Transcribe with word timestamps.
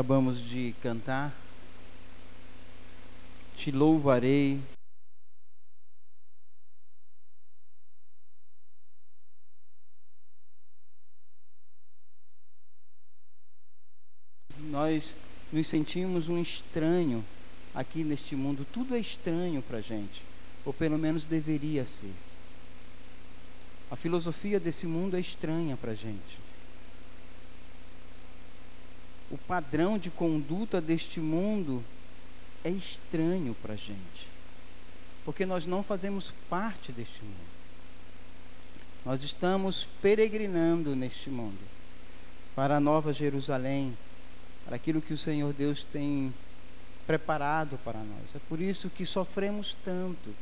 acabamos 0.00 0.38
de 0.38 0.74
cantar. 0.82 1.30
Te 3.54 3.70
louvarei. 3.70 4.58
Nós 14.70 15.14
nos 15.52 15.66
sentimos 15.66 16.30
um 16.30 16.40
estranho 16.40 17.22
aqui 17.74 18.02
neste 18.02 18.34
mundo. 18.34 18.66
Tudo 18.72 18.94
é 18.94 18.98
estranho 18.98 19.60
para 19.60 19.78
a 19.78 19.82
gente, 19.82 20.22
ou 20.64 20.72
pelo 20.72 20.96
menos 20.96 21.24
deveria 21.24 21.84
ser. 21.84 22.14
A 23.90 23.96
filosofia 23.96 24.58
desse 24.58 24.86
mundo 24.86 25.14
é 25.14 25.20
estranha 25.20 25.76
para 25.76 25.90
a 25.90 25.94
gente. 25.94 26.49
O 29.30 29.38
padrão 29.38 29.96
de 29.96 30.10
conduta 30.10 30.80
deste 30.80 31.20
mundo 31.20 31.84
é 32.64 32.70
estranho 32.70 33.54
para 33.62 33.74
a 33.74 33.76
gente, 33.76 34.28
porque 35.24 35.46
nós 35.46 35.66
não 35.66 35.82
fazemos 35.82 36.32
parte 36.48 36.90
deste 36.90 37.22
mundo. 37.22 37.50
Nós 39.04 39.22
estamos 39.22 39.86
peregrinando 40.02 40.94
neste 40.94 41.30
mundo 41.30 41.58
para 42.54 42.76
a 42.76 42.80
Nova 42.80 43.12
Jerusalém, 43.12 43.96
para 44.66 44.76
aquilo 44.76 45.00
que 45.00 45.14
o 45.14 45.18
Senhor 45.18 45.52
Deus 45.52 45.84
tem 45.84 46.34
preparado 47.06 47.78
para 47.84 47.98
nós. 47.98 48.34
É 48.34 48.38
por 48.48 48.60
isso 48.60 48.90
que 48.90 49.06
sofremos 49.06 49.76
tanto. 49.84 50.34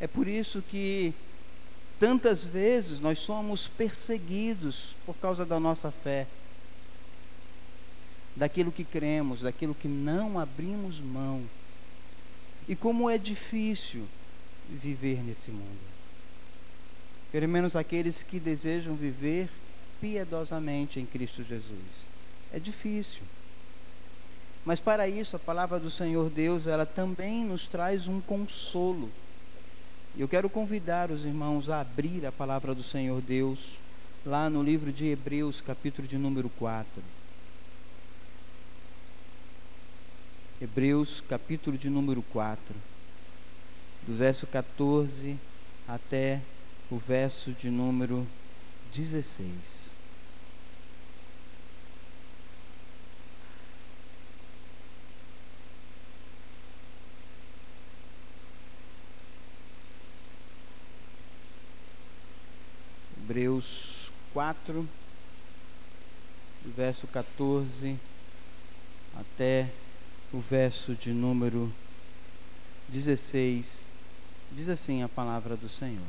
É 0.00 0.06
por 0.06 0.26
isso 0.26 0.62
que 0.62 1.14
tantas 2.00 2.42
vezes 2.42 2.98
nós 2.98 3.20
somos 3.20 3.68
perseguidos 3.68 4.96
por 5.06 5.14
causa 5.16 5.46
da 5.46 5.60
nossa 5.60 5.90
fé, 5.90 6.26
daquilo 8.36 8.72
que 8.72 8.84
cremos, 8.84 9.40
daquilo 9.40 9.74
que 9.74 9.88
não 9.88 10.38
abrimos 10.38 11.00
mão. 11.00 11.42
E 12.68 12.74
como 12.74 13.08
é 13.08 13.18
difícil 13.18 14.04
viver 14.68 15.22
nesse 15.22 15.50
mundo. 15.50 15.94
Pelo 17.30 17.48
menos 17.48 17.76
aqueles 17.76 18.22
que 18.22 18.40
desejam 18.40 18.94
viver 18.94 19.48
piedosamente 20.00 21.00
em 21.00 21.06
Cristo 21.06 21.42
Jesus. 21.42 22.06
É 22.52 22.58
difícil. 22.58 23.22
Mas 24.64 24.80
para 24.80 25.08
isso, 25.08 25.36
a 25.36 25.38
palavra 25.38 25.78
do 25.78 25.90
Senhor 25.90 26.30
Deus, 26.30 26.66
ela 26.66 26.86
também 26.86 27.44
nos 27.44 27.66
traz 27.66 28.08
um 28.08 28.20
consolo. 28.20 29.10
E 30.16 30.20
eu 30.20 30.28
quero 30.28 30.48
convidar 30.48 31.10
os 31.10 31.24
irmãos 31.24 31.68
a 31.68 31.80
abrir 31.80 32.24
a 32.24 32.32
palavra 32.32 32.74
do 32.74 32.82
Senhor 32.82 33.20
Deus 33.20 33.78
lá 34.24 34.48
no 34.48 34.62
livro 34.62 34.92
de 34.92 35.06
Hebreus, 35.06 35.60
capítulo 35.60 36.08
de 36.08 36.16
número 36.16 36.48
4. 36.48 37.02
Hebreus, 40.60 41.20
capítulo 41.20 41.76
de 41.76 41.90
número 41.90 42.22
4, 42.32 42.76
do 44.06 44.14
verso 44.14 44.46
14 44.46 45.36
até 45.88 46.40
o 46.88 46.96
verso 46.96 47.50
de 47.50 47.68
número 47.70 48.24
16. 48.92 49.92
Hebreus 63.18 64.12
4, 64.32 64.88
verso 66.76 67.08
14 67.08 67.98
até 69.16 69.68
o 70.34 70.40
verso 70.40 70.94
de 70.94 71.12
número 71.12 71.72
16, 72.88 73.86
diz 74.52 74.68
assim 74.68 75.02
a 75.02 75.08
palavra 75.08 75.56
do 75.56 75.68
Senhor. 75.68 76.02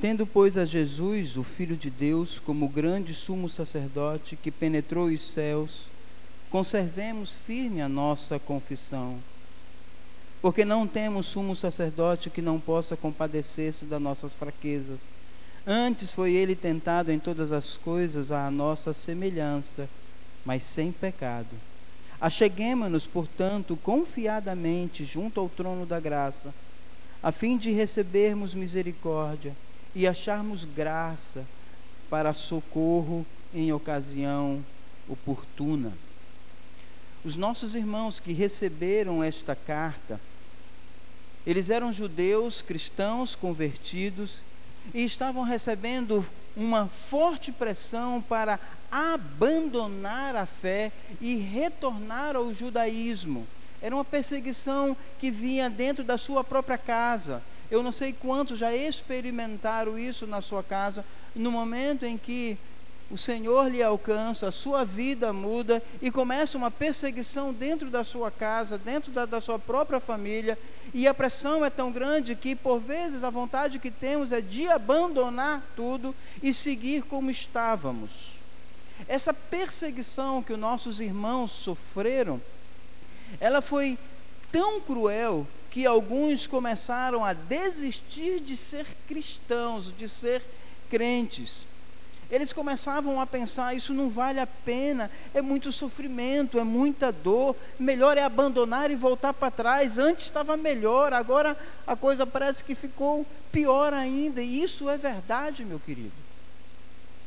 Tendo, 0.00 0.24
pois, 0.24 0.56
a 0.56 0.64
Jesus, 0.64 1.36
o 1.36 1.42
Filho 1.42 1.76
de 1.76 1.90
Deus, 1.90 2.38
como 2.38 2.68
grande 2.68 3.12
sumo 3.12 3.48
sacerdote 3.48 4.36
que 4.36 4.52
penetrou 4.52 5.06
os 5.06 5.20
céus, 5.20 5.88
conservemos 6.50 7.32
firme 7.32 7.82
a 7.82 7.88
nossa 7.88 8.38
confissão 8.38 9.18
porque 10.40 10.64
não 10.64 10.86
temos 10.86 11.26
sumo 11.26 11.56
sacerdote 11.56 12.30
que 12.30 12.40
não 12.40 12.60
possa 12.60 12.96
compadecer-se 12.96 13.84
das 13.84 14.00
nossas 14.00 14.32
fraquezas. 14.32 15.00
Antes 15.70 16.14
foi 16.14 16.32
ele 16.32 16.56
tentado 16.56 17.12
em 17.12 17.18
todas 17.18 17.52
as 17.52 17.76
coisas 17.76 18.32
à 18.32 18.50
nossa 18.50 18.94
semelhança, 18.94 19.86
mas 20.42 20.62
sem 20.62 20.90
pecado. 20.90 21.54
Acheguemo-nos, 22.18 23.06
portanto, 23.06 23.76
confiadamente 23.82 25.04
junto 25.04 25.38
ao 25.38 25.46
trono 25.46 25.84
da 25.84 26.00
graça, 26.00 26.54
a 27.22 27.30
fim 27.30 27.58
de 27.58 27.70
recebermos 27.70 28.54
misericórdia 28.54 29.54
e 29.94 30.06
acharmos 30.06 30.64
graça 30.64 31.44
para 32.08 32.32
socorro 32.32 33.26
em 33.52 33.70
ocasião 33.70 34.64
oportuna. 35.06 35.92
Os 37.22 37.36
nossos 37.36 37.74
irmãos 37.74 38.18
que 38.18 38.32
receberam 38.32 39.22
esta 39.22 39.54
carta, 39.54 40.18
eles 41.46 41.68
eram 41.68 41.92
judeus, 41.92 42.62
cristãos, 42.62 43.34
convertidos, 43.34 44.47
e 44.94 45.04
estavam 45.04 45.42
recebendo 45.42 46.24
uma 46.56 46.86
forte 46.86 47.52
pressão 47.52 48.20
para 48.20 48.58
abandonar 48.90 50.34
a 50.34 50.46
fé 50.46 50.90
e 51.20 51.36
retornar 51.36 52.34
ao 52.34 52.52
judaísmo. 52.52 53.46
Era 53.80 53.94
uma 53.94 54.04
perseguição 54.04 54.96
que 55.20 55.30
vinha 55.30 55.70
dentro 55.70 56.02
da 56.02 56.18
sua 56.18 56.42
própria 56.42 56.76
casa. 56.76 57.42
Eu 57.70 57.82
não 57.82 57.92
sei 57.92 58.12
quantos 58.12 58.58
já 58.58 58.74
experimentaram 58.74 59.98
isso 59.98 60.26
na 60.26 60.40
sua 60.40 60.62
casa, 60.62 61.04
no 61.34 61.52
momento 61.52 62.04
em 62.04 62.16
que 62.16 62.58
o 63.10 63.16
Senhor 63.16 63.70
lhe 63.70 63.82
alcança, 63.82 64.48
a 64.48 64.52
sua 64.52 64.84
vida 64.84 65.32
muda 65.32 65.82
e 66.02 66.10
começa 66.10 66.58
uma 66.58 66.70
perseguição 66.70 67.54
dentro 67.54 67.88
da 67.88 68.04
sua 68.04 68.30
casa, 68.30 68.76
dentro 68.76 69.10
da, 69.10 69.24
da, 69.24 69.40
sua 69.40 69.58
própria 69.58 69.98
família, 69.98 70.58
e 70.92 71.08
a 71.08 71.14
pressão 71.14 71.64
é 71.64 71.70
tão 71.70 71.90
grande 71.90 72.36
que, 72.36 72.54
por 72.54 72.78
vezes, 72.78 73.24
a 73.24 73.30
vontade 73.30 73.78
que 73.78 73.90
temos 73.90 74.30
é 74.30 74.42
de 74.42 74.68
abandonar 74.68 75.62
tudo 75.74 76.14
e 76.42 76.52
seguir 76.52 77.02
como 77.02 77.30
estávamos. 77.30 78.32
Essa 79.06 79.32
perseguição 79.32 80.42
que 80.42 80.52
os 80.52 80.58
nossos 80.58 81.00
irmãos 81.00 81.52
sofreram, 81.52 82.40
ela 83.40 83.62
foi 83.62 83.96
tão 84.52 84.80
cruel 84.80 85.46
que 85.70 85.86
alguns 85.86 86.46
começaram 86.46 87.24
a 87.24 87.32
desistir 87.32 88.40
de 88.40 88.56
ser 88.56 88.86
cristãos, 89.06 89.92
de 89.96 90.08
ser 90.08 90.42
crentes 90.90 91.67
eles 92.30 92.52
começavam 92.52 93.20
a 93.20 93.26
pensar: 93.26 93.74
isso 93.74 93.94
não 93.94 94.10
vale 94.10 94.38
a 94.38 94.46
pena, 94.46 95.10
é 95.32 95.40
muito 95.40 95.72
sofrimento, 95.72 96.58
é 96.58 96.64
muita 96.64 97.10
dor, 97.10 97.56
melhor 97.78 98.18
é 98.18 98.22
abandonar 98.22 98.90
e 98.90 98.94
voltar 98.94 99.32
para 99.32 99.50
trás. 99.50 99.98
Antes 99.98 100.26
estava 100.26 100.56
melhor, 100.56 101.12
agora 101.12 101.56
a 101.86 101.96
coisa 101.96 102.26
parece 102.26 102.62
que 102.62 102.74
ficou 102.74 103.26
pior 103.50 103.94
ainda. 103.94 104.42
E 104.42 104.62
isso 104.62 104.90
é 104.90 104.96
verdade, 104.96 105.64
meu 105.64 105.80
querido. 105.80 106.12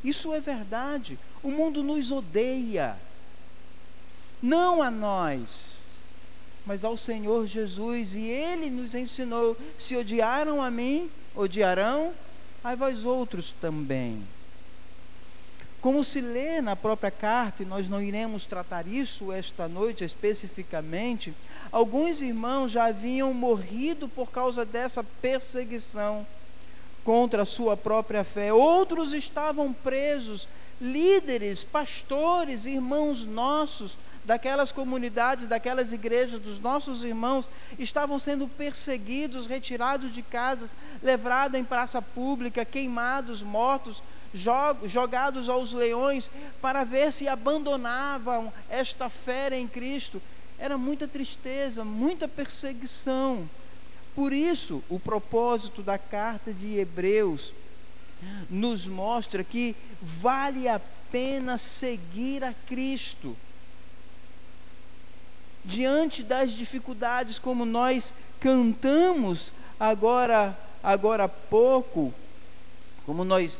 Isso 0.03 0.33
é 0.33 0.39
verdade. 0.39 1.17
O 1.41 1.49
mundo 1.49 1.83
nos 1.83 2.11
odeia, 2.11 2.95
não 4.41 4.83
a 4.83 4.91
nós, 4.91 5.81
mas 6.63 6.83
ao 6.83 6.95
Senhor 6.95 7.47
Jesus. 7.47 8.13
E 8.13 8.21
Ele 8.21 8.69
nos 8.69 8.93
ensinou: 8.93 9.57
se 9.79 9.95
odiaram 9.95 10.61
a 10.61 10.69
mim, 10.69 11.09
odiarão 11.35 12.13
a 12.63 12.75
vós 12.75 13.03
outros 13.03 13.49
também. 13.59 14.21
Como 15.81 16.03
se 16.03 16.21
lê 16.21 16.61
na 16.61 16.75
própria 16.75 17.09
carta, 17.09 17.63
e 17.63 17.65
nós 17.65 17.89
não 17.89 17.99
iremos 17.99 18.45
tratar 18.45 18.85
isso 18.85 19.33
esta 19.33 19.67
noite 19.67 20.03
especificamente, 20.03 21.33
alguns 21.71 22.21
irmãos 22.21 22.71
já 22.71 22.85
haviam 22.85 23.33
morrido 23.33 24.07
por 24.07 24.29
causa 24.29 24.63
dessa 24.63 25.03
perseguição 25.03 26.25
contra 27.03 27.41
a 27.41 27.47
sua 27.47 27.75
própria 27.75 28.23
fé. 28.23 28.53
Outros 28.53 29.11
estavam 29.11 29.73
presos, 29.73 30.47
líderes, 30.79 31.63
pastores, 31.63 32.67
irmãos 32.67 33.25
nossos, 33.25 33.97
daquelas 34.23 34.71
comunidades, 34.71 35.47
daquelas 35.47 35.91
igrejas, 35.91 36.39
dos 36.39 36.59
nossos 36.59 37.03
irmãos, 37.03 37.47
estavam 37.79 38.19
sendo 38.19 38.47
perseguidos, 38.47 39.47
retirados 39.47 40.13
de 40.13 40.21
casas, 40.21 40.69
levados 41.01 41.59
em 41.59 41.63
praça 41.63 41.99
pública, 42.03 42.63
queimados, 42.63 43.41
mortos 43.41 44.03
jogados 44.33 45.49
aos 45.49 45.73
leões 45.73 46.29
para 46.61 46.83
ver 46.83 47.11
se 47.11 47.27
abandonavam 47.27 48.51
esta 48.69 49.09
fé 49.09 49.57
em 49.57 49.67
Cristo. 49.67 50.21
Era 50.57 50.77
muita 50.77 51.07
tristeza, 51.07 51.83
muita 51.83 52.27
perseguição. 52.27 53.49
Por 54.15 54.33
isso, 54.33 54.83
o 54.89 54.99
propósito 54.99 55.81
da 55.81 55.97
carta 55.97 56.53
de 56.53 56.77
Hebreus 56.77 57.53
nos 58.49 58.85
mostra 58.85 59.43
que 59.43 59.75
vale 60.01 60.67
a 60.67 60.79
pena 61.11 61.57
seguir 61.57 62.43
a 62.43 62.53
Cristo. 62.67 63.35
Diante 65.63 66.23
das 66.23 66.51
dificuldades, 66.51 67.37
como 67.37 67.65
nós 67.65 68.13
cantamos 68.39 69.51
agora, 69.79 70.57
agora 70.83 71.25
há 71.25 71.29
pouco, 71.29 72.13
como 73.05 73.23
nós 73.23 73.53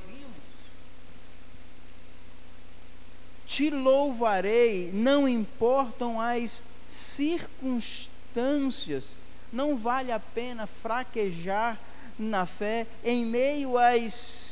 te 3.51 3.69
louvarei, 3.69 4.89
não 4.93 5.27
importam 5.27 6.21
as 6.21 6.63
circunstâncias, 6.89 9.17
não 9.51 9.75
vale 9.75 10.09
a 10.09 10.21
pena 10.21 10.65
fraquejar 10.65 11.77
na 12.17 12.45
fé 12.45 12.87
em 13.03 13.25
meio 13.25 13.77
às 13.77 14.51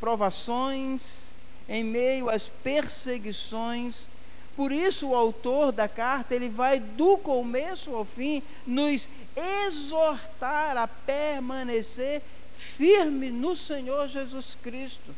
provações, 0.00 1.28
em 1.68 1.84
meio 1.84 2.28
às 2.28 2.48
perseguições. 2.48 4.08
Por 4.56 4.72
isso 4.72 5.10
o 5.10 5.14
autor 5.14 5.70
da 5.70 5.86
carta, 5.86 6.34
ele 6.34 6.48
vai 6.48 6.80
do 6.80 7.16
começo 7.18 7.94
ao 7.94 8.04
fim 8.04 8.42
nos 8.66 9.08
exortar 9.68 10.76
a 10.76 10.88
permanecer 10.88 12.20
firme 12.56 13.30
no 13.30 13.54
Senhor 13.54 14.08
Jesus 14.08 14.58
Cristo 14.60 15.14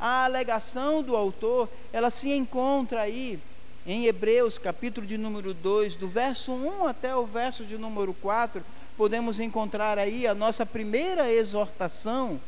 a 0.00 0.24
alegação 0.24 1.02
do 1.02 1.16
autor, 1.16 1.68
ela 1.92 2.10
se 2.10 2.30
encontra 2.30 3.02
aí 3.02 3.38
em 3.86 4.06
Hebreus, 4.06 4.58
capítulo 4.58 5.06
de 5.06 5.16
número 5.16 5.54
2, 5.54 5.96
do 5.96 6.08
verso 6.08 6.52
1 6.52 6.86
até 6.86 7.16
o 7.16 7.26
verso 7.26 7.64
de 7.64 7.78
número 7.78 8.12
4, 8.14 8.62
podemos 8.96 9.40
encontrar 9.40 9.98
aí 9.98 10.26
a 10.26 10.34
nossa 10.34 10.66
primeira 10.66 11.32
exortação 11.32 12.40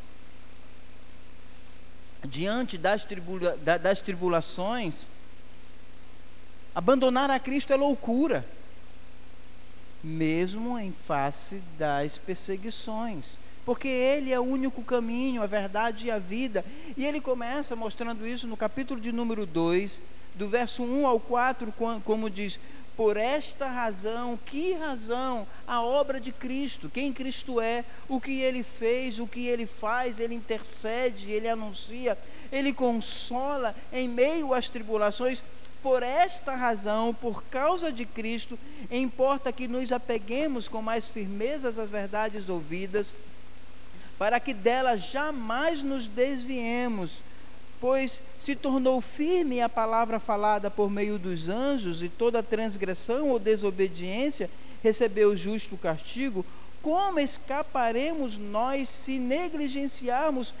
diante 2.23 2.77
das, 2.77 3.03
tribula, 3.03 3.57
das 3.57 4.01
tribulações. 4.01 5.07
Abandonar 6.75 7.29
a 7.31 7.39
Cristo 7.39 7.73
é 7.73 7.75
loucura, 7.75 8.45
mesmo 10.03 10.77
em 10.79 10.91
face 10.91 11.61
das 11.77 12.17
perseguições 12.17 13.40
porque 13.65 13.87
Ele 13.87 14.31
é 14.31 14.39
o 14.39 14.43
único 14.43 14.81
caminho, 14.83 15.41
a 15.41 15.47
verdade 15.47 16.07
e 16.07 16.11
a 16.11 16.17
vida. 16.17 16.65
E 16.97 17.05
ele 17.05 17.21
começa 17.21 17.75
mostrando 17.75 18.27
isso 18.27 18.47
no 18.47 18.57
capítulo 18.57 18.99
de 18.99 19.11
número 19.11 19.45
2, 19.45 20.01
do 20.35 20.49
verso 20.49 20.83
1 20.83 21.07
ao 21.07 21.19
4, 21.19 21.73
como 22.03 22.29
diz: 22.29 22.59
Por 22.97 23.17
esta 23.17 23.67
razão, 23.67 24.37
que 24.45 24.73
razão? 24.73 25.47
A 25.67 25.81
obra 25.81 26.19
de 26.19 26.31
Cristo, 26.31 26.89
quem 26.89 27.13
Cristo 27.13 27.61
é, 27.61 27.85
o 28.09 28.19
que 28.19 28.41
ele 28.41 28.63
fez, 28.63 29.19
o 29.19 29.27
que 29.27 29.47
ele 29.47 29.65
faz, 29.65 30.19
ele 30.19 30.35
intercede, 30.35 31.31
ele 31.31 31.47
anuncia, 31.47 32.17
ele 32.51 32.73
consola 32.73 33.75
em 33.93 34.07
meio 34.07 34.53
às 34.53 34.69
tribulações. 34.69 35.43
Por 35.83 36.03
esta 36.03 36.55
razão, 36.55 37.11
por 37.11 37.43
causa 37.45 37.91
de 37.91 38.05
Cristo, 38.05 38.57
importa 38.91 39.51
que 39.51 39.67
nos 39.67 39.91
apeguemos 39.91 40.67
com 40.67 40.79
mais 40.79 41.07
firmeza 41.07 41.69
às 41.69 41.89
verdades 41.89 42.47
ouvidas 42.49 43.15
para 44.21 44.39
que 44.39 44.53
dela 44.53 44.95
jamais 44.95 45.81
nos 45.81 46.05
desviemos, 46.05 47.13
pois 47.79 48.21
se 48.37 48.55
tornou 48.55 49.01
firme 49.01 49.59
a 49.59 49.67
palavra 49.67 50.19
falada 50.19 50.69
por 50.69 50.91
meio 50.91 51.17
dos 51.17 51.49
anjos, 51.49 52.03
e 52.03 52.07
toda 52.07 52.43
transgressão 52.43 53.29
ou 53.29 53.39
desobediência 53.39 54.47
recebeu 54.83 55.35
justo 55.35 55.75
castigo, 55.75 56.45
como 56.83 57.19
escaparemos 57.19 58.37
nós 58.37 58.89
se 58.89 59.17
negligenciarmos 59.17 60.53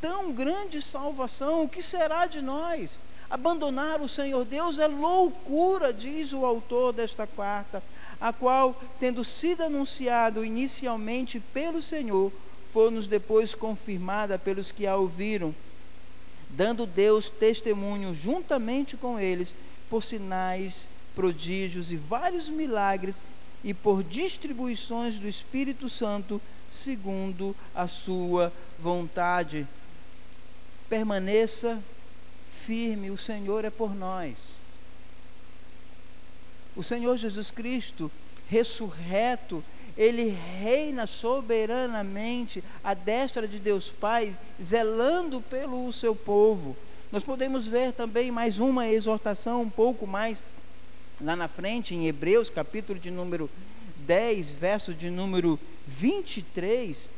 tão 0.00 0.30
grande 0.30 0.80
salvação? 0.80 1.64
O 1.64 1.68
que 1.68 1.82
será 1.82 2.24
de 2.24 2.40
nós? 2.40 3.00
Abandonar 3.28 4.00
o 4.00 4.08
Senhor 4.08 4.44
Deus 4.44 4.78
é 4.78 4.86
loucura, 4.86 5.92
diz 5.92 6.32
o 6.32 6.46
autor 6.46 6.92
desta 6.92 7.26
quarta, 7.26 7.82
a 8.20 8.32
qual, 8.32 8.80
tendo 9.00 9.24
sido 9.24 9.64
anunciado 9.64 10.44
inicialmente 10.44 11.40
pelo 11.52 11.82
Senhor, 11.82 12.30
foi-nos 12.78 13.08
depois 13.08 13.56
confirmada 13.56 14.38
pelos 14.38 14.70
que 14.70 14.86
a 14.86 14.94
ouviram, 14.94 15.52
dando 16.50 16.86
Deus 16.86 17.28
testemunho 17.28 18.14
juntamente 18.14 18.96
com 18.96 19.18
eles 19.18 19.52
por 19.90 20.04
sinais, 20.04 20.88
prodígios 21.12 21.90
e 21.90 21.96
vários 21.96 22.48
milagres 22.48 23.20
e 23.64 23.74
por 23.74 24.04
distribuições 24.04 25.18
do 25.18 25.26
Espírito 25.26 25.88
Santo 25.88 26.40
segundo 26.70 27.52
a 27.74 27.88
sua 27.88 28.52
vontade. 28.78 29.66
Permaneça 30.88 31.82
firme, 32.64 33.10
o 33.10 33.18
Senhor 33.18 33.64
é 33.64 33.70
por 33.70 33.92
nós. 33.92 34.52
O 36.76 36.84
Senhor 36.84 37.16
Jesus 37.16 37.50
Cristo, 37.50 38.08
ressurreto, 38.48 39.64
ele 39.98 40.28
reina 40.62 41.08
soberanamente 41.08 42.62
à 42.84 42.94
destra 42.94 43.48
de 43.48 43.58
Deus 43.58 43.90
Pai, 43.90 44.32
zelando 44.62 45.40
pelo 45.40 45.92
seu 45.92 46.14
povo. 46.14 46.76
Nós 47.10 47.24
podemos 47.24 47.66
ver 47.66 47.92
também 47.92 48.30
mais 48.30 48.60
uma 48.60 48.86
exortação 48.86 49.62
um 49.62 49.68
pouco 49.68 50.06
mais 50.06 50.44
lá 51.20 51.34
na 51.34 51.48
frente, 51.48 51.96
em 51.96 52.06
Hebreus, 52.06 52.48
capítulo 52.48 52.96
de 52.96 53.10
número 53.10 53.50
10, 54.06 54.52
verso 54.52 54.94
de 54.94 55.10
número 55.10 55.58
23, 55.88 57.08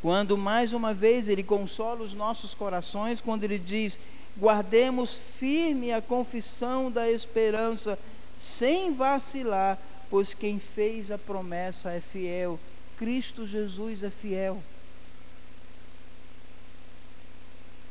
quando 0.00 0.38
mais 0.38 0.72
uma 0.72 0.94
vez 0.94 1.28
ele 1.28 1.42
consola 1.42 2.02
os 2.02 2.14
nossos 2.14 2.54
corações, 2.54 3.20
quando 3.20 3.44
ele 3.44 3.58
diz: 3.58 3.98
guardemos 4.38 5.20
firme 5.38 5.92
a 5.92 6.00
confissão 6.00 6.90
da 6.90 7.10
esperança, 7.10 7.98
sem 8.38 8.94
vacilar, 8.94 9.78
pois 10.10 10.34
quem 10.34 10.58
fez 10.58 11.10
a 11.10 11.18
promessa 11.18 11.90
é 11.90 12.00
fiel. 12.00 12.58
Cristo 12.98 13.46
Jesus 13.46 14.02
é 14.02 14.10
fiel. 14.10 14.62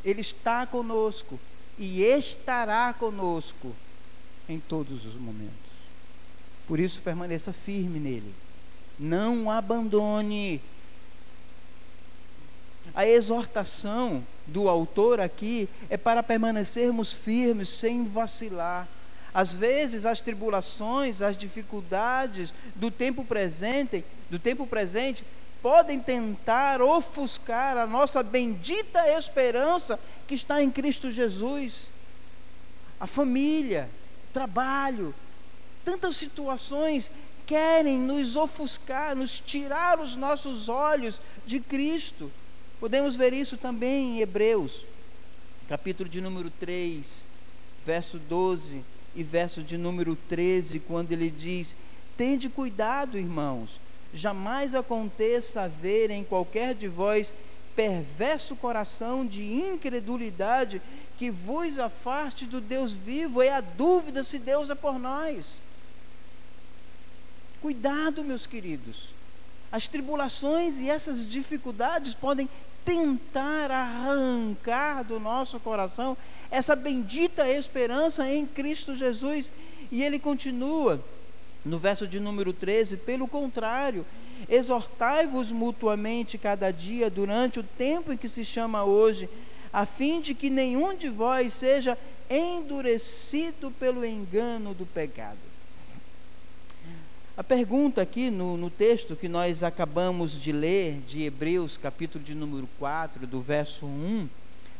Ele 0.03 0.21
está 0.21 0.65
conosco 0.65 1.39
e 1.77 2.03
estará 2.03 2.93
conosco 2.93 3.75
em 4.47 4.59
todos 4.59 5.05
os 5.05 5.15
momentos. 5.15 5.53
Por 6.67 6.79
isso, 6.79 7.01
permaneça 7.01 7.51
firme 7.51 7.99
nele. 7.99 8.33
Não 8.97 9.49
abandone. 9.49 10.61
A 12.93 13.05
exortação 13.05 14.23
do 14.45 14.69
autor 14.69 15.19
aqui 15.19 15.67
é 15.89 15.97
para 15.97 16.23
permanecermos 16.23 17.11
firmes, 17.11 17.69
sem 17.69 18.05
vacilar. 18.05 18.87
Às 19.35 19.53
vezes 19.53 20.05
as 20.05 20.21
tribulações, 20.21 21.21
as 21.21 21.35
dificuldades 21.35 22.53
do 22.73 22.89
tempo 22.89 23.25
presente, 23.25 24.01
do 24.29 24.39
tempo 24.39 24.65
presente, 24.65 25.25
podem 25.61 25.99
tentar 25.99 26.81
ofuscar 26.81 27.75
a 27.75 27.85
nossa 27.85 28.23
bendita 28.23 29.09
esperança 29.09 29.99
que 30.25 30.35
está 30.35 30.63
em 30.63 30.71
Cristo 30.71 31.11
Jesus. 31.11 31.89
A 32.97 33.05
família, 33.05 33.89
trabalho, 34.31 35.13
tantas 35.83 36.15
situações 36.15 37.11
querem 37.45 37.97
nos 37.97 38.37
ofuscar, 38.37 39.17
nos 39.17 39.41
tirar 39.41 39.99
os 39.99 40.15
nossos 40.15 40.69
olhos 40.69 41.19
de 41.45 41.59
Cristo. 41.59 42.31
Podemos 42.79 43.17
ver 43.17 43.33
isso 43.33 43.57
também 43.57 44.15
em 44.15 44.21
Hebreus, 44.21 44.85
capítulo 45.67 46.07
de 46.07 46.21
número 46.21 46.49
3, 46.49 47.25
verso 47.85 48.17
12 48.17 48.94
e 49.15 49.23
verso 49.23 49.61
de 49.61 49.77
número 49.77 50.15
13, 50.27 50.79
quando 50.79 51.11
ele 51.11 51.29
diz: 51.29 51.75
Tende 52.17 52.49
cuidado, 52.49 53.17
irmãos, 53.17 53.79
jamais 54.13 54.75
aconteça 54.75 55.61
haver 55.61 56.09
em 56.11 56.23
qualquer 56.23 56.75
de 56.75 56.87
vós 56.87 57.33
perverso 57.75 58.55
coração 58.55 59.25
de 59.25 59.43
incredulidade 59.43 60.81
que 61.17 61.29
vos 61.29 61.77
afaste 61.77 62.45
do 62.45 62.59
Deus 62.59 62.93
vivo, 62.93 63.41
é 63.41 63.49
a 63.49 63.61
dúvida 63.61 64.23
se 64.23 64.37
Deus 64.39 64.69
é 64.69 64.75
por 64.75 64.99
nós. 64.99 65.57
Cuidado, 67.61 68.23
meus 68.23 68.45
queridos. 68.45 69.09
As 69.71 69.87
tribulações 69.87 70.79
e 70.79 70.89
essas 70.89 71.25
dificuldades 71.25 72.13
podem 72.13 72.49
tentar 72.85 73.71
arrancar 73.71 75.03
do 75.03 75.19
nosso 75.19 75.59
coração 75.59 76.15
essa 76.51 76.75
bendita 76.75 77.49
esperança 77.49 78.29
em 78.29 78.45
Cristo 78.45 78.95
Jesus. 78.95 79.51
E 79.91 80.03
ele 80.03 80.19
continua 80.19 81.03
no 81.65 81.79
verso 81.79 82.07
de 82.07 82.19
número 82.19 82.53
13: 82.53 82.97
pelo 82.97 83.27
contrário, 83.27 84.05
exortai-vos 84.47 85.51
mutuamente 85.51 86.37
cada 86.37 86.71
dia 86.71 87.09
durante 87.09 87.59
o 87.59 87.63
tempo 87.63 88.13
em 88.13 88.17
que 88.17 88.29
se 88.29 88.45
chama 88.45 88.83
hoje, 88.83 89.27
a 89.73 89.85
fim 89.85 90.21
de 90.21 90.33
que 90.33 90.49
nenhum 90.49 90.95
de 90.95 91.09
vós 91.09 91.53
seja 91.53 91.97
endurecido 92.29 93.71
pelo 93.71 94.05
engano 94.05 94.73
do 94.73 94.85
pecado. 94.85 95.54
A 97.37 97.43
pergunta 97.43 98.01
aqui 98.01 98.31
no, 98.31 98.55
no, 98.55 98.69
texto 98.69 99.13
que 99.13 99.27
nós 99.27 99.61
acabamos 99.61 100.39
de 100.41 100.53
ler, 100.53 101.01
de 101.05 101.23
Hebreus, 101.23 101.75
capítulo 101.75 102.23
de 102.23 102.33
número 102.33 102.65
4, 102.79 103.27
do 103.27 103.41
verso 103.41 103.85
1 103.85 104.29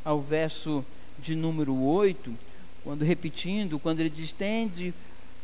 ao 0.06 0.22
verso 0.22 0.86
de 1.20 1.36
número 1.36 1.76
8, 1.76 2.34
quando 2.82 3.04
repetindo, 3.04 3.78
quando 3.78 4.00
ele 4.00 4.10
diz: 4.10 4.32
Tende, 4.32 4.94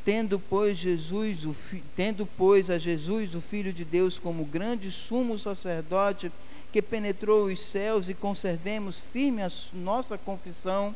tendo 0.06 0.39
pois 0.39 0.77
Jesus, 0.77 1.44
o, 1.44 1.53
tendo 1.98 2.25
pois 2.38 2.70
a 2.70 2.77
Jesus, 2.77 3.36
o 3.36 3.41
Filho 3.41 3.74
de 3.74 3.84
Deus, 3.84 4.18
como 4.18 4.46
grande 4.46 4.89
sumo 4.89 5.38
sacerdote, 5.38 6.32
que 6.72 6.82
penetrou 6.82 7.48
os 7.48 7.60
céus 7.60 8.08
e 8.08 8.13
conservemos 8.13 8.98
firme 8.98 9.41
a 9.41 9.51
nossa 9.74 10.18
confissão 10.18 10.96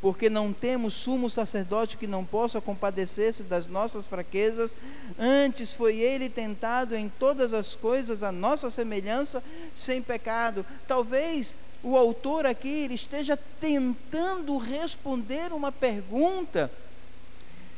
porque 0.00 0.30
não 0.30 0.52
temos 0.52 0.94
sumo 0.94 1.28
sacerdote 1.28 1.96
que 1.96 2.06
não 2.06 2.24
possa 2.24 2.60
compadecer-se 2.60 3.42
das 3.42 3.66
nossas 3.66 4.06
fraquezas, 4.06 4.74
antes 5.18 5.74
foi 5.74 5.98
ele 5.98 6.30
tentado 6.30 6.96
em 6.96 7.08
todas 7.08 7.52
as 7.52 7.74
coisas 7.74 8.22
a 8.22 8.32
nossa 8.32 8.70
semelhança, 8.70 9.42
sem 9.74 10.00
pecado. 10.00 10.64
Talvez 10.88 11.54
o 11.82 11.96
autor 11.96 12.46
aqui 12.46 12.68
ele 12.68 12.94
esteja 12.94 13.36
tentando 13.60 14.56
responder 14.56 15.52
uma 15.52 15.70
pergunta 15.70 16.70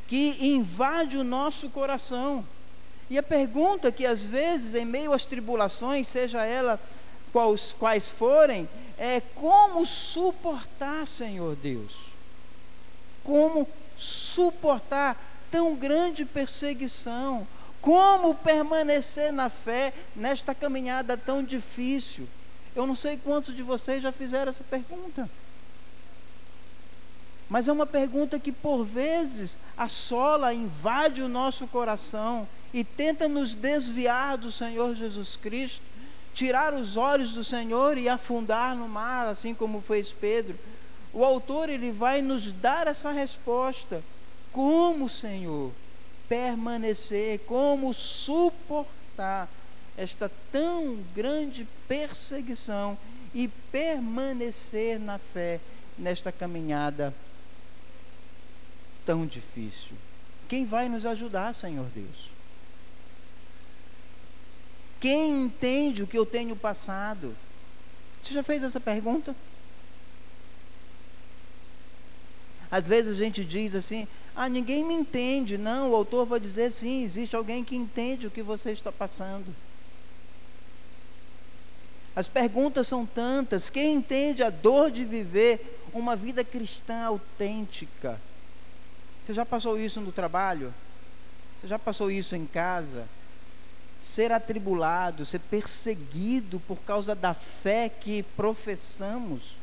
que 0.07 0.37
invade 0.39 1.17
o 1.17 1.23
nosso 1.23 1.69
coração. 1.69 2.45
E 3.09 3.17
a 3.17 3.23
pergunta 3.23 3.91
que 3.91 4.05
às 4.05 4.23
vezes, 4.23 4.75
em 4.75 4.85
meio 4.85 5.13
às 5.13 5.25
tribulações, 5.25 6.07
seja 6.07 6.45
ela 6.45 6.79
quais, 7.31 7.75
quais 7.77 8.09
forem, 8.09 8.67
é 8.97 9.21
como 9.35 9.85
suportar, 9.85 11.05
Senhor 11.07 11.55
Deus? 11.55 12.02
Como 13.23 13.67
suportar 13.97 15.17
tão 15.49 15.75
grande 15.75 16.25
perseguição, 16.25 17.47
como 17.81 18.33
permanecer 18.33 19.31
na 19.31 19.49
fé 19.49 19.93
nesta 20.15 20.55
caminhada 20.55 21.17
tão 21.17 21.43
difícil. 21.43 22.27
Eu 22.75 22.87
não 22.87 22.95
sei 22.95 23.17
quantos 23.17 23.55
de 23.55 23.61
vocês 23.61 24.01
já 24.01 24.11
fizeram 24.11 24.49
essa 24.49 24.63
pergunta. 24.63 25.29
Mas 27.49 27.67
é 27.67 27.71
uma 27.71 27.85
pergunta 27.85 28.39
que 28.39 28.51
por 28.51 28.83
vezes 28.83 29.57
assola, 29.77 30.53
invade 30.53 31.21
o 31.21 31.29
nosso 31.29 31.67
coração 31.67 32.47
e 32.73 32.83
tenta 32.83 33.27
nos 33.27 33.53
desviar 33.53 34.37
do 34.37 34.51
Senhor 34.51 34.95
Jesus 34.95 35.35
Cristo, 35.35 35.85
tirar 36.33 36.73
os 36.73 36.97
olhos 36.97 37.33
do 37.33 37.43
Senhor 37.43 37.95
e 37.97 38.09
afundar 38.09 38.75
no 38.75 38.87
mar, 38.87 39.27
assim 39.27 39.53
como 39.53 39.81
fez 39.81 40.11
Pedro 40.11 40.57
o 41.13 41.23
autor 41.23 41.69
ele 41.69 41.91
vai 41.91 42.21
nos 42.21 42.51
dar 42.51 42.87
essa 42.87 43.11
resposta. 43.11 44.03
Como, 44.51 45.07
Senhor, 45.07 45.71
permanecer, 46.27 47.39
como 47.41 47.93
suportar 47.93 49.47
esta 49.95 50.31
tão 50.51 50.97
grande 51.15 51.67
perseguição 51.87 52.97
e 53.33 53.47
permanecer 53.71 54.99
na 54.99 55.19
fé 55.19 55.59
nesta 55.97 56.31
caminhada 56.31 57.13
tão 59.05 59.25
difícil. 59.25 59.95
Quem 60.47 60.65
vai 60.65 60.89
nos 60.89 61.05
ajudar, 61.05 61.53
Senhor 61.53 61.85
Deus? 61.93 62.29
Quem 64.99 65.43
entende 65.43 66.01
o 66.01 66.07
que 66.07 66.17
eu 66.17 66.25
tenho 66.25 66.55
passado? 66.55 67.35
Você 68.21 68.33
já 68.33 68.41
fez 68.41 68.63
essa 68.63 68.79
pergunta? 68.79 69.35
Às 72.73 72.87
vezes 72.87 73.15
a 73.15 73.23
gente 73.23 73.45
diz 73.45 73.75
assim: 73.75 74.07
ah, 74.35 74.49
ninguém 74.49 74.83
me 74.83 74.95
entende. 74.95 75.59
Não, 75.59 75.91
o 75.91 75.95
autor 75.95 76.25
vai 76.25 76.39
dizer 76.39 76.71
sim, 76.71 77.03
existe 77.03 77.35
alguém 77.35 77.63
que 77.63 77.75
entende 77.75 78.25
o 78.25 78.31
que 78.31 78.41
você 78.41 78.71
está 78.71 78.91
passando. 78.91 79.45
As 82.15 82.27
perguntas 82.27 82.87
são 82.87 83.05
tantas. 83.05 83.69
Quem 83.69 83.93
entende 83.93 84.41
a 84.41 84.49
dor 84.49 84.89
de 84.89 85.05
viver 85.05 85.83
uma 85.93 86.15
vida 86.15 86.43
cristã 86.43 87.03
autêntica? 87.03 88.19
Você 89.23 89.35
já 89.35 89.45
passou 89.45 89.79
isso 89.79 90.01
no 90.01 90.11
trabalho? 90.11 90.73
Você 91.61 91.67
já 91.67 91.77
passou 91.77 92.09
isso 92.09 92.35
em 92.35 92.47
casa? 92.47 93.05
Ser 94.01 94.31
atribulado, 94.31 95.27
ser 95.27 95.39
perseguido 95.41 96.59
por 96.61 96.79
causa 96.79 97.13
da 97.13 97.35
fé 97.35 97.87
que 97.87 98.23
professamos. 98.35 99.57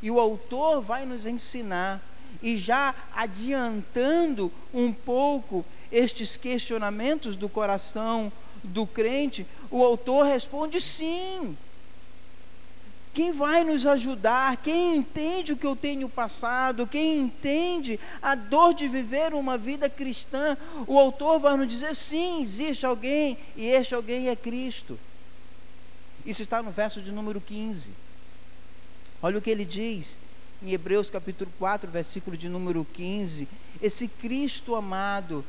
E 0.00 0.12
o 0.12 0.20
autor 0.20 0.80
vai 0.80 1.04
nos 1.04 1.26
ensinar 1.26 2.00
e 2.42 2.56
já 2.56 2.94
adiantando 3.14 4.52
um 4.72 4.92
pouco 4.92 5.64
estes 5.90 6.36
questionamentos 6.36 7.36
do 7.36 7.48
coração 7.48 8.32
do 8.62 8.86
crente, 8.86 9.46
o 9.70 9.82
autor 9.82 10.26
responde 10.26 10.80
sim. 10.80 11.56
Quem 13.14 13.30
vai 13.30 13.62
nos 13.62 13.84
ajudar, 13.86 14.56
quem 14.56 14.96
entende 14.96 15.52
o 15.52 15.56
que 15.56 15.66
eu 15.66 15.76
tenho 15.76 16.08
passado, 16.08 16.86
quem 16.86 17.18
entende 17.18 18.00
a 18.22 18.34
dor 18.34 18.72
de 18.72 18.88
viver 18.88 19.34
uma 19.34 19.58
vida 19.58 19.90
cristã, 19.90 20.56
o 20.86 20.98
autor 20.98 21.38
vai 21.38 21.54
nos 21.56 21.68
dizer: 21.68 21.94
sim, 21.94 22.40
existe 22.40 22.86
alguém, 22.86 23.36
e 23.54 23.66
este 23.66 23.94
alguém 23.94 24.28
é 24.28 24.36
Cristo. 24.36 24.98
Isso 26.24 26.42
está 26.42 26.62
no 26.62 26.70
verso 26.70 27.02
de 27.02 27.12
número 27.12 27.40
15. 27.40 27.90
Olha 29.22 29.38
o 29.38 29.42
que 29.42 29.50
ele 29.50 29.66
diz: 29.66 30.18
em 30.64 30.72
Hebreus 30.72 31.10
capítulo 31.10 31.50
4, 31.58 31.90
versículo 31.90 32.36
de 32.36 32.48
número 32.48 32.86
15, 32.92 33.48
esse 33.80 34.06
Cristo 34.06 34.74
amado, 34.74 35.44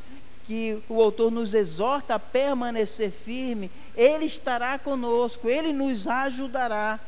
que 0.46 0.82
o 0.90 1.02
autor 1.02 1.32
nos 1.32 1.54
exorta 1.54 2.16
a 2.16 2.20
permanecer 2.20 3.12
firme, 3.12 3.72
ele 3.96 4.26
estará 4.26 4.78
conosco, 4.78 5.48
ele 5.48 5.72
nos 5.72 6.08
ajudará, 6.08 7.00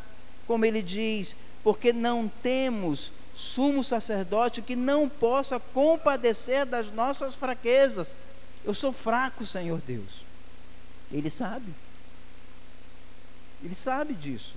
como 0.48 0.66
ele 0.66 0.82
diz, 0.82 1.36
porque 1.64 1.92
não 1.92 2.32
temos 2.42 3.12
sumo 3.36 3.84
sacerdote 3.84 4.62
que 4.62 4.76
não 4.76 5.10
possa 5.10 5.60
compadecer 5.60 6.66
das 6.66 6.92
nossas 6.94 7.36
fraquezas. 7.36 8.16
Eu 8.64 8.74
sou 8.74 8.94
fraco, 8.94 9.46
Senhor 9.46 9.82
Deus. 9.86 10.24
Ele 11.12 11.30
sabe. 11.30 11.74
Ele 13.64 13.76
sabe 13.76 14.14
disso. 14.14 14.56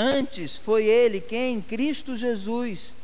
Antes 0.00 0.56
foi 0.56 0.84
ele 0.84 1.20
quem, 1.20 1.60
Cristo 1.60 2.16
Jesus, 2.16 2.94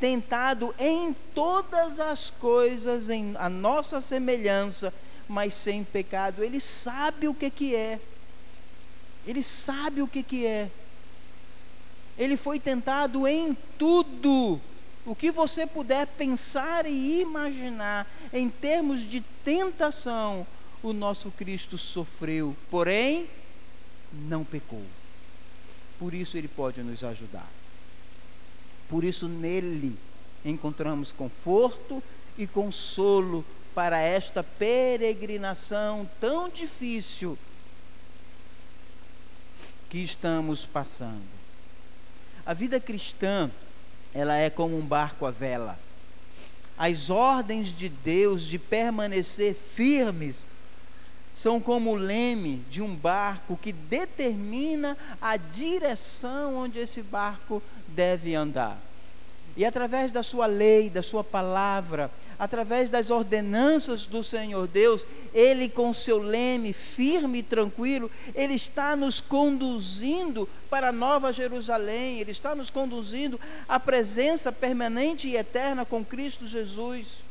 tentado 0.00 0.74
em 0.76 1.14
todas 1.36 2.00
as 2.00 2.32
coisas, 2.32 3.08
em 3.08 3.36
a 3.38 3.48
nossa 3.48 4.00
semelhança, 4.00 4.92
mas 5.28 5.54
sem 5.54 5.84
pecado. 5.84 6.42
Ele 6.42 6.58
sabe 6.58 7.28
o 7.28 7.34
que, 7.34 7.48
que 7.48 7.76
é. 7.76 8.00
Ele 9.24 9.40
sabe 9.40 10.02
o 10.02 10.08
que, 10.08 10.24
que 10.24 10.44
é. 10.44 10.68
Ele 12.18 12.36
foi 12.36 12.58
tentado 12.58 13.24
em 13.28 13.56
tudo. 13.78 14.60
O 15.06 15.14
que 15.14 15.30
você 15.30 15.64
puder 15.64 16.08
pensar 16.08 16.86
e 16.86 17.20
imaginar 17.20 18.04
em 18.32 18.50
termos 18.50 19.08
de 19.08 19.20
tentação, 19.44 20.44
o 20.82 20.92
nosso 20.92 21.30
Cristo 21.30 21.78
sofreu, 21.78 22.56
porém 22.68 23.30
não 24.12 24.42
pecou. 24.42 24.82
Por 26.02 26.14
isso 26.14 26.36
ele 26.36 26.48
pode 26.48 26.82
nos 26.82 27.04
ajudar. 27.04 27.48
Por 28.88 29.04
isso 29.04 29.28
nele 29.28 29.96
encontramos 30.44 31.12
conforto 31.12 32.02
e 32.36 32.44
consolo 32.44 33.44
para 33.72 34.00
esta 34.00 34.42
peregrinação 34.42 36.10
tão 36.20 36.48
difícil 36.48 37.38
que 39.88 39.98
estamos 39.98 40.66
passando. 40.66 41.22
A 42.44 42.52
vida 42.52 42.80
cristã, 42.80 43.48
ela 44.12 44.36
é 44.36 44.50
como 44.50 44.76
um 44.76 44.84
barco 44.84 45.24
à 45.24 45.30
vela. 45.30 45.78
As 46.76 47.10
ordens 47.10 47.68
de 47.68 47.88
Deus 47.88 48.42
de 48.42 48.58
permanecer 48.58 49.54
firmes 49.54 50.48
são 51.34 51.60
como 51.60 51.92
o 51.92 51.96
leme 51.96 52.62
de 52.70 52.82
um 52.82 52.94
barco 52.94 53.58
que 53.60 53.72
determina 53.72 54.96
a 55.20 55.36
direção 55.36 56.56
onde 56.56 56.78
esse 56.78 57.02
barco 57.02 57.62
deve 57.88 58.34
andar. 58.34 58.78
E 59.56 59.64
através 59.64 60.10
da 60.10 60.22
sua 60.22 60.46
lei, 60.46 60.88
da 60.88 61.02
sua 61.02 61.22
palavra, 61.22 62.10
através 62.38 62.90
das 62.90 63.10
ordenanças 63.10 64.06
do 64.06 64.24
Senhor 64.24 64.66
Deus, 64.66 65.06
ele 65.32 65.68
com 65.68 65.92
seu 65.92 66.18
leme 66.18 66.72
firme 66.72 67.38
e 67.38 67.42
tranquilo, 67.42 68.10
ele 68.34 68.54
está 68.54 68.96
nos 68.96 69.20
conduzindo 69.20 70.48
para 70.68 70.90
Nova 70.90 71.32
Jerusalém, 71.32 72.18
ele 72.18 72.32
está 72.32 72.54
nos 72.54 72.70
conduzindo 72.70 73.38
à 73.68 73.78
presença 73.78 74.50
permanente 74.50 75.28
e 75.28 75.36
eterna 75.36 75.84
com 75.84 76.04
Cristo 76.04 76.46
Jesus. 76.46 77.21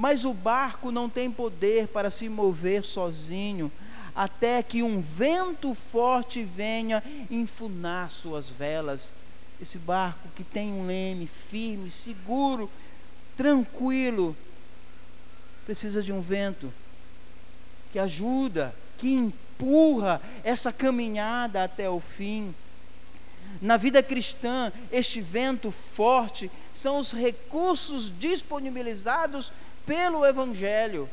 Mas 0.00 0.24
o 0.24 0.32
barco 0.32 0.90
não 0.90 1.10
tem 1.10 1.30
poder 1.30 1.86
para 1.86 2.10
se 2.10 2.26
mover 2.26 2.82
sozinho, 2.82 3.70
até 4.16 4.62
que 4.62 4.82
um 4.82 4.98
vento 4.98 5.74
forte 5.74 6.42
venha 6.42 7.04
enfunar 7.30 8.10
suas 8.10 8.48
velas. 8.48 9.12
Esse 9.60 9.76
barco 9.76 10.26
que 10.34 10.42
tem 10.42 10.72
um 10.72 10.86
leme 10.86 11.26
firme, 11.26 11.90
seguro, 11.90 12.70
tranquilo, 13.36 14.34
precisa 15.66 16.02
de 16.02 16.14
um 16.14 16.22
vento 16.22 16.72
que 17.92 17.98
ajuda, 17.98 18.74
que 18.96 19.12
empurra 19.12 20.18
essa 20.42 20.72
caminhada 20.72 21.62
até 21.62 21.90
o 21.90 22.00
fim. 22.00 22.54
Na 23.60 23.76
vida 23.76 24.02
cristã, 24.02 24.72
este 24.90 25.20
vento 25.20 25.70
forte 25.70 26.50
são 26.74 26.98
os 26.98 27.12
recursos 27.12 28.10
disponibilizados 28.18 29.52
pelo 29.90 30.24
Evangelho. 30.24 31.10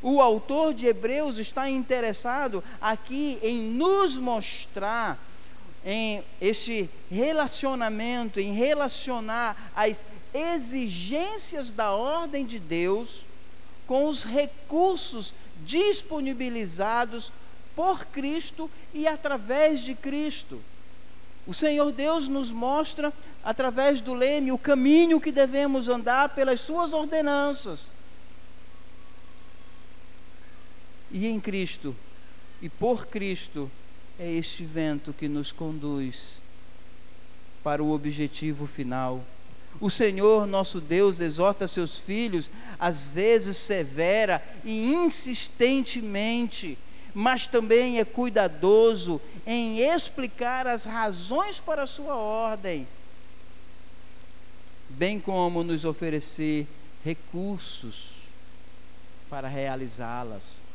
O 0.00 0.20
autor 0.20 0.72
de 0.72 0.86
Hebreus 0.86 1.36
está 1.36 1.68
interessado 1.68 2.62
aqui 2.80 3.40
em 3.42 3.60
nos 3.60 4.16
mostrar 4.16 5.18
em 5.84 6.22
este 6.40 6.88
relacionamento, 7.10 8.38
em 8.38 8.52
relacionar 8.52 9.72
as 9.74 10.04
exigências 10.32 11.72
da 11.72 11.90
ordem 11.90 12.46
de 12.46 12.60
Deus 12.60 13.22
com 13.84 14.06
os 14.06 14.22
recursos 14.22 15.34
disponibilizados 15.66 17.32
por 17.74 18.04
Cristo 18.06 18.70
e 18.94 19.08
através 19.08 19.80
de 19.80 19.92
Cristo. 19.96 20.60
O 21.48 21.52
Senhor 21.52 21.90
Deus 21.90 22.28
nos 22.28 22.52
mostra, 22.52 23.12
através 23.42 24.00
do 24.00 24.14
leme, 24.14 24.52
o 24.52 24.58
caminho 24.58 25.20
que 25.20 25.32
devemos 25.32 25.88
andar 25.88 26.28
pelas 26.28 26.60
Suas 26.60 26.92
ordenanças. 26.92 27.98
E 31.10 31.26
em 31.26 31.40
Cristo, 31.40 31.94
e 32.62 32.68
por 32.68 33.06
Cristo, 33.06 33.70
é 34.18 34.30
este 34.30 34.64
vento 34.64 35.12
que 35.12 35.28
nos 35.28 35.50
conduz 35.50 36.40
para 37.64 37.82
o 37.82 37.92
objetivo 37.92 38.66
final. 38.66 39.24
O 39.80 39.88
Senhor 39.90 40.46
nosso 40.46 40.80
Deus 40.80 41.18
exorta 41.20 41.66
seus 41.66 41.98
filhos, 41.98 42.50
às 42.78 43.04
vezes 43.04 43.56
severa 43.56 44.42
e 44.64 44.92
insistentemente, 44.92 46.78
mas 47.14 47.46
também 47.46 47.98
é 47.98 48.04
cuidadoso 48.04 49.20
em 49.46 49.80
explicar 49.80 50.66
as 50.66 50.84
razões 50.84 51.58
para 51.58 51.82
a 51.82 51.86
sua 51.86 52.14
ordem, 52.14 52.86
bem 54.90 55.18
como 55.18 55.64
nos 55.64 55.84
oferecer 55.84 56.66
recursos 57.04 58.20
para 59.28 59.48
realizá-las 59.48 60.69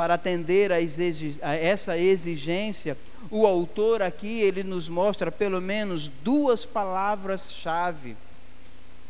para 0.00 0.14
atender 0.14 0.72
a, 0.72 0.76
a, 0.76 1.54
essa 1.54 1.98
exigência, 1.98 2.96
o 3.30 3.46
autor 3.46 4.00
aqui 4.00 4.40
ele 4.40 4.62
nos 4.62 4.88
mostra 4.88 5.30
pelo 5.30 5.60
menos 5.60 6.10
duas 6.24 6.64
palavras-chave 6.64 8.16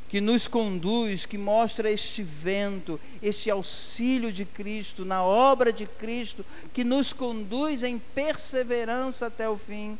que 0.08 0.20
nos 0.20 0.48
conduz, 0.48 1.24
que 1.26 1.38
mostra 1.38 1.88
este 1.88 2.24
vento, 2.24 2.98
este 3.22 3.48
auxílio 3.48 4.32
de 4.32 4.44
Cristo 4.44 5.04
na 5.04 5.22
obra 5.22 5.72
de 5.72 5.86
Cristo, 5.86 6.44
que 6.74 6.82
nos 6.82 7.12
conduz 7.12 7.84
em 7.84 7.96
perseverança 7.96 9.26
até 9.26 9.48
o 9.48 9.56
fim. 9.56 9.96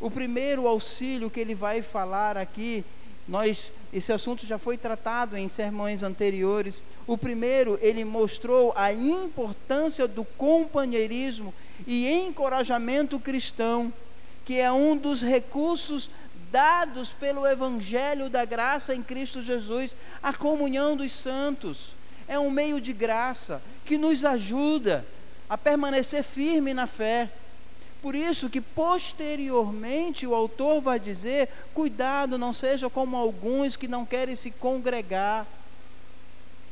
O 0.00 0.10
primeiro 0.10 0.66
auxílio 0.66 1.28
que 1.28 1.40
ele 1.40 1.54
vai 1.54 1.82
falar 1.82 2.38
aqui 2.38 2.82
nós, 3.30 3.70
esse 3.92 4.12
assunto 4.12 4.44
já 4.44 4.58
foi 4.58 4.76
tratado 4.76 5.36
em 5.36 5.48
sermões 5.48 6.02
anteriores. 6.02 6.82
O 7.06 7.16
primeiro, 7.16 7.78
ele 7.80 8.04
mostrou 8.04 8.72
a 8.76 8.92
importância 8.92 10.08
do 10.08 10.24
companheirismo 10.24 11.54
e 11.86 12.08
encorajamento 12.08 13.20
cristão, 13.20 13.92
que 14.44 14.58
é 14.58 14.70
um 14.72 14.96
dos 14.96 15.22
recursos 15.22 16.10
dados 16.50 17.12
pelo 17.12 17.46
Evangelho 17.46 18.28
da 18.28 18.44
graça 18.44 18.96
em 18.96 19.02
Cristo 19.02 19.40
Jesus, 19.40 19.96
a 20.20 20.32
comunhão 20.32 20.96
dos 20.96 21.12
santos. 21.12 21.94
É 22.26 22.36
um 22.36 22.50
meio 22.50 22.80
de 22.80 22.92
graça 22.92 23.62
que 23.84 23.96
nos 23.96 24.24
ajuda 24.24 25.06
a 25.48 25.56
permanecer 25.56 26.24
firme 26.24 26.74
na 26.74 26.88
fé. 26.88 27.28
Por 28.02 28.14
isso 28.14 28.48
que 28.48 28.60
posteriormente 28.60 30.26
o 30.26 30.34
autor 30.34 30.80
vai 30.80 30.98
dizer: 30.98 31.48
cuidado, 31.74 32.38
não 32.38 32.52
seja 32.52 32.88
como 32.88 33.16
alguns 33.16 33.76
que 33.76 33.86
não 33.86 34.06
querem 34.06 34.34
se 34.34 34.50
congregar, 34.50 35.46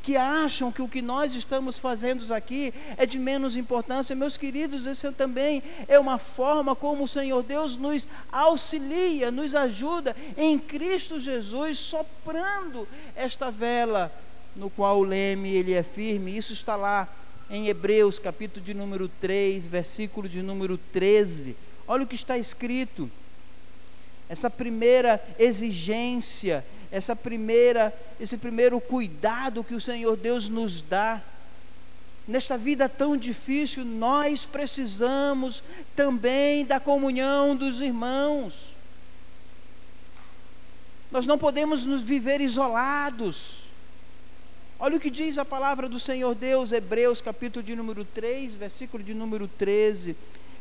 que 0.02 0.16
acham 0.16 0.72
que 0.72 0.80
o 0.80 0.88
que 0.88 1.02
nós 1.02 1.34
estamos 1.34 1.78
fazendo 1.78 2.32
aqui 2.32 2.72
é 2.96 3.04
de 3.04 3.18
menos 3.18 3.56
importância. 3.56 4.16
Meus 4.16 4.38
queridos, 4.38 4.86
isso 4.86 5.12
também 5.12 5.62
é 5.86 5.98
uma 5.98 6.16
forma 6.16 6.74
como 6.74 7.04
o 7.04 7.08
Senhor 7.08 7.42
Deus 7.42 7.76
nos 7.76 8.08
auxilia, 8.32 9.30
nos 9.30 9.54
ajuda 9.54 10.16
em 10.34 10.58
Cristo 10.58 11.20
Jesus, 11.20 11.78
soprando 11.78 12.88
esta 13.14 13.50
vela 13.50 14.10
no 14.56 14.70
qual 14.70 14.98
o 14.98 15.04
leme 15.04 15.50
ele 15.50 15.74
é 15.74 15.82
firme. 15.82 16.36
Isso 16.36 16.54
está 16.54 16.74
lá 16.74 17.06
em 17.50 17.68
Hebreus, 17.68 18.18
capítulo 18.18 18.64
de 18.64 18.74
número 18.74 19.08
3, 19.08 19.66
versículo 19.66 20.28
de 20.28 20.42
número 20.42 20.76
13. 20.92 21.56
Olha 21.86 22.04
o 22.04 22.06
que 22.06 22.14
está 22.14 22.36
escrito. 22.36 23.10
Essa 24.28 24.50
primeira 24.50 25.22
exigência, 25.38 26.64
essa 26.92 27.16
primeira, 27.16 27.94
esse 28.20 28.36
primeiro 28.36 28.78
cuidado 28.80 29.64
que 29.64 29.74
o 29.74 29.80
Senhor 29.80 30.16
Deus 30.16 30.48
nos 30.48 30.82
dá. 30.82 31.22
Nesta 32.26 32.58
vida 32.58 32.90
tão 32.90 33.16
difícil, 33.16 33.86
nós 33.86 34.44
precisamos 34.44 35.62
também 35.96 36.66
da 36.66 36.78
comunhão 36.78 37.56
dos 37.56 37.80
irmãos. 37.80 38.74
Nós 41.10 41.24
não 41.24 41.38
podemos 41.38 41.86
nos 41.86 42.02
viver 42.02 42.42
isolados. 42.42 43.67
Olha 44.80 44.96
o 44.96 45.00
que 45.00 45.10
diz 45.10 45.38
a 45.38 45.44
palavra 45.44 45.88
do 45.88 45.98
Senhor 45.98 46.36
Deus, 46.36 46.70
Hebreus, 46.70 47.20
capítulo 47.20 47.64
de 47.64 47.74
número 47.74 48.04
3, 48.04 48.54
versículo 48.54 49.02
de 49.02 49.12
número 49.12 49.48
13. 49.48 50.14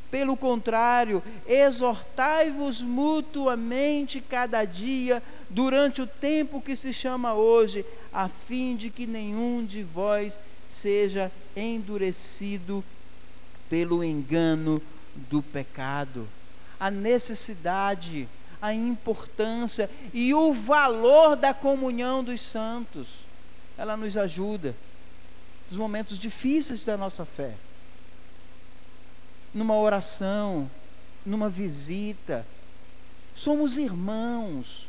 Pelo 0.10 0.36
contrário, 0.36 1.22
exortai-vos 1.46 2.82
mutuamente 2.82 4.20
cada 4.20 4.66
dia, 4.66 5.22
durante 5.52 6.02
o 6.02 6.08
tempo 6.08 6.60
que 6.60 6.76
se 6.76 6.92
chama 6.92 7.36
hoje, 7.36 7.86
a 8.12 8.28
fim 8.28 8.76
de 8.76 8.90
que 8.90 9.06
nenhum 9.06 9.64
de 9.64 9.84
vós 9.84 10.40
seja 10.68 11.32
endurecido 11.56 12.84
pelo 13.70 14.04
engano 14.04 14.82
do 15.30 15.44
pecado. 15.44 16.28
A 16.80 16.90
necessidade, 16.90 18.28
a 18.60 18.74
importância 18.74 19.88
e 20.12 20.34
o 20.34 20.52
valor 20.54 21.36
da 21.36 21.54
comunhão 21.54 22.24
dos 22.24 22.42
santos 22.42 23.17
ela 23.78 23.96
nos 23.96 24.18
ajuda 24.18 24.76
nos 25.70 25.78
momentos 25.78 26.18
difíceis 26.18 26.84
da 26.84 26.98
nossa 26.98 27.26
fé. 27.26 27.54
Numa 29.54 29.76
oração, 29.76 30.70
numa 31.26 31.50
visita. 31.50 32.46
Somos 33.36 33.78
irmãos. 33.78 34.88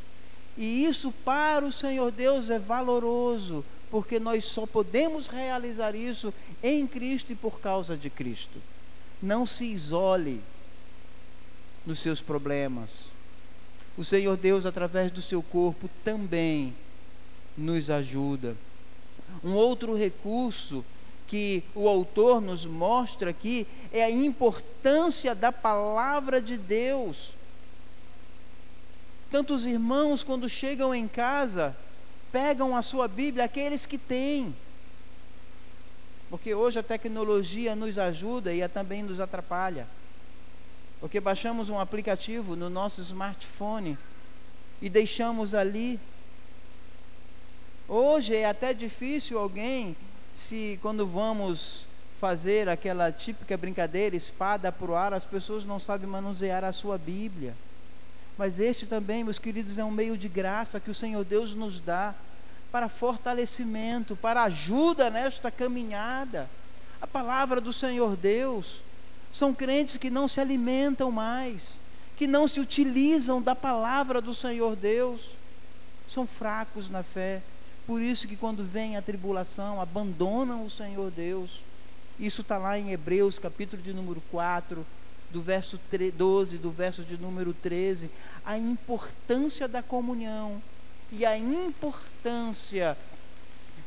E 0.56 0.84
isso 0.84 1.12
para 1.24 1.64
o 1.64 1.72
Senhor 1.72 2.10
Deus 2.10 2.50
é 2.50 2.58
valoroso, 2.58 3.64
porque 3.90 4.18
nós 4.18 4.44
só 4.44 4.66
podemos 4.66 5.28
realizar 5.28 5.94
isso 5.94 6.34
em 6.62 6.86
Cristo 6.86 7.32
e 7.32 7.36
por 7.36 7.60
causa 7.60 7.96
de 7.96 8.10
Cristo. 8.10 8.60
Não 9.22 9.46
se 9.46 9.64
isole 9.66 10.40
nos 11.86 12.00
seus 12.00 12.20
problemas. 12.20 13.06
O 13.96 14.04
Senhor 14.04 14.36
Deus, 14.36 14.66
através 14.66 15.10
do 15.10 15.22
seu 15.22 15.42
corpo, 15.42 15.88
também 16.04 16.74
nos 17.56 17.90
ajuda. 17.90 18.56
Um 19.42 19.54
outro 19.54 19.96
recurso 19.96 20.84
que 21.26 21.62
o 21.74 21.88
autor 21.88 22.40
nos 22.40 22.64
mostra 22.64 23.30
aqui 23.30 23.66
é 23.92 24.02
a 24.02 24.10
importância 24.10 25.34
da 25.34 25.52
palavra 25.52 26.40
de 26.40 26.56
Deus. 26.56 27.34
Tantos 29.30 29.66
irmãos, 29.66 30.22
quando 30.24 30.48
chegam 30.48 30.94
em 30.94 31.06
casa, 31.06 31.76
pegam 32.32 32.74
a 32.74 32.80
sua 32.80 33.06
Bíblia, 33.06 33.44
aqueles 33.44 33.84
que 33.84 33.98
têm. 33.98 34.54
Porque 36.30 36.54
hoje 36.54 36.78
a 36.78 36.82
tecnologia 36.82 37.76
nos 37.76 37.98
ajuda 37.98 38.52
e 38.52 38.66
também 38.68 39.02
nos 39.02 39.20
atrapalha. 39.20 39.86
Porque 41.00 41.20
baixamos 41.20 41.70
um 41.70 41.78
aplicativo 41.78 42.56
no 42.56 42.68
nosso 42.68 43.00
smartphone 43.02 43.96
e 44.80 44.88
deixamos 44.88 45.54
ali 45.54 46.00
Hoje 47.90 48.36
é 48.36 48.44
até 48.44 48.74
difícil 48.74 49.38
alguém, 49.38 49.96
se 50.34 50.78
quando 50.82 51.06
vamos 51.06 51.86
fazer 52.20 52.68
aquela 52.68 53.10
típica 53.10 53.56
brincadeira, 53.56 54.14
espada 54.14 54.70
para 54.70 54.90
o 54.90 54.94
ar, 54.94 55.14
as 55.14 55.24
pessoas 55.24 55.64
não 55.64 55.78
sabem 55.78 56.06
manusear 56.06 56.64
a 56.64 56.72
sua 56.72 56.98
Bíblia. 56.98 57.54
Mas 58.36 58.60
este 58.60 58.84
também, 58.84 59.24
meus 59.24 59.38
queridos, 59.38 59.78
é 59.78 59.84
um 59.84 59.90
meio 59.90 60.18
de 60.18 60.28
graça 60.28 60.78
que 60.78 60.90
o 60.90 60.94
Senhor 60.94 61.24
Deus 61.24 61.54
nos 61.54 61.80
dá 61.80 62.14
para 62.70 62.90
fortalecimento, 62.90 64.14
para 64.14 64.42
ajuda 64.42 65.08
nesta 65.08 65.50
caminhada. 65.50 66.46
A 67.00 67.06
palavra 67.06 67.58
do 67.58 67.72
Senhor 67.72 68.14
Deus. 68.16 68.80
São 69.32 69.54
crentes 69.54 69.96
que 69.96 70.10
não 70.10 70.28
se 70.28 70.42
alimentam 70.42 71.10
mais, 71.10 71.78
que 72.18 72.26
não 72.26 72.46
se 72.46 72.60
utilizam 72.60 73.40
da 73.40 73.54
palavra 73.54 74.20
do 74.20 74.34
Senhor 74.34 74.76
Deus. 74.76 75.30
São 76.06 76.26
fracos 76.26 76.90
na 76.90 77.02
fé 77.02 77.40
por 77.88 78.02
isso 78.02 78.28
que 78.28 78.36
quando 78.36 78.62
vem 78.62 78.98
a 78.98 79.02
tribulação, 79.02 79.80
abandonam 79.80 80.62
o 80.62 80.68
Senhor 80.68 81.10
Deus. 81.10 81.62
Isso 82.20 82.42
está 82.42 82.58
lá 82.58 82.78
em 82.78 82.92
Hebreus, 82.92 83.38
capítulo 83.38 83.80
de 83.80 83.94
número 83.94 84.22
4, 84.30 84.84
do 85.30 85.40
verso 85.40 85.80
12, 86.14 86.58
do 86.58 86.70
verso 86.70 87.02
de 87.02 87.16
número 87.16 87.54
13. 87.54 88.10
A 88.44 88.58
importância 88.58 89.66
da 89.66 89.82
comunhão 89.82 90.60
e 91.10 91.24
a 91.24 91.38
importância 91.38 92.94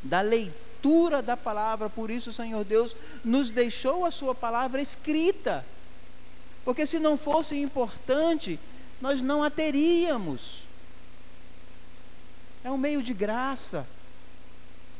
da 0.01 0.21
leitura 0.21 1.21
da 1.21 1.37
palavra. 1.37 1.87
Por 1.87 2.09
isso, 2.09 2.31
o 2.31 2.33
Senhor 2.33 2.65
Deus 2.65 2.95
nos 3.23 3.51
deixou 3.51 4.03
a 4.03 4.09
Sua 4.09 4.33
palavra 4.33 4.81
escrita. 4.81 5.63
Porque 6.65 6.87
se 6.87 6.97
não 6.97 7.19
fosse 7.19 7.55
importante, 7.55 8.59
nós 8.99 9.21
não 9.21 9.43
a 9.43 9.51
teríamos. 9.51 10.60
É 12.63 12.69
um 12.69 12.77
meio 12.77 13.01
de 13.01 13.13
graça. 13.13 13.87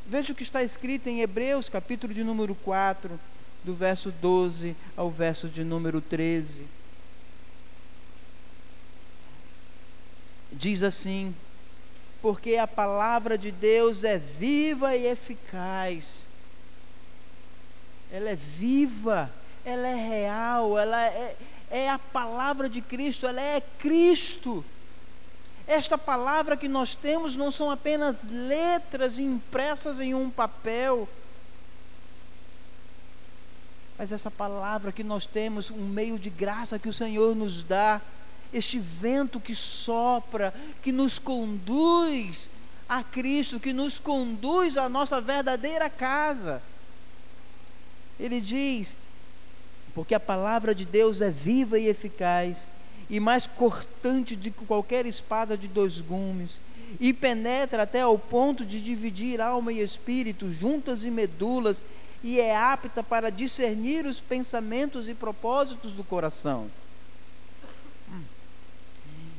Veja 0.06 0.32
o 0.32 0.36
que 0.36 0.42
está 0.42 0.62
escrito 0.62 1.08
em 1.08 1.20
Hebreus, 1.20 1.68
capítulo 1.68 2.12
de 2.12 2.24
número 2.24 2.54
4, 2.56 3.18
do 3.62 3.72
verso 3.72 4.10
12 4.10 4.74
ao 4.96 5.08
verso 5.08 5.48
de 5.48 5.62
número 5.62 6.00
13. 6.00 6.62
Diz 10.50 10.82
assim: 10.82 11.34
Porque 12.20 12.56
a 12.56 12.66
palavra 12.66 13.38
de 13.38 13.52
Deus 13.52 14.02
é 14.02 14.18
viva 14.18 14.96
e 14.96 15.06
eficaz. 15.06 16.26
Ela 18.10 18.30
é 18.30 18.34
viva, 18.34 19.30
ela 19.64 19.86
é 19.86 19.94
real, 19.94 20.76
ela 20.76 21.00
é, 21.06 21.36
é 21.70 21.88
a 21.88 21.98
palavra 21.98 22.68
de 22.68 22.82
Cristo, 22.82 23.26
ela 23.26 23.40
é 23.40 23.62
Cristo. 23.78 24.64
Esta 25.72 25.96
palavra 25.96 26.54
que 26.54 26.68
nós 26.68 26.94
temos 26.94 27.34
não 27.34 27.50
são 27.50 27.70
apenas 27.70 28.24
letras 28.24 29.18
impressas 29.18 30.00
em 30.00 30.12
um 30.12 30.28
papel, 30.28 31.08
mas 33.96 34.12
essa 34.12 34.30
palavra 34.30 34.92
que 34.92 35.02
nós 35.02 35.24
temos, 35.24 35.70
um 35.70 35.88
meio 35.88 36.18
de 36.18 36.28
graça 36.28 36.78
que 36.78 36.90
o 36.90 36.92
Senhor 36.92 37.34
nos 37.34 37.62
dá, 37.62 38.02
este 38.52 38.78
vento 38.78 39.40
que 39.40 39.54
sopra, 39.54 40.52
que 40.82 40.92
nos 40.92 41.18
conduz 41.18 42.50
a 42.86 43.02
Cristo, 43.02 43.58
que 43.58 43.72
nos 43.72 43.98
conduz 43.98 44.76
à 44.76 44.90
nossa 44.90 45.22
verdadeira 45.22 45.88
casa. 45.88 46.62
Ele 48.20 48.42
diz: 48.42 48.94
porque 49.94 50.14
a 50.14 50.20
palavra 50.20 50.74
de 50.74 50.84
Deus 50.84 51.22
é 51.22 51.30
viva 51.30 51.78
e 51.78 51.88
eficaz 51.88 52.68
e 53.12 53.20
mais 53.20 53.46
cortante 53.46 54.34
de 54.34 54.50
qualquer 54.50 55.04
espada 55.04 55.54
de 55.54 55.68
dois 55.68 56.00
gumes, 56.00 56.58
e 56.98 57.12
penetra 57.12 57.82
até 57.82 58.00
ao 58.00 58.18
ponto 58.18 58.64
de 58.64 58.80
dividir 58.80 59.38
alma 59.38 59.70
e 59.70 59.82
espírito, 59.82 60.50
juntas 60.50 61.04
e 61.04 61.10
medulas, 61.10 61.84
e 62.24 62.40
é 62.40 62.56
apta 62.56 63.02
para 63.02 63.30
discernir 63.30 64.06
os 64.06 64.18
pensamentos 64.18 65.08
e 65.08 65.14
propósitos 65.14 65.92
do 65.92 66.02
coração. 66.02 66.70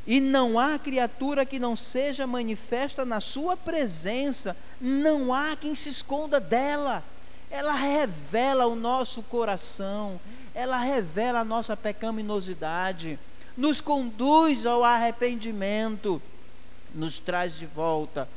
E 0.06 0.20
não 0.20 0.60
há 0.60 0.78
criatura 0.78 1.44
que 1.44 1.58
não 1.58 1.76
seja 1.76 2.28
manifesta 2.28 3.04
na 3.04 3.20
sua 3.20 3.58
presença, 3.58 4.56
não 4.80 5.34
há 5.34 5.56
quem 5.56 5.74
se 5.74 5.90
esconda 5.90 6.40
dela. 6.40 7.04
Ela 7.50 7.74
revela 7.74 8.68
o 8.68 8.76
nosso 8.76 9.24
coração, 9.24 10.20
ela 10.54 10.78
revela 10.78 11.40
a 11.40 11.46
nossa 11.46 11.76
pecaminosidade 11.76 13.18
nos 13.56 13.80
conduz 13.82 14.66
ao 14.66 14.84
arrependimento, 14.84 16.22
nos 16.94 17.20
traz 17.20 17.56
de 17.56 17.66
volta 17.66 18.28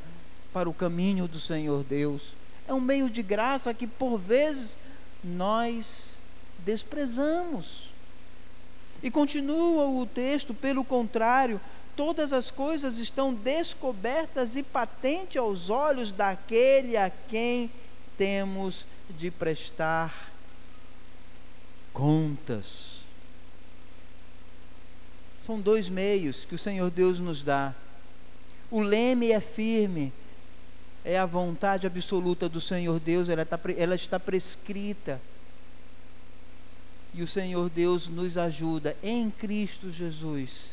para 0.53 0.69
o 0.69 0.73
caminho 0.73 1.27
do 1.27 1.39
Senhor 1.39 1.83
Deus. 1.83 2.33
É 2.67 2.73
um 2.73 2.81
meio 2.81 3.09
de 3.09 3.21
graça 3.21 3.73
que 3.73 3.87
por 3.87 4.17
vezes 4.17 4.77
nós 5.23 6.17
desprezamos. 6.59 7.89
E 9.01 9.11
continua 9.11 9.87
o 9.87 10.05
texto, 10.05 10.53
pelo 10.53 10.83
contrário, 10.83 11.61
todas 11.95 12.33
as 12.33 12.51
coisas 12.51 12.97
estão 12.97 13.33
descobertas 13.33 14.55
e 14.55 14.63
patentes 14.63 15.37
aos 15.37 15.69
olhos 15.69 16.11
daquele 16.11 16.97
a 16.97 17.09
quem 17.09 17.71
temos 18.17 18.85
de 19.17 19.31
prestar 19.31 20.31
contas. 21.93 22.96
São 25.47 25.61
dois 25.61 25.87
meios 25.87 26.43
que 26.43 26.55
o 26.55 26.57
Senhor 26.57 26.91
Deus 26.91 27.19
nos 27.19 27.41
dá. 27.41 27.73
O 28.69 28.81
leme 28.81 29.31
é 29.31 29.39
firme, 29.39 30.11
é 31.05 31.17
a 31.17 31.25
vontade 31.25 31.87
absoluta 31.87 32.49
do 32.49 32.59
Senhor 32.59 32.99
Deus, 32.99 33.29
ela, 33.29 33.45
tá, 33.45 33.57
ela 33.77 33.95
está 33.95 34.19
prescrita. 34.19 35.21
E 37.13 37.23
o 37.23 37.27
Senhor 37.27 37.69
Deus 37.69 38.09
nos 38.09 38.37
ajuda 38.37 38.93
em 39.01 39.31
Cristo 39.31 39.89
Jesus, 39.89 40.71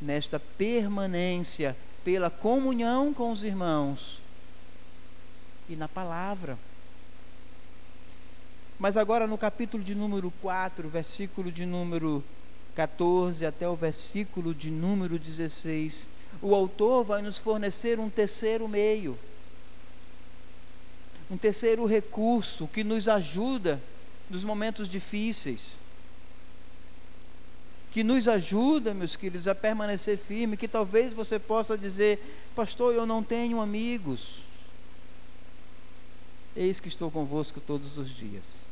nesta 0.00 0.40
permanência 0.40 1.76
pela 2.02 2.30
comunhão 2.30 3.12
com 3.12 3.30
os 3.30 3.44
irmãos 3.44 4.22
e 5.68 5.76
na 5.76 5.88
palavra. 5.88 6.56
Mas 8.78 8.96
agora 8.96 9.26
no 9.26 9.36
capítulo 9.36 9.84
de 9.84 9.94
número 9.94 10.32
4, 10.40 10.88
versículo 10.88 11.52
de 11.52 11.66
número 11.66 12.24
14 12.74 13.44
até 13.44 13.68
o 13.68 13.74
versículo 13.74 14.54
de 14.54 14.70
número 14.70 15.18
16, 15.18 16.06
o 16.40 16.54
autor 16.54 17.04
vai 17.04 17.22
nos 17.22 17.36
fornecer 17.36 17.98
um 17.98 18.08
terceiro 18.08 18.66
meio, 18.66 19.18
um 21.30 21.36
terceiro 21.36 21.84
recurso 21.84 22.66
que 22.66 22.82
nos 22.82 23.08
ajuda 23.08 23.80
nos 24.30 24.44
momentos 24.44 24.88
difíceis, 24.88 25.76
que 27.90 28.02
nos 28.02 28.26
ajuda, 28.26 28.94
meus 28.94 29.16
queridos, 29.16 29.46
a 29.46 29.54
permanecer 29.54 30.16
firme, 30.16 30.56
que 30.56 30.66
talvez 30.66 31.12
você 31.12 31.38
possa 31.38 31.76
dizer, 31.76 32.18
pastor, 32.56 32.94
eu 32.94 33.04
não 33.04 33.22
tenho 33.22 33.60
amigos. 33.60 34.40
Eis 36.56 36.80
que 36.80 36.88
estou 36.88 37.10
convosco 37.10 37.60
todos 37.60 37.98
os 37.98 38.08
dias, 38.08 38.64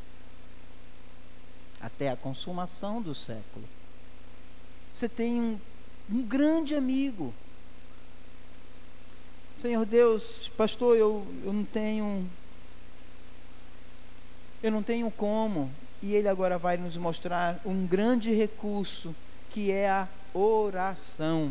até 1.80 2.10
a 2.10 2.16
consumação 2.16 3.02
do 3.02 3.14
século. 3.14 3.79
Você 5.00 5.08
tem 5.08 5.40
um, 5.40 5.58
um 6.12 6.22
grande 6.22 6.74
amigo. 6.74 7.32
Senhor 9.56 9.86
Deus, 9.86 10.50
pastor, 10.58 10.94
eu, 10.94 11.26
eu 11.42 11.54
não 11.54 11.64
tenho. 11.64 12.28
Eu 14.62 14.70
não 14.70 14.82
tenho 14.82 15.10
como. 15.10 15.70
E 16.02 16.14
Ele 16.14 16.28
agora 16.28 16.58
vai 16.58 16.76
nos 16.76 16.98
mostrar 16.98 17.58
um 17.64 17.86
grande 17.86 18.34
recurso, 18.34 19.16
que 19.48 19.70
é 19.70 19.88
a 19.88 20.06
oração, 20.34 21.50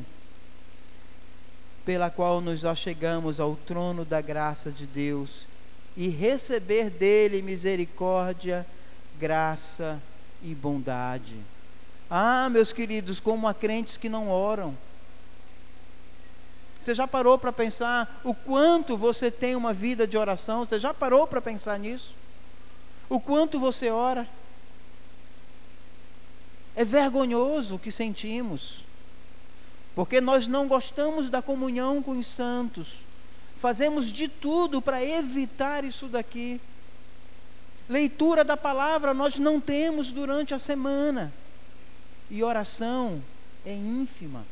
pela 1.84 2.12
qual 2.12 2.42
nos 2.42 2.62
chegamos 2.78 3.40
ao 3.40 3.56
trono 3.56 4.06
da 4.06 4.22
graça 4.22 4.70
de 4.70 4.86
Deus 4.86 5.48
e 5.98 6.08
receber 6.08 6.92
dele 6.92 7.42
misericórdia, 7.42 8.64
graça 9.20 10.00
e 10.44 10.54
bondade. 10.54 11.34
Ah, 12.10 12.50
meus 12.50 12.74
queridos, 12.74 13.20
como 13.20 13.48
há 13.48 13.54
crentes 13.54 13.98
que 13.98 14.10
não 14.10 14.30
oram. 14.30 14.76
Você 16.82 16.96
já 16.96 17.08
parou 17.08 17.38
para 17.38 17.52
pensar 17.52 18.20
o 18.24 18.34
quanto 18.34 18.98
você 18.98 19.30
tem 19.30 19.56
uma 19.56 19.74
vida 19.74 20.08
de 20.08 20.18
oração? 20.18 20.66
Você 20.66 20.80
já 20.80 20.94
parou 20.94 21.28
para 21.28 21.42
pensar 21.42 21.78
nisso? 21.78 22.16
O 23.10 23.20
quanto 23.20 23.60
você 23.60 23.90
ora? 23.90 24.28
É 26.76 26.86
vergonhoso 26.86 27.76
o 27.76 27.80
que 27.80 27.92
sentimos, 27.92 28.86
porque 29.94 30.22
nós 30.22 30.48
não 30.48 30.68
gostamos 30.68 31.30
da 31.30 31.42
comunhão 31.42 32.02
com 32.02 32.18
os 32.18 32.28
santos, 32.28 33.02
fazemos 33.60 34.10
de 34.12 34.30
tudo 34.30 34.82
para 34.82 35.04
evitar 35.04 35.84
isso 35.84 36.08
daqui. 36.08 36.62
Leitura 37.90 38.46
da 38.46 38.56
palavra 38.56 39.14
nós 39.14 39.38
não 39.38 39.60
temos 39.60 40.12
durante 40.12 40.54
a 40.54 40.60
semana. 40.60 41.34
E 42.30 42.44
oração 42.44 43.22
é 43.66 43.74
ínfima. 43.74 44.46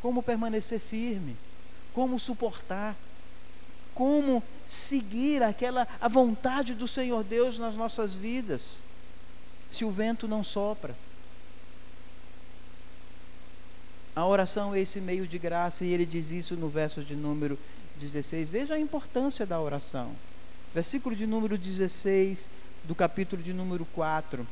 Como 0.00 0.22
permanecer 0.22 0.80
firme? 0.80 1.36
Como 1.92 2.18
suportar? 2.18 2.96
Como 3.94 4.42
seguir 4.66 5.42
aquela 5.42 5.86
a 6.00 6.08
vontade 6.08 6.74
do 6.74 6.88
Senhor 6.88 7.22
Deus 7.22 7.58
nas 7.58 7.74
nossas 7.74 8.14
vidas? 8.14 8.78
Se 9.70 9.84
o 9.84 9.90
vento 9.90 10.28
não 10.28 10.42
sopra. 10.42 10.94
A 14.14 14.26
oração 14.26 14.74
é 14.74 14.80
esse 14.80 15.00
meio 15.00 15.26
de 15.26 15.38
graça 15.38 15.84
e 15.84 15.92
ele 15.92 16.04
diz 16.04 16.30
isso 16.30 16.54
no 16.54 16.68
verso 16.68 17.02
de 17.02 17.16
número 17.16 17.58
16. 17.98 18.50
Veja 18.50 18.74
a 18.74 18.78
importância 18.78 19.46
da 19.46 19.60
oração. 19.60 20.12
Versículo 20.74 21.16
de 21.16 21.26
número 21.26 21.56
16 21.56 22.48
do 22.84 22.94
capítulo 22.94 23.42
de 23.42 23.52
número 23.52 23.84
4 23.86 24.46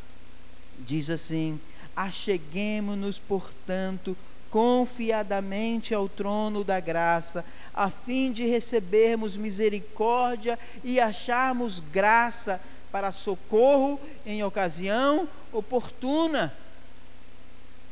diz 0.81 1.11
assim: 1.11 1.61
Acheguemo-nos, 1.95 3.19
portanto, 3.19 4.17
confiadamente 4.51 5.95
ao 5.95 6.09
trono 6.09 6.65
da 6.65 6.81
graça, 6.81 7.45
a 7.73 7.89
fim 7.89 8.33
de 8.33 8.45
recebermos 8.47 9.37
misericórdia 9.37 10.59
e 10.83 10.99
acharmos 10.99 11.79
graça 11.79 12.61
para 12.91 13.13
socorro 13.13 14.01
em 14.27 14.43
ocasião 14.43 15.29
oportuna. 15.53 16.53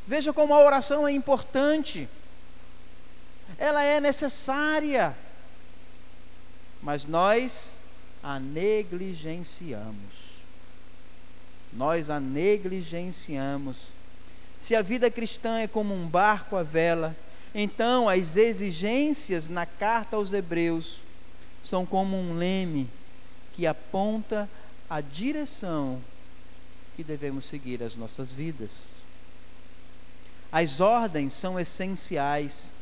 Veja 0.07 0.33
como 0.33 0.55
a 0.55 0.65
oração 0.65 1.07
é 1.07 1.13
importante, 1.13 2.09
ela 3.57 3.83
é 3.83 4.01
necessária, 4.01 5.15
mas 6.83 7.05
nós 7.05 7.79
a 8.23 8.41
negligenciamos. 8.41 10.18
Nós 11.73 12.11
a 12.11 12.19
negligenciamos. 12.19 13.77
Se 14.61 14.75
a 14.75 14.83
vida 14.83 15.11
cristã 15.11 15.59
é 15.61 15.69
como 15.69 15.95
um 15.95 16.07
barco 16.07 16.57
à 16.57 16.63
vela, 16.63 17.17
então 17.55 18.09
as 18.09 18.37
exigências 18.37 19.49
na 19.49 19.65
carta 19.65 20.17
aos 20.17 20.33
Hebreus 20.33 21.01
são 21.63 21.87
como 21.87 22.17
um 22.17 22.37
leme 22.37 22.89
que 23.55 23.67
aponta 23.67 24.49
a 24.89 25.01
direção 25.01 26.01
que 26.97 27.05
devemos 27.05 27.45
seguir 27.45 27.83
as 27.83 27.95
nossas 27.95 28.33
vidas. 28.33 28.89
As 30.51 30.81
ordens 30.81 31.35
são 31.35 31.61
essenciais. 31.61 32.73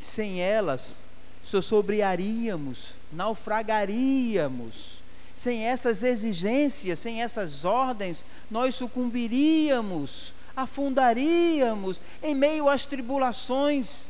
Sem 0.00 0.40
elas, 0.40 0.96
sosobrearíamos, 1.44 2.94
naufragaríamos. 3.12 5.01
Sem 5.36 5.64
essas 5.64 6.02
exigências, 6.02 6.98
sem 6.98 7.22
essas 7.22 7.64
ordens, 7.64 8.24
nós 8.50 8.74
sucumbiríamos, 8.74 10.34
afundaríamos 10.54 12.00
em 12.22 12.34
meio 12.34 12.68
às 12.68 12.86
tribulações. 12.86 14.06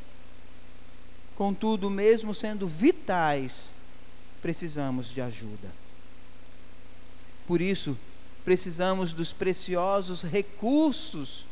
Contudo, 1.36 1.88
mesmo 1.88 2.34
sendo 2.34 2.66
vitais, 2.66 3.68
precisamos 4.42 5.08
de 5.10 5.20
ajuda. 5.20 5.68
Por 7.46 7.60
isso, 7.60 7.96
precisamos 8.44 9.12
dos 9.12 9.32
preciosos 9.32 10.22
recursos 10.22 11.46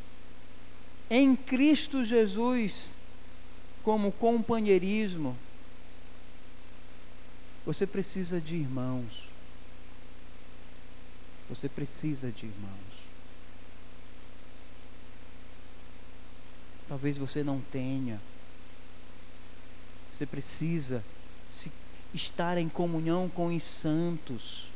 em 1.09 1.35
Cristo 1.35 2.05
Jesus, 2.05 2.91
como 3.83 4.13
companheirismo. 4.13 5.37
Você 7.67 7.87
precisa 7.87 8.41
de 8.41 8.57
irmãos. 8.57 9.30
Você 11.51 11.69
precisa 11.69 12.31
de 12.31 12.47
irmãos. 12.47 13.11
Talvez 16.89 17.19
você 17.19 17.43
não 17.43 17.61
tenha. 17.61 18.21
Você 20.13 20.25
precisa 20.25 21.05
se 21.51 21.71
estar 22.15 22.57
em 22.57 22.69
comunhão 22.69 23.29
com 23.29 23.55
os 23.55 23.65
santos. 23.65 24.71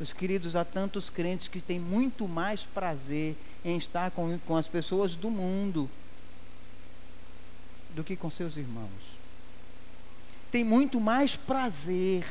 Meus 0.00 0.12
queridos, 0.12 0.56
há 0.56 0.64
tantos 0.64 1.08
crentes 1.08 1.46
que 1.46 1.60
têm 1.60 1.78
muito 1.78 2.26
mais 2.26 2.64
prazer 2.64 3.36
em 3.64 3.76
estar 3.76 4.10
com, 4.10 4.36
com 4.40 4.56
as 4.56 4.66
pessoas 4.66 5.14
do 5.14 5.30
mundo 5.30 5.88
do 7.94 8.02
que 8.02 8.16
com 8.16 8.28
seus 8.28 8.56
irmãos. 8.56 9.18
Tem 10.50 10.64
muito 10.64 11.00
mais 11.00 11.36
prazer 11.36 12.24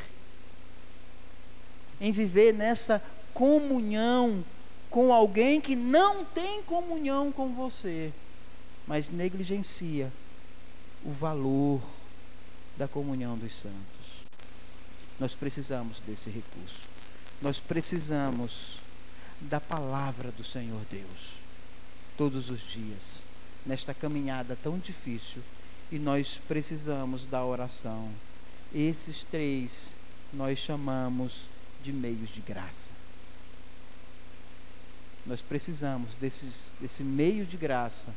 em 2.02 2.10
viver 2.10 2.52
nessa 2.52 3.00
comunhão 3.32 4.44
com 4.90 5.12
alguém 5.12 5.60
que 5.60 5.76
não 5.76 6.24
tem 6.24 6.60
comunhão 6.64 7.30
com 7.30 7.54
você, 7.54 8.12
mas 8.88 9.08
negligencia 9.08 10.12
o 11.04 11.12
valor 11.12 11.80
da 12.76 12.88
comunhão 12.88 13.38
dos 13.38 13.54
santos. 13.54 14.26
Nós 15.18 15.36
precisamos 15.36 16.00
desse 16.04 16.28
recurso. 16.28 16.80
Nós 17.40 17.60
precisamos 17.60 18.78
da 19.40 19.60
palavra 19.60 20.32
do 20.32 20.42
Senhor 20.42 20.80
Deus 20.90 21.36
todos 22.18 22.50
os 22.50 22.60
dias, 22.60 23.22
nesta 23.64 23.94
caminhada 23.94 24.58
tão 24.60 24.76
difícil, 24.76 25.40
e 25.90 25.98
nós 26.00 26.38
precisamos 26.48 27.24
da 27.24 27.44
oração. 27.44 28.10
Esses 28.74 29.22
três 29.22 29.92
nós 30.32 30.58
chamamos 30.58 31.51
de 31.82 31.92
meios 31.92 32.28
de 32.30 32.40
graça. 32.40 32.90
Nós 35.26 35.40
precisamos 35.40 36.14
desses, 36.20 36.64
desse 36.80 37.04
meio 37.04 37.46
de 37.46 37.56
graça 37.56 38.08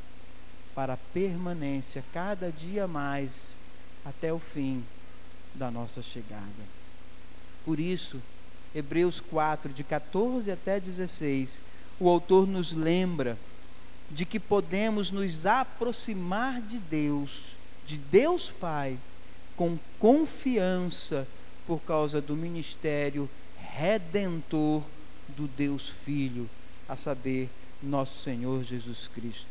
para 0.74 0.94
a 0.94 0.98
permanência 1.14 2.04
cada 2.14 2.52
dia 2.52 2.88
mais 2.88 3.58
até 4.04 4.34
o 4.34 4.40
fim 4.40 4.84
da 5.54 5.72
nossa 5.72 6.02
chegada. 6.02 6.76
Por 7.64 7.80
isso, 7.80 8.22
Hebreus 8.74 9.20
4, 9.20 9.72
de 9.72 9.84
14 9.84 10.52
até 10.52 10.80
16, 10.80 11.62
o 12.00 12.10
autor 12.10 12.48
nos 12.48 12.74
lembra 12.74 13.38
de 14.12 14.26
que 14.26 14.40
podemos 14.40 15.12
nos 15.12 15.46
aproximar 15.46 16.62
de 16.62 16.78
Deus, 16.78 17.56
de 17.88 17.98
Deus 17.98 18.52
Pai, 18.52 18.98
com 19.56 19.80
confiança 20.00 21.28
por 21.66 21.82
causa 21.82 22.22
do 22.22 22.36
ministério 22.36 23.30
redentor 23.60 24.84
do 25.30 25.48
Deus 25.48 25.90
Filho, 25.90 26.50
a 26.88 26.96
saber, 26.96 27.50
nosso 27.82 28.24
Senhor 28.24 28.64
Jesus 28.64 29.08
Cristo, 29.08 29.48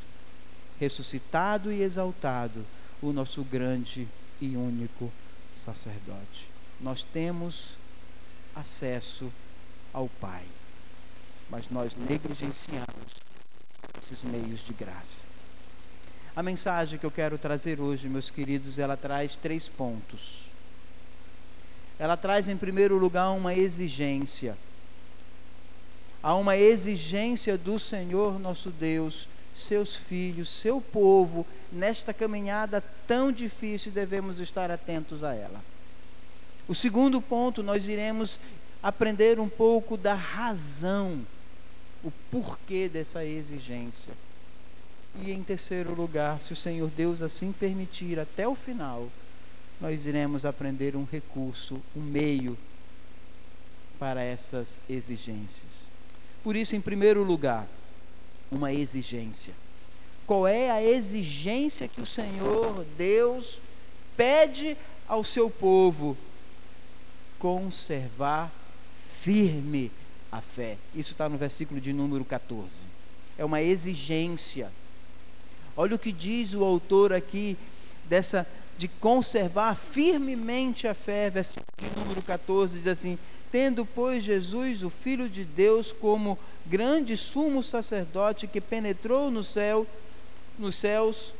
ressuscitado 0.80 1.70
e 1.70 1.82
exaltado, 1.82 2.64
o 3.02 3.12
nosso 3.12 3.42
grande 3.44 4.08
e 4.40 4.56
único 4.56 5.12
sacerdote. 5.54 6.48
Nós 6.80 7.04
temos 7.04 7.76
acesso 8.54 9.30
ao 9.92 10.08
Pai, 10.20 10.42
mas 11.50 11.70
nós 11.70 11.94
negligenciamos 11.94 12.88
esses 14.00 14.22
meios 14.22 14.60
de 14.60 14.72
graça. 14.72 15.20
A 16.34 16.42
mensagem 16.42 16.98
que 16.98 17.06
eu 17.06 17.10
quero 17.10 17.38
trazer 17.38 17.80
hoje, 17.80 18.08
meus 18.08 18.28
queridos, 18.28 18.78
ela 18.78 18.96
traz 18.96 19.36
três 19.36 19.68
pontos. 19.68 20.43
Ela 21.98 22.16
traz, 22.16 22.48
em 22.48 22.56
primeiro 22.56 22.96
lugar, 22.96 23.30
uma 23.30 23.54
exigência. 23.54 24.56
Há 26.22 26.34
uma 26.34 26.56
exigência 26.56 27.56
do 27.56 27.78
Senhor 27.78 28.38
nosso 28.40 28.70
Deus 28.70 29.28
seus 29.54 29.94
filhos, 29.94 30.48
seu 30.48 30.80
povo, 30.80 31.46
nesta 31.70 32.12
caminhada 32.12 32.82
tão 33.06 33.30
difícil, 33.30 33.92
devemos 33.92 34.40
estar 34.40 34.70
atentos 34.70 35.22
a 35.22 35.34
ela. 35.34 35.60
O 36.66 36.74
segundo 36.74 37.20
ponto, 37.20 37.62
nós 37.62 37.86
iremos 37.86 38.40
aprender 38.82 39.38
um 39.38 39.48
pouco 39.48 39.96
da 39.96 40.14
razão, 40.14 41.20
o 42.02 42.10
porquê 42.30 42.88
dessa 42.88 43.24
exigência. 43.24 44.12
E 45.22 45.30
em 45.30 45.42
terceiro 45.42 45.94
lugar, 45.94 46.40
se 46.40 46.52
o 46.52 46.56
Senhor 46.56 46.90
Deus 46.90 47.22
assim 47.22 47.52
permitir 47.52 48.18
até 48.18 48.48
o 48.48 48.54
final, 48.54 49.08
nós 49.80 50.06
iremos 50.06 50.44
aprender 50.44 50.96
um 50.96 51.04
recurso, 51.04 51.80
um 51.96 52.00
meio 52.00 52.56
para 53.98 54.22
essas 54.22 54.80
exigências. 54.88 55.86
Por 56.42 56.56
isso, 56.56 56.76
em 56.76 56.80
primeiro 56.80 57.22
lugar, 57.22 57.66
uma 58.50 58.72
exigência. 58.72 59.54
Qual 60.26 60.46
é 60.46 60.70
a 60.70 60.82
exigência 60.82 61.88
que 61.88 62.00
o 62.00 62.06
Senhor 62.06 62.84
Deus 62.96 63.60
pede 64.16 64.76
ao 65.06 65.22
seu 65.22 65.50
povo? 65.50 66.16
Conservar 67.38 68.50
firme 69.20 69.90
a 70.30 70.40
fé. 70.40 70.76
Isso 70.94 71.12
está 71.12 71.28
no 71.28 71.36
versículo 71.36 71.80
de 71.80 71.92
número 71.92 72.24
14. 72.24 72.68
É 73.36 73.44
uma 73.44 73.62
exigência. 73.62 74.70
Olha 75.76 75.96
o 75.96 75.98
que 75.98 76.12
diz 76.12 76.54
o 76.54 76.64
autor 76.64 77.12
aqui 77.12 77.56
dessa 78.08 78.46
de 78.76 78.88
conservar 78.88 79.76
firmemente 79.76 80.88
a 80.88 80.94
fé, 80.94 81.30
versículo 81.30 81.66
número 81.96 82.22
14 82.22 82.78
diz 82.78 82.86
assim: 82.86 83.18
Tendo, 83.50 83.86
pois, 83.86 84.24
Jesus, 84.24 84.82
o 84.82 84.90
Filho 84.90 85.28
de 85.28 85.44
Deus, 85.44 85.92
como 85.92 86.38
grande 86.66 87.16
sumo 87.16 87.62
sacerdote 87.62 88.46
que 88.46 88.60
penetrou 88.60 89.30
no 89.30 89.44
céu, 89.44 89.86
nos 90.58 90.74
céus, 90.74 91.32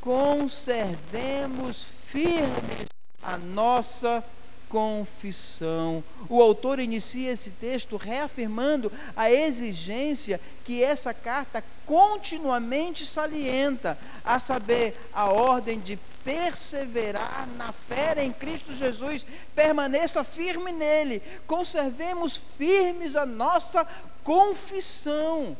conservemos 0.00 1.84
firmes 2.06 2.86
a 3.22 3.36
nossa 3.36 4.22
confissão. 4.68 6.02
O 6.28 6.42
autor 6.42 6.78
inicia 6.78 7.32
esse 7.32 7.50
texto 7.50 7.96
reafirmando 7.96 8.92
a 9.16 9.30
exigência 9.30 10.40
que 10.64 10.82
essa 10.82 11.14
carta 11.14 11.62
continuamente 11.84 13.06
salienta, 13.06 13.96
a 14.24 14.38
saber, 14.38 14.96
a 15.12 15.26
ordem 15.26 15.78
de 15.78 15.96
perseverar 16.24 17.46
na 17.56 17.72
fé 17.72 18.24
em 18.24 18.32
Cristo 18.32 18.74
Jesus, 18.74 19.24
permaneça 19.54 20.24
firme 20.24 20.72
nele, 20.72 21.22
conservemos 21.46 22.40
firmes 22.58 23.14
a 23.14 23.24
nossa 23.24 23.86
confissão. 24.24 25.56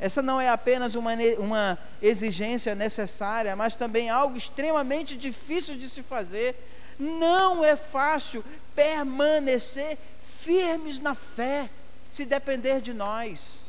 Essa 0.00 0.22
não 0.22 0.40
é 0.40 0.48
apenas 0.48 0.94
uma, 0.94 1.12
uma 1.38 1.78
exigência 2.00 2.74
necessária, 2.74 3.56
mas 3.56 3.74
também 3.74 4.08
algo 4.08 4.36
extremamente 4.36 5.16
difícil 5.16 5.76
de 5.76 5.90
se 5.90 6.02
fazer. 6.02 6.54
Não 6.98 7.64
é 7.64 7.76
fácil 7.76 8.44
permanecer 8.74 9.98
firmes 10.22 10.98
na 10.98 11.14
fé, 11.14 11.68
se 12.10 12.24
depender 12.24 12.80
de 12.80 12.92
nós. 12.92 13.60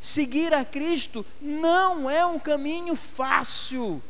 Seguir 0.00 0.52
a 0.52 0.64
Cristo 0.64 1.24
não 1.40 2.08
é 2.08 2.24
um 2.24 2.38
caminho 2.38 2.94
fácil. 2.94 4.02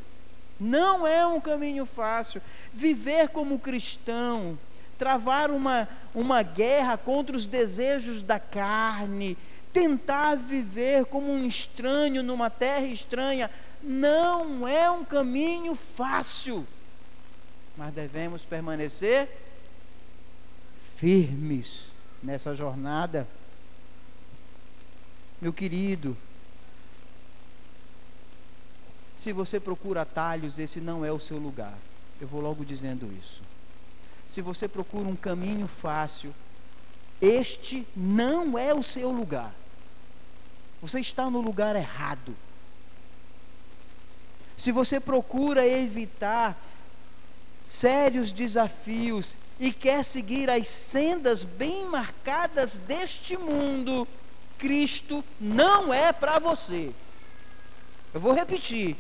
Não 0.59 1.07
é 1.07 1.27
um 1.27 1.41
caminho 1.41 1.87
fácil. 1.87 2.43
Viver 2.73 3.29
como 3.29 3.59
cristão, 3.59 4.59
travar 4.99 5.51
uma, 5.51 5.89
uma 6.15 6.43
guerra 6.43 6.97
contra 6.97 7.37
os 7.37 7.47
desejos 7.47 8.23
da 8.23 8.39
carne, 8.39 9.37
tentar 9.73 10.37
viver 10.37 11.05
como 11.07 11.33
um 11.33 11.47
estranho 11.47 12.23
numa 12.23 12.51
terra 12.51 12.87
estranha, 12.87 13.51
não 13.83 14.67
é 14.67 14.91
um 14.91 15.05
caminho 15.05 15.75
fácil. 15.75 16.67
Mas 17.77 17.93
devemos 17.93 18.45
permanecer 18.45 19.29
firmes 20.97 21.89
nessa 22.23 22.55
jornada. 22.55 23.27
Meu 25.41 25.53
querido, 25.53 26.17
se 29.19 29.33
você 29.33 29.59
procura 29.59 30.03
atalhos, 30.03 30.59
esse 30.59 30.81
não 30.81 31.05
é 31.05 31.11
o 31.11 31.19
seu 31.19 31.39
lugar. 31.39 31.75
Eu 32.21 32.29
vou 32.29 32.41
logo 32.41 32.65
dizendo 32.65 33.13
isso. 33.19 33.43
Se 34.29 34.41
você 34.41 34.69
procura 34.69 35.09
um 35.09 35.17
caminho 35.17 35.67
fácil, 35.67 36.35
este 37.21 37.87
não 37.97 38.59
é 38.59 38.75
o 38.75 38.83
seu 38.83 39.11
lugar. 39.11 39.53
Você 40.81 41.01
está 41.01 41.31
no 41.31 41.41
lugar 41.41 41.75
errado. 41.77 42.35
Se 44.57 44.71
você 44.71 45.01
procura 45.01 45.67
evitar 45.67 46.57
sérios 47.65 48.31
desafios 48.31 49.37
e 49.59 49.73
quer 49.73 50.05
seguir 50.05 50.51
as 50.51 50.69
sendas 50.69 51.45
bem 51.45 51.87
marcadas 51.87 52.77
deste 52.79 53.37
mundo, 53.37 54.07
Cristo 54.59 55.25
não 55.41 55.93
é 55.93 56.13
para 56.13 56.39
você. 56.39 56.93
Eu 58.13 58.21
vou 58.21 58.33
repetir. 58.33 58.97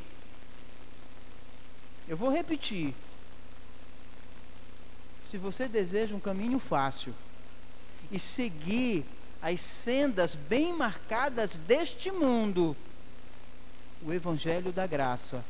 Eu 2.08 2.16
vou 2.16 2.30
repetir. 2.30 2.94
Se 5.26 5.38
você 5.38 5.66
deseja 5.66 6.14
um 6.14 6.20
caminho 6.20 6.58
fácil 6.58 7.14
e 8.10 8.18
seguir 8.18 9.04
as 9.42 9.60
sendas 9.60 10.34
bem 10.34 10.72
marcadas 10.72 11.58
deste 11.58 12.10
mundo, 12.10 12.76
o 14.02 14.12
Evangelho 14.12 14.72
da 14.72 14.86
Graça 14.86 15.44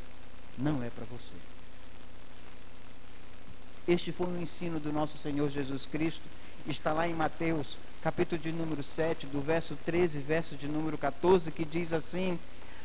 não 0.56 0.82
é 0.82 0.90
para 0.90 1.04
você. 1.04 1.34
Este 3.86 4.12
foi 4.12 4.26
o 4.26 4.40
ensino 4.40 4.80
do 4.80 4.92
nosso 4.92 5.18
Senhor 5.18 5.48
Jesus 5.50 5.86
Cristo, 5.86 6.22
está 6.66 6.92
lá 6.92 7.06
em 7.06 7.14
Mateus, 7.14 7.78
capítulo 8.02 8.40
de 8.40 8.50
número 8.52 8.82
7, 8.82 9.26
do 9.26 9.40
verso 9.40 9.76
13, 9.84 10.20
verso 10.20 10.56
de 10.56 10.66
número 10.66 10.96
14, 10.96 11.50
que 11.50 11.64
diz 11.64 11.92
assim: 11.92 12.38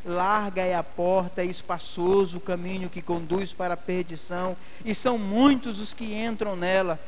Larga 0.06 0.62
é 0.62 0.76
a 0.76 0.84
porta 0.84 1.44
e 1.44 1.50
espaçoso 1.50 2.38
o 2.38 2.42
caminho 2.42 2.90
que 2.90 3.02
conduz 3.02 3.54
para 3.54 3.76
a 3.76 3.78
perdição, 3.78 4.58
e 4.84 4.94
são 4.94 5.18
muitos 5.18 5.80
os 5.80 5.94
que 5.94 6.14
entram 6.14 6.56
nela 6.56 7.00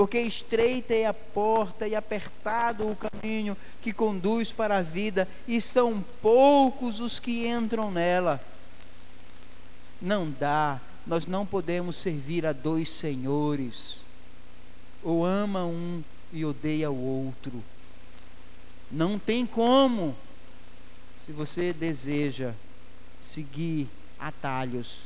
porque 0.00 0.18
estreita 0.18 0.94
é 0.94 1.04
a 1.04 1.12
porta 1.12 1.86
e 1.86 1.94
apertado 1.94 2.88
o 2.88 2.96
caminho 2.96 3.54
que 3.82 3.92
conduz 3.92 4.50
para 4.50 4.78
a 4.78 4.82
vida, 4.82 5.28
e 5.46 5.60
são 5.60 6.02
poucos 6.22 7.00
os 7.00 7.18
que 7.18 7.46
entram 7.46 7.90
nela. 7.90 8.40
Não 10.00 10.30
dá, 10.30 10.80
nós 11.06 11.26
não 11.26 11.46
podemos 11.46 11.96
servir 11.96 12.46
a 12.46 12.52
dois 12.52 12.90
senhores. 12.90 14.00
Ou 15.02 15.24
ama 15.24 15.64
um 15.64 16.02
e 16.32 16.44
odeia 16.44 16.90
o 16.90 17.26
outro. 17.26 17.62
Não 18.90 19.18
tem 19.18 19.46
como. 19.46 20.14
Se 21.26 21.32
você 21.32 21.72
deseja 21.72 22.52
seguir 23.20 23.88
atalhos, 24.18 25.02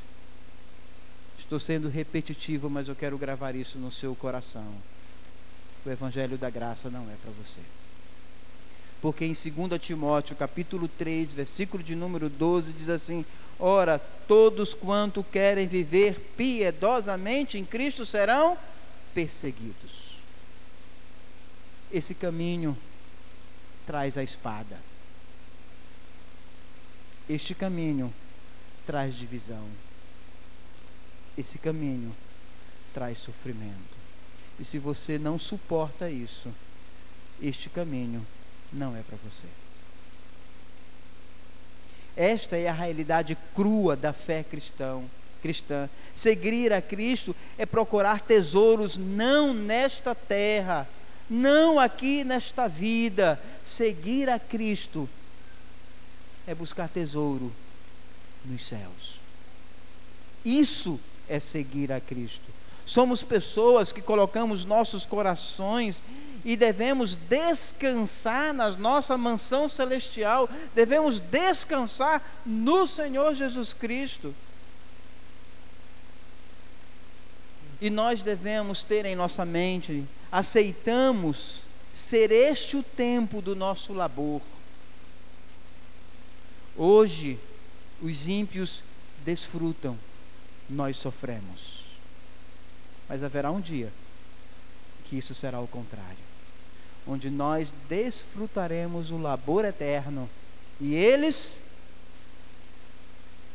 Estou 1.44 1.60
sendo 1.60 1.90
repetitivo, 1.90 2.70
mas 2.70 2.88
eu 2.88 2.96
quero 2.96 3.18
gravar 3.18 3.54
isso 3.54 3.78
no 3.78 3.92
seu 3.92 4.14
coração. 4.14 4.64
O 5.84 5.90
evangelho 5.90 6.38
da 6.38 6.48
graça 6.48 6.88
não 6.88 7.02
é 7.02 7.14
para 7.22 7.30
você. 7.32 7.60
Porque 9.02 9.26
em 9.26 9.34
2 9.34 9.78
Timóteo, 9.78 10.34
capítulo 10.34 10.88
3, 10.88 11.34
versículo 11.34 11.82
de 11.82 11.94
número 11.94 12.30
12, 12.30 12.72
diz 12.72 12.88
assim: 12.88 13.26
Ora, 13.58 14.00
todos 14.26 14.74
quanto 14.74 15.22
querem 15.22 15.66
viver 15.66 16.18
piedosamente 16.36 17.58
em 17.58 17.64
Cristo 17.64 18.04
serão 18.04 18.56
perseguidos. 19.14 20.18
Esse 21.92 22.14
caminho 22.14 22.76
traz 23.86 24.18
a 24.18 24.22
espada. 24.22 24.78
Este 27.28 27.54
caminho 27.54 28.12
traz 28.86 29.14
divisão 29.14 29.64
esse 31.36 31.58
caminho 31.58 32.14
traz 32.92 33.18
sofrimento. 33.18 33.94
E 34.58 34.64
se 34.64 34.78
você 34.78 35.18
não 35.18 35.38
suporta 35.38 36.08
isso, 36.08 36.48
este 37.42 37.68
caminho 37.68 38.24
não 38.72 38.96
é 38.96 39.02
para 39.02 39.16
você. 39.16 39.46
Esta 42.16 42.56
é 42.56 42.68
a 42.68 42.72
realidade 42.72 43.36
crua 43.54 43.96
da 43.96 44.12
fé 44.12 44.44
cristão, 44.44 45.04
cristã. 45.42 45.88
Seguir 46.14 46.72
a 46.72 46.80
Cristo 46.80 47.34
é 47.58 47.66
procurar 47.66 48.20
tesouros 48.20 48.96
não 48.96 49.52
nesta 49.52 50.14
terra, 50.14 50.88
não 51.28 51.78
aqui 51.78 52.22
nesta 52.22 52.68
vida. 52.68 53.40
Seguir 53.64 54.30
a 54.30 54.38
Cristo 54.38 55.08
é 56.46 56.54
buscar 56.54 56.88
tesouro 56.88 57.52
nos 58.44 58.66
céus. 58.66 59.20
Isso 60.44 61.00
é 61.28 61.40
seguir 61.40 61.90
a 61.90 62.00
Cristo. 62.00 62.44
Somos 62.86 63.22
pessoas 63.22 63.92
que 63.92 64.02
colocamos 64.02 64.64
nossos 64.64 65.06
corações 65.06 66.02
e 66.44 66.56
devemos 66.56 67.14
descansar 67.14 68.52
na 68.52 68.70
nossa 68.72 69.16
mansão 69.16 69.68
celestial, 69.68 70.48
devemos 70.74 71.18
descansar 71.18 72.22
no 72.44 72.86
Senhor 72.86 73.34
Jesus 73.34 73.72
Cristo. 73.72 74.34
E 77.80 77.88
nós 77.88 78.22
devemos 78.22 78.84
ter 78.84 79.06
em 79.06 79.16
nossa 79.16 79.44
mente, 79.44 80.04
aceitamos 80.30 81.62
ser 81.92 82.30
este 82.30 82.76
o 82.76 82.82
tempo 82.82 83.40
do 83.40 83.56
nosso 83.56 83.92
labor. 83.92 84.42
Hoje, 86.76 87.38
os 88.02 88.28
ímpios 88.28 88.82
desfrutam 89.24 89.96
nós 90.68 90.96
sofremos. 90.96 91.84
Mas 93.08 93.22
haverá 93.22 93.50
um 93.50 93.60
dia 93.60 93.92
que 95.04 95.16
isso 95.16 95.34
será 95.34 95.60
o 95.60 95.68
contrário 95.68 96.23
onde 97.06 97.30
nós 97.30 97.72
desfrutaremos 97.88 99.10
o 99.10 99.18
labor 99.18 99.64
eterno 99.64 100.28
e 100.80 100.94
eles 100.94 101.58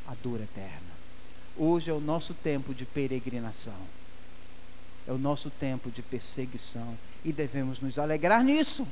a 0.07 0.13
dor 0.23 0.41
eterna. 0.41 0.89
Hoje 1.57 1.91
é 1.91 1.93
o 1.93 1.99
nosso 1.99 2.33
tempo 2.33 2.73
de 2.73 2.85
peregrinação, 2.85 3.75
é 5.07 5.11
o 5.11 5.17
nosso 5.17 5.49
tempo 5.49 5.91
de 5.91 6.01
perseguição 6.01 6.97
e 7.23 7.33
devemos 7.33 7.79
nos 7.79 7.99
alegrar 7.99 8.43
nisso. 8.43 8.87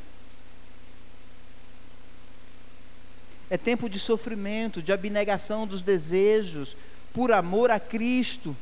É 3.50 3.58
tempo 3.58 3.90
de 3.90 3.98
sofrimento, 3.98 4.82
de 4.82 4.92
abnegação 4.92 5.66
dos 5.66 5.82
desejos, 5.82 6.76
por 7.14 7.32
amor 7.32 7.72
a 7.72 7.80
Cristo. 7.80 8.56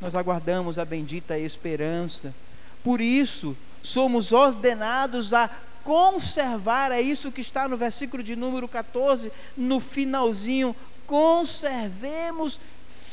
Nós 0.00 0.14
aguardamos 0.14 0.78
a 0.78 0.84
bendita 0.84 1.38
esperança. 1.38 2.34
Por 2.86 3.00
isso, 3.00 3.56
somos 3.82 4.32
ordenados 4.32 5.34
a 5.34 5.50
conservar, 5.82 6.92
é 6.92 7.00
isso 7.00 7.32
que 7.32 7.40
está 7.40 7.66
no 7.66 7.76
versículo 7.76 8.22
de 8.22 8.36
número 8.36 8.68
14, 8.68 9.32
no 9.56 9.80
finalzinho, 9.80 10.74
conservemos 11.04 12.60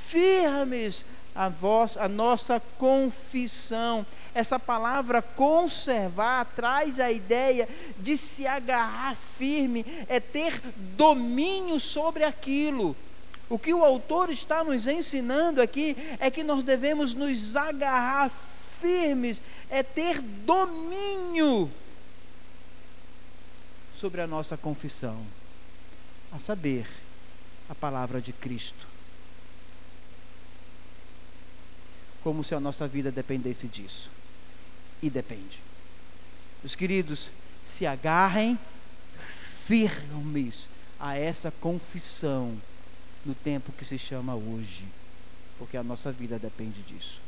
firmes 0.08 1.04
a, 1.34 1.50
voz, 1.50 1.98
a 1.98 2.08
nossa 2.08 2.62
confissão. 2.78 4.06
Essa 4.36 4.60
palavra 4.60 5.24
conservar 5.24 6.46
traz 6.56 7.00
a 7.00 7.12
ideia 7.12 7.68
de 7.98 8.16
se 8.16 8.46
agarrar 8.46 9.18
firme, 9.40 9.84
é 10.08 10.20
ter 10.20 10.62
domínio 10.96 11.80
sobre 11.80 12.24
aquilo. 12.24 12.96
O 13.50 13.58
que 13.58 13.74
o 13.74 13.84
autor 13.84 14.30
está 14.30 14.64
nos 14.64 14.86
ensinando 14.86 15.60
aqui 15.60 15.98
é 16.20 16.30
que 16.30 16.44
nós 16.44 16.64
devemos 16.64 17.16
nos 17.16 17.56
agarrar 17.56 18.32
firmes, 18.84 19.42
é 19.70 19.82
ter 19.82 20.20
domínio 20.22 21.72
sobre 23.98 24.20
a 24.20 24.28
nossa 24.28 24.58
confissão, 24.58 25.26
a 26.34 26.38
saber, 26.38 26.86
a 27.70 27.74
palavra 27.74 28.20
de 28.20 28.34
Cristo. 28.34 28.86
Como 32.22 32.44
se 32.44 32.54
a 32.54 32.60
nossa 32.60 32.86
vida 32.90 33.10
dependesse 33.10 33.68
disso. 33.68 34.12
E 35.02 35.10
depende. 35.10 35.62
Os 36.62 36.76
queridos, 36.76 37.32
se 37.66 37.86
agarrem 37.86 38.60
firmes 39.66 40.68
a 41.00 41.16
essa 41.16 41.52
confissão 41.52 42.58
no 43.26 43.34
tempo 43.34 43.72
que 43.72 43.86
se 43.86 43.98
chama 43.98 44.36
hoje, 44.36 44.86
porque 45.58 45.78
a 45.78 45.84
nossa 45.84 46.12
vida 46.12 46.38
depende 46.38 46.82
disso. 46.82 47.23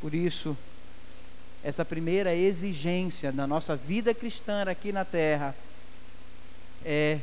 Por 0.00 0.14
isso, 0.14 0.56
essa 1.62 1.84
primeira 1.84 2.34
exigência 2.34 3.30
da 3.30 3.46
nossa 3.46 3.76
vida 3.76 4.14
cristã 4.14 4.62
aqui 4.62 4.92
na 4.92 5.04
terra 5.04 5.54
é 6.84 7.20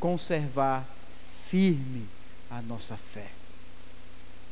conservar 0.00 0.84
firme 1.46 2.06
a 2.50 2.60
nossa 2.62 2.96
fé. 2.96 3.28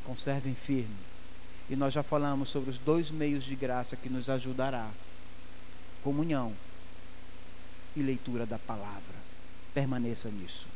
Conservem 0.05 0.55
firme. 0.55 0.97
E 1.68 1.74
nós 1.74 1.93
já 1.93 2.03
falamos 2.03 2.49
sobre 2.49 2.70
os 2.70 2.78
dois 2.78 3.11
meios 3.11 3.43
de 3.43 3.57
graça 3.57 3.97
que 3.97 4.09
nos 4.09 4.30
ajudará: 4.30 4.89
comunhão 6.03 6.53
e 7.97 8.03
leitura 8.03 8.47
da 8.47 8.59
palavra. 8.59 9.16
Permaneça 9.74 10.30
nisso, 10.30 10.66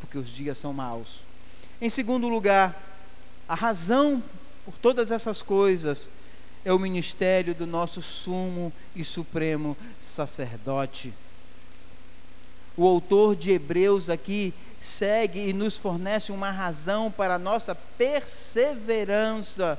porque 0.00 0.16
os 0.16 0.28
dias 0.28 0.56
são 0.56 0.72
maus. 0.72 1.20
Em 1.80 1.90
segundo 1.90 2.28
lugar, 2.28 2.80
a 3.48 3.54
razão 3.54 4.22
por 4.64 4.74
todas 4.74 5.10
essas 5.10 5.42
coisas 5.42 6.08
é 6.64 6.72
o 6.72 6.78
ministério 6.78 7.54
do 7.54 7.66
nosso 7.66 8.00
sumo 8.02 8.72
e 8.94 9.04
supremo 9.04 9.76
sacerdote. 10.00 11.12
O 12.76 12.86
autor 12.86 13.34
de 13.34 13.50
Hebreus 13.50 14.08
aqui 14.08 14.54
segue 14.80 15.48
e 15.48 15.52
nos 15.52 15.76
fornece 15.76 16.30
uma 16.32 16.50
razão 16.50 17.10
para 17.10 17.34
a 17.34 17.38
nossa 17.38 17.74
perseverança, 17.74 19.78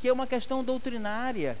que 0.00 0.08
é 0.08 0.12
uma 0.12 0.26
questão 0.26 0.64
doutrinária. 0.64 1.56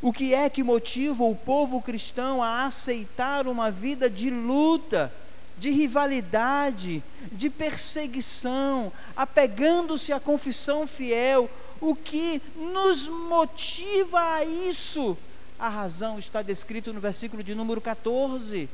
O 0.00 0.12
que 0.12 0.32
é 0.32 0.48
que 0.48 0.62
motiva 0.62 1.24
o 1.24 1.34
povo 1.34 1.82
cristão 1.82 2.40
a 2.42 2.66
aceitar 2.66 3.48
uma 3.48 3.70
vida 3.70 4.08
de 4.08 4.30
luta? 4.30 5.12
De 5.58 5.70
rivalidade, 5.70 7.02
de 7.32 7.50
perseguição, 7.50 8.92
apegando-se 9.16 10.12
à 10.12 10.20
confissão 10.20 10.86
fiel. 10.86 11.50
O 11.80 11.94
que 11.94 12.40
nos 12.56 13.06
motiva 13.06 14.20
a 14.20 14.44
isso? 14.44 15.16
A 15.58 15.68
razão 15.68 16.18
está 16.18 16.42
descrito 16.42 16.92
no 16.92 17.00
versículo 17.00 17.42
de 17.42 17.54
número 17.54 17.80
14. 17.80 18.68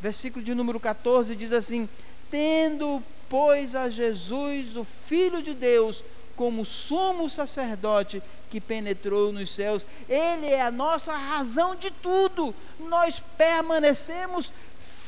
Versículo 0.00 0.44
de 0.44 0.54
número 0.54 0.80
14 0.80 1.36
diz 1.36 1.52
assim: 1.52 1.88
Tendo, 2.30 3.02
pois, 3.28 3.74
a 3.74 3.88
Jesus, 3.88 4.76
o 4.76 4.84
Filho 4.84 5.42
de 5.42 5.54
Deus, 5.54 6.02
como 6.36 6.64
sumo 6.64 7.28
sacerdote 7.28 8.22
que 8.50 8.60
penetrou 8.60 9.32
nos 9.32 9.50
céus, 9.50 9.86
ele 10.08 10.46
é 10.46 10.60
a 10.60 10.70
nossa 10.70 11.16
razão 11.16 11.74
de 11.76 11.90
tudo. 11.90 12.54
Nós 12.80 13.22
permanecemos 13.38 14.52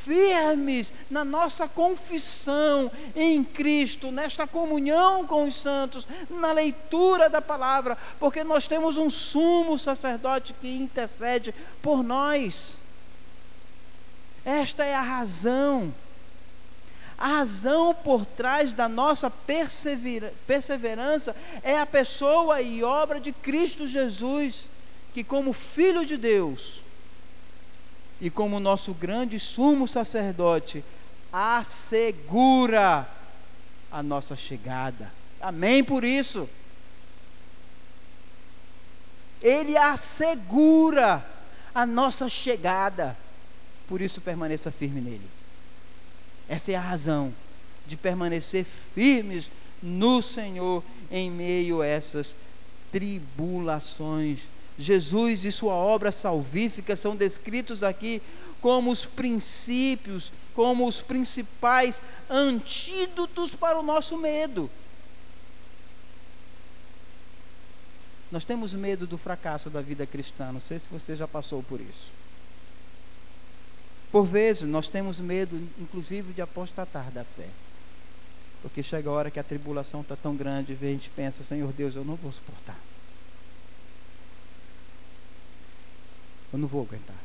firmes 0.05 0.93
na 1.11 1.25
nossa 1.25 1.67
confissão 1.67 2.93
em 3.17 3.43
Cristo, 3.43 4.13
nesta 4.13 4.47
comunhão 4.47 5.27
com 5.27 5.49
os 5.49 5.55
santos, 5.55 6.07
na 6.29 6.53
leitura 6.53 7.31
da 7.31 7.41
palavra, 7.41 7.97
porque 8.21 8.45
nós 8.45 8.67
temos 8.67 8.99
um 8.99 9.09
sumo 9.09 9.79
sacerdote 9.79 10.55
que 10.61 10.69
intercede 10.69 11.55
por 11.83 12.03
nós. 12.03 12.77
Esta 14.45 14.85
é 14.85 14.95
a 14.95 15.01
razão. 15.01 15.93
A 17.17 17.29
razão 17.39 17.95
por 17.95 18.27
trás 18.27 18.73
da 18.73 18.89
nossa 18.89 19.31
perseverança 20.47 21.35
é 21.63 21.79
a 21.79 21.87
pessoa 21.87 22.61
e 22.61 22.83
obra 22.83 23.19
de 23.21 23.33
Cristo 23.33 23.87
Jesus, 23.87 24.69
que, 25.15 25.25
como 25.25 25.53
Filho 25.53 26.05
de 26.05 26.17
Deus, 26.17 26.84
e 28.21 28.31
como 28.31 28.61
nosso 28.61 28.93
grande 28.95 29.39
sumo 29.39 29.87
sacerdote, 29.89 30.85
assegura 31.33 33.09
a 33.91 34.03
nossa 34.03 34.37
chegada. 34.37 35.13
Amém 35.41 35.83
por 35.83 36.05
isso. 36.05 36.49
Ele 39.43 39.77
assegura 39.77 41.25
a 41.75 41.85
nossa 41.85 42.29
chegada. 42.29 43.17
Por 43.89 44.01
isso 44.01 44.21
permaneça 44.21 44.71
firme 44.71 45.01
nele. 45.01 45.29
Essa 46.49 46.73
é 46.73 46.75
a 46.77 46.81
razão 46.81 47.33
de 47.87 47.97
permanecer 47.97 48.65
firmes 48.65 49.51
no 49.83 50.23
Senhor 50.23 50.83
em 51.11 51.31
meio 51.31 51.83
a 51.83 51.87
essas 51.87 52.35
tribulações 52.91 54.41
Jesus 54.79 55.45
e 55.45 55.53
sua 55.53 55.75
obra 55.75 56.11
salvífica 56.11 56.97
são 56.97 57.15
descritos 57.15 57.83
aqui 57.83 58.21
como 58.61 58.91
os 58.91 59.05
princípios, 59.05 60.33
como 60.55 60.87
os 60.87 61.01
principais 61.01 62.03
antídotos 62.31 63.55
para 63.55 63.79
o 63.79 63.83
nosso 63.83 64.17
medo. 64.17 64.71
Nós 68.33 68.45
temos 68.45 68.73
medo 68.73 69.07
do 69.07 69.17
fracasso 69.17 69.71
da 69.71 69.81
vida 69.81 70.07
cristã, 70.07 70.51
não 70.51 70.61
sei 70.61 70.81
se 70.81 70.89
você 70.89 71.15
já 71.15 71.29
passou 71.29 71.63
por 71.63 71.81
isso. 71.81 72.09
Por 74.11 74.25
vezes 74.25 74.63
nós 74.63 74.89
temos 74.89 75.21
medo, 75.21 75.57
inclusive, 75.79 76.33
de 76.33 76.41
apostatar 76.41 77.11
da 77.11 77.23
fé. 77.23 77.49
Porque 78.63 78.83
chega 78.83 79.11
a 79.11 79.13
hora 79.13 79.31
que 79.31 79.39
a 79.39 79.45
tribulação 79.45 80.01
está 80.01 80.17
tão 80.17 80.35
grande 80.35 80.73
e 80.73 80.87
a 80.87 80.89
gente 80.89 81.11
pensa, 81.11 81.45
Senhor 81.45 81.73
Deus, 81.73 81.97
eu 81.97 82.05
não 82.05 82.15
vou 82.15 82.33
suportar. 82.33 82.79
Eu 86.55 86.59
não 86.59 86.69
vou 86.69 86.83
aguentar. 86.83 87.17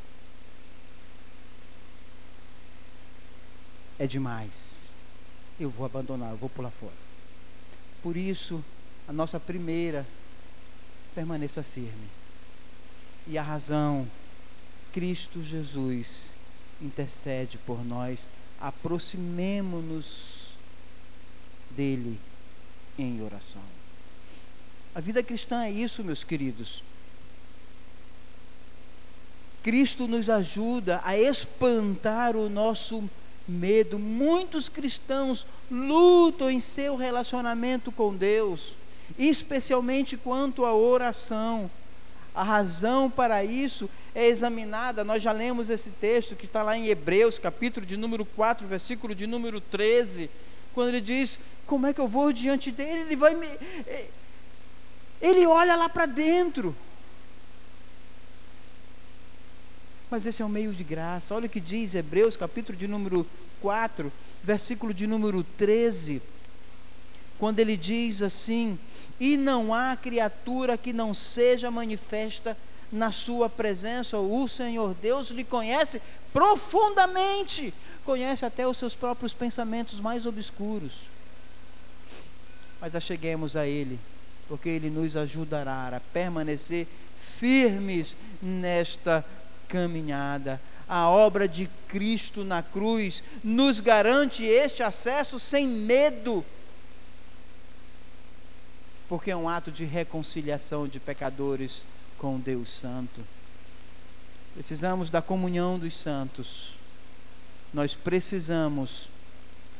É 3.96 4.04
demais. 4.04 4.80
Eu 5.60 5.70
vou 5.70 5.86
abandonar, 5.86 6.32
eu 6.32 6.36
vou 6.36 6.48
pular 6.48 6.72
fora. 6.72 6.92
Por 8.02 8.16
isso, 8.16 8.60
a 9.06 9.12
nossa 9.12 9.38
primeira 9.38 10.04
permaneça 11.14 11.62
firme. 11.62 12.08
E 13.24 13.38
a 13.38 13.42
razão, 13.44 14.04
Cristo 14.92 15.40
Jesus 15.44 16.30
intercede 16.82 17.56
por 17.58 17.84
nós. 17.84 18.26
Aproximemo-nos 18.60 20.54
dele 21.70 22.18
em 22.98 23.22
oração. 23.22 23.62
A 24.92 25.00
vida 25.00 25.22
cristã 25.22 25.62
é 25.62 25.70
isso, 25.70 26.02
meus 26.02 26.24
queridos. 26.24 26.82
Cristo 29.62 30.08
nos 30.08 30.30
ajuda 30.30 31.00
a 31.04 31.18
espantar 31.18 32.36
o 32.36 32.48
nosso 32.48 33.08
medo. 33.46 33.98
Muitos 33.98 34.68
cristãos 34.68 35.46
lutam 35.70 36.50
em 36.50 36.60
seu 36.60 36.96
relacionamento 36.96 37.92
com 37.92 38.14
Deus, 38.14 38.72
especialmente 39.18 40.16
quanto 40.16 40.64
à 40.64 40.74
oração. 40.74 41.70
A 42.34 42.42
razão 42.42 43.10
para 43.10 43.44
isso 43.44 43.90
é 44.14 44.26
examinada, 44.26 45.04
nós 45.04 45.22
já 45.22 45.32
lemos 45.32 45.68
esse 45.68 45.90
texto 45.90 46.36
que 46.36 46.46
está 46.46 46.62
lá 46.62 46.76
em 46.76 46.86
Hebreus, 46.86 47.38
capítulo 47.38 47.84
de 47.84 47.96
número 47.96 48.24
4, 48.24 48.66
versículo 48.66 49.14
de 49.14 49.26
número 49.26 49.60
13, 49.60 50.30
quando 50.72 50.88
ele 50.88 51.00
diz: 51.00 51.38
Como 51.66 51.86
é 51.86 51.92
que 51.92 52.00
eu 52.00 52.08
vou 52.08 52.32
diante 52.32 52.70
dele? 52.70 53.00
Ele 53.00 53.16
vai 53.16 53.34
me. 53.34 53.48
Ele 55.20 55.44
olha 55.44 55.76
lá 55.76 55.88
para 55.88 56.06
dentro. 56.06 56.74
Mas 60.10 60.26
esse 60.26 60.42
é 60.42 60.44
um 60.44 60.48
meio 60.48 60.72
de 60.72 60.82
graça. 60.82 61.34
Olha 61.34 61.46
o 61.46 61.48
que 61.48 61.60
diz 61.60 61.94
Hebreus, 61.94 62.36
capítulo 62.36 62.76
de 62.76 62.88
número 62.88 63.24
4, 63.60 64.12
versículo 64.42 64.92
de 64.92 65.06
número 65.06 65.44
13. 65.56 66.20
Quando 67.38 67.60
ele 67.60 67.76
diz 67.76 68.20
assim: 68.20 68.76
E 69.20 69.36
não 69.36 69.72
há 69.72 69.96
criatura 69.96 70.76
que 70.76 70.92
não 70.92 71.14
seja 71.14 71.70
manifesta 71.70 72.56
na 72.90 73.12
sua 73.12 73.48
presença, 73.48 74.18
o 74.18 74.48
Senhor 74.48 74.94
Deus 74.94 75.28
lhe 75.28 75.44
conhece 75.44 76.02
profundamente, 76.32 77.72
conhece 78.04 78.44
até 78.44 78.66
os 78.66 78.78
seus 78.78 78.96
próprios 78.96 79.32
pensamentos 79.32 80.00
mais 80.00 80.26
obscuros. 80.26 81.02
Mas 82.80 82.96
acheguemos 82.96 83.54
a 83.54 83.64
Ele, 83.64 83.96
porque 84.48 84.68
Ele 84.68 84.90
nos 84.90 85.16
ajudará 85.16 85.96
a 85.96 86.00
permanecer 86.12 86.88
firmes 87.38 88.16
nesta 88.42 89.24
caminhada. 89.70 90.60
A 90.88 91.08
obra 91.08 91.46
de 91.46 91.70
Cristo 91.88 92.44
na 92.44 92.62
cruz 92.62 93.22
nos 93.44 93.78
garante 93.78 94.44
este 94.44 94.82
acesso 94.82 95.38
sem 95.38 95.66
medo, 95.66 96.44
porque 99.08 99.30
é 99.30 99.36
um 99.36 99.48
ato 99.48 99.70
de 99.70 99.84
reconciliação 99.84 100.88
de 100.88 100.98
pecadores 100.98 101.84
com 102.18 102.38
Deus 102.38 102.70
Santo. 102.70 103.22
precisamos 104.54 105.08
da 105.08 105.22
comunhão 105.22 105.78
dos 105.78 105.96
santos, 105.96 106.74
nós 107.72 107.94
precisamos 107.94 109.08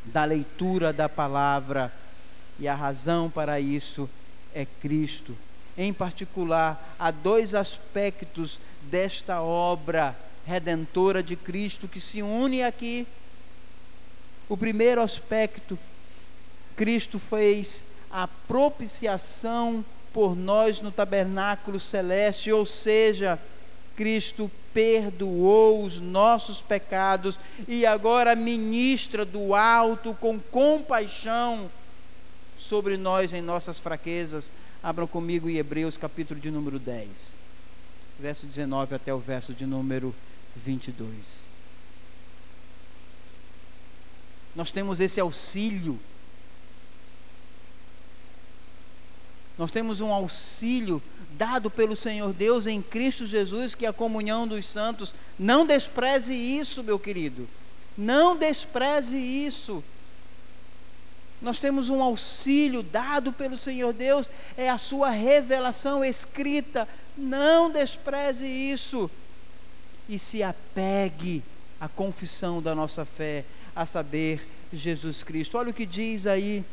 da 0.05 0.25
leitura 0.25 0.93
da 0.93 1.09
palavra, 1.09 1.93
e 2.59 2.69
a 2.69 2.75
razão 2.75 3.29
para 3.29 3.59
isso 3.59 4.09
é 4.55 4.65
Cristo. 4.65 5.37
Em 5.77 5.93
particular, 5.93 6.95
há 6.99 7.11
dois 7.11 7.55
aspectos 7.55 8.59
desta 8.83 9.41
obra 9.41 10.17
redentora 10.47 11.23
de 11.23 11.37
Cristo 11.37 11.89
que 11.89 12.01
se 12.01 12.23
une 12.23 12.63
aqui. 12.63 13.07
O 14.49 14.57
primeiro 14.57 15.01
aspecto, 15.01 15.79
Cristo 16.77 17.19
fez 17.19 17.85
a 18.11 18.27
propiciação 18.27 19.85
por 20.13 20.35
nós 20.35 20.81
no 20.81 20.91
tabernáculo 20.91 21.79
celeste, 21.79 22.51
ou 22.51 22.67
seja, 22.67 23.39
Cristo 23.97 24.51
perdoou 24.73 25.85
os 25.85 26.01
nossos 26.01 26.63
pecados 26.63 27.39
e 27.69 27.85
agora 27.85 28.35
ministra 28.35 29.25
do 29.25 29.55
alto 29.55 30.15
com 30.15 30.39
compaixão 30.39 31.71
sobre 32.59 32.97
nós 32.97 33.33
em 33.33 33.43
nossas 33.43 33.79
fraquezas. 33.79 34.51
Abram 34.83 35.07
comigo 35.07 35.49
em 35.51 35.57
Hebreus 35.57 35.97
capítulo 35.97 36.41
de 36.41 36.51
número 36.51 36.79
10, 36.79 37.35
verso 38.21 38.47
19 38.47 38.95
até 38.95 39.13
o 39.13 39.19
verso 39.19 39.55
de 39.55 39.67
número 39.67 40.15
22. 40.55 41.09
Nós 44.55 44.71
temos 44.71 45.01
esse 45.01 45.19
auxílio 45.21 45.99
Nós 49.61 49.71
temos 49.71 50.01
um 50.01 50.11
auxílio 50.11 51.03
dado 51.33 51.71
pelo 51.71 51.95
Senhor 51.95 52.33
Deus 52.33 52.67
em 52.67 52.81
Cristo 52.81 53.27
Jesus, 53.27 53.75
que 53.75 53.85
é 53.85 53.91
a 53.91 53.93
comunhão 53.93 54.49
dos 54.49 54.65
santos. 54.65 55.15
Não 55.39 55.67
despreze 55.67 56.33
isso, 56.33 56.83
meu 56.83 56.99
querido. 56.99 57.47
Não 57.95 58.35
despreze 58.35 59.19
isso. 59.19 59.85
Nós 61.41 61.59
temos 61.59 61.89
um 61.89 62.03
auxílio 62.03 62.83
dado 62.83 63.33
pelo 63.33 63.57
Senhor 63.57 63.93
Deus, 63.93 64.31
é 64.57 64.69
a 64.69 64.79
sua 64.79 65.11
revelação 65.11 66.05
escrita. 66.05 66.87
Não 67.17 67.71
despreze 67.71 68.47
isso. 68.47 69.11
E 70.09 70.19
se 70.19 70.43
apegue 70.43 71.43
à 71.81 71.89
confissão 71.89 72.61
da 72.61 72.75
nossa 72.75 73.05
fé, 73.05 73.45
a 73.75 73.87
saber, 73.87 74.47
Jesus 74.73 75.23
Cristo. 75.23 75.59
Olha 75.59 75.71
o 75.71 75.75
que 75.75 75.87
diz 75.87 76.27
aí 76.27 76.65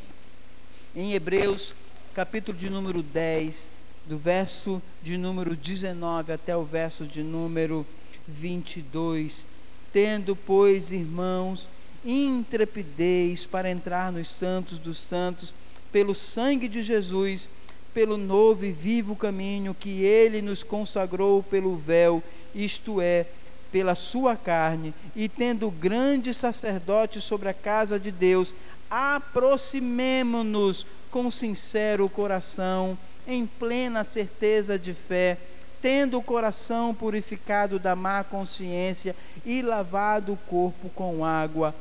em 0.95 1.13
Hebreus 1.13 1.74
capítulo 2.13 2.57
de 2.57 2.70
número 2.70 3.03
10, 3.03 3.70
do 4.07 4.18
verso 4.18 4.82
de 5.03 5.18
número 5.18 5.55
19 5.55 6.34
até 6.34 6.57
o 6.57 6.63
verso 6.63 7.05
de 7.05 7.22
número 7.22 7.86
22. 8.28 9.45
Tendo, 9.93 10.36
pois, 10.36 10.91
irmãos, 10.91 11.68
intrepidez 12.08 13.45
para 13.45 13.70
entrar 13.70 14.14
nos 14.14 14.30
santos 14.30 14.80
dos 14.80 14.97
santos, 14.97 15.53
pelo 15.91 16.16
sangue 16.16 16.70
de 16.70 16.82
Jesus, 16.82 17.49
pelo 17.93 18.16
novo 18.18 18.64
e 18.64 18.72
vivo 18.72 19.14
caminho 19.14 19.76
que 19.78 20.03
ele 20.03 20.41
nos 20.41 20.64
consagrou 20.64 21.43
pelo 21.43 21.76
véu, 21.76 22.24
isto 22.55 23.01
é, 23.01 23.26
pela 23.74 23.93
sua 23.93 24.38
carne, 24.38 24.93
e 25.16 25.28
tendo 25.28 25.70
grande 25.70 26.34
sacerdote 26.34 27.20
sobre 27.20 27.49
a 27.49 27.53
casa 27.53 27.99
de 27.99 28.10
Deus, 28.12 28.53
aproximemo-nos 28.89 30.88
com 31.12 31.30
sincero 31.30 32.08
coração, 32.08 32.97
em 33.28 33.45
plena 33.45 34.05
certeza 34.05 34.80
de 34.80 34.93
fé, 34.93 35.38
tendo 35.82 36.18
o 36.18 36.24
coração 36.24 36.95
purificado 36.95 37.78
da 37.78 37.97
má 37.97 38.24
consciência 38.24 39.14
e 39.45 39.62
lavado 39.62 40.34
o 40.34 40.38
corpo 40.38 40.89
com 40.89 41.26
água 41.26 41.76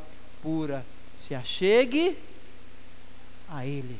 pura. 0.46 0.86
Se 1.12 1.34
achegue 1.34 2.16
a 3.48 3.66
Ele. 3.66 3.98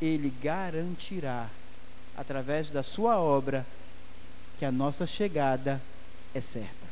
Ele 0.00 0.32
garantirá, 0.42 1.50
através 2.16 2.70
da 2.70 2.82
Sua 2.82 3.20
obra, 3.20 3.66
que 4.58 4.64
a 4.64 4.72
nossa 4.72 5.06
chegada 5.06 5.78
é 6.34 6.40
certa. 6.40 6.86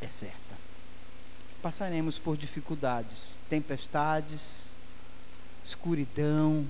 É 0.00 0.08
certa 0.08 0.46
passaremos 1.66 2.16
por 2.16 2.36
dificuldades, 2.36 3.40
tempestades, 3.50 4.68
escuridão, 5.64 6.64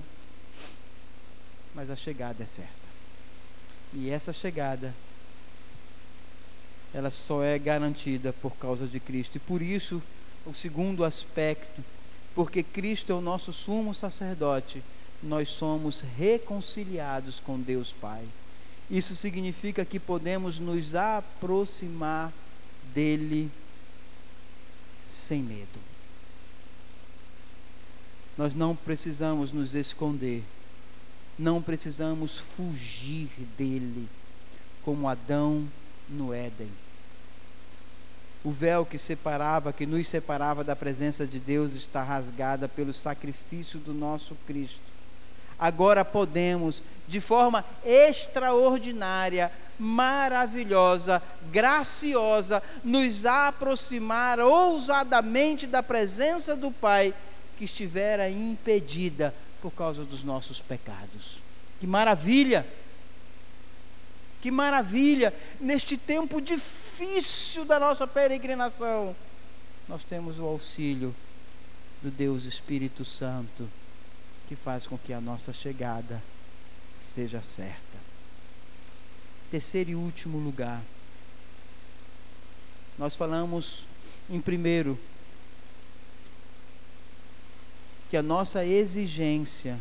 mas 1.75 1.91
a 1.91 1.95
chegada 1.95 2.43
é 2.43 2.47
certa. 2.47 2.71
E 3.93 4.09
essa 4.09 4.33
chegada, 4.33 4.91
ela 6.97 7.11
só 7.11 7.43
é 7.43 7.59
garantida 7.59 8.33
por 8.33 8.55
causa 8.55 8.87
de 8.87 8.99
Cristo. 8.99 9.35
E 9.35 9.39
por 9.39 9.61
isso, 9.61 10.01
o 10.47 10.53
segundo 10.53 11.03
aspecto, 11.03 11.83
porque 12.33 12.63
Cristo 12.63 13.11
é 13.11 13.15
o 13.15 13.21
nosso 13.21 13.53
sumo 13.53 13.93
sacerdote, 13.93 14.81
nós 15.21 15.47
somos 15.49 16.01
reconciliados 16.17 17.39
com 17.39 17.59
Deus 17.59 17.93
Pai. 17.93 18.25
Isso 18.89 19.15
significa 19.15 19.85
que 19.85 19.99
podemos 19.99 20.57
nos 20.57 20.95
aproximar 20.95 22.33
dele 22.95 23.51
sem 25.07 25.43
medo. 25.43 25.79
Nós 28.35 28.55
não 28.55 28.75
precisamos 28.75 29.51
nos 29.51 29.75
esconder, 29.75 30.43
não 31.37 31.61
precisamos 31.61 32.39
fugir 32.39 33.29
dele, 33.55 34.07
como 34.83 35.07
Adão 35.07 35.67
no 36.09 36.33
Éden. 36.33 36.86
O 38.43 38.51
véu 38.51 38.85
que 38.85 38.97
separava, 38.97 39.73
que 39.73 39.85
nos 39.85 40.07
separava 40.07 40.63
da 40.63 40.75
presença 40.75 41.25
de 41.25 41.39
Deus, 41.39 41.73
está 41.73 42.03
rasgada 42.03 42.67
pelo 42.67 42.93
sacrifício 42.93 43.79
do 43.79 43.93
nosso 43.93 44.35
Cristo. 44.45 44.79
Agora 45.59 46.05
podemos, 46.05 46.83
de 47.07 47.19
forma 47.19 47.65
extraordinária, 47.83 49.51
maravilhosa, 49.79 51.21
graciosa, 51.51 52.61
nos 52.83 53.25
aproximar 53.25 54.39
ousadamente 54.39 55.65
da 55.65 55.81
presença 55.81 56.55
do 56.55 56.71
Pai 56.71 57.13
que 57.57 57.65
estivera 57.65 58.29
impedida 58.29 59.33
por 59.61 59.71
causa 59.71 60.03
dos 60.03 60.23
nossos 60.23 60.61
pecados. 60.61 61.41
Que 61.79 61.87
maravilha! 61.87 62.65
Que 64.41 64.51
maravilha! 64.51 65.33
Neste 65.59 65.97
tempo 65.97 66.39
difícil 66.39 67.65
da 67.65 67.79
nossa 67.79 68.05
peregrinação, 68.05 69.15
nós 69.87 70.03
temos 70.03 70.39
o 70.39 70.45
auxílio 70.45 71.15
do 72.01 72.11
Deus 72.11 72.45
Espírito 72.45 73.03
Santo 73.03 73.67
que 74.47 74.55
faz 74.55 74.87
com 74.87 74.97
que 74.97 75.11
a 75.11 75.19
nossa 75.19 75.51
chegada 75.51 76.23
seja 77.01 77.41
certa. 77.41 77.97
Terceiro 79.51 79.89
e 79.91 79.95
último 79.95 80.37
lugar. 80.37 80.81
Nós 82.97 83.15
falamos 83.15 83.83
em 84.29 84.39
primeiro 84.39 84.97
que 88.09 88.15
a 88.15 88.23
nossa 88.23 88.65
exigência, 88.65 89.77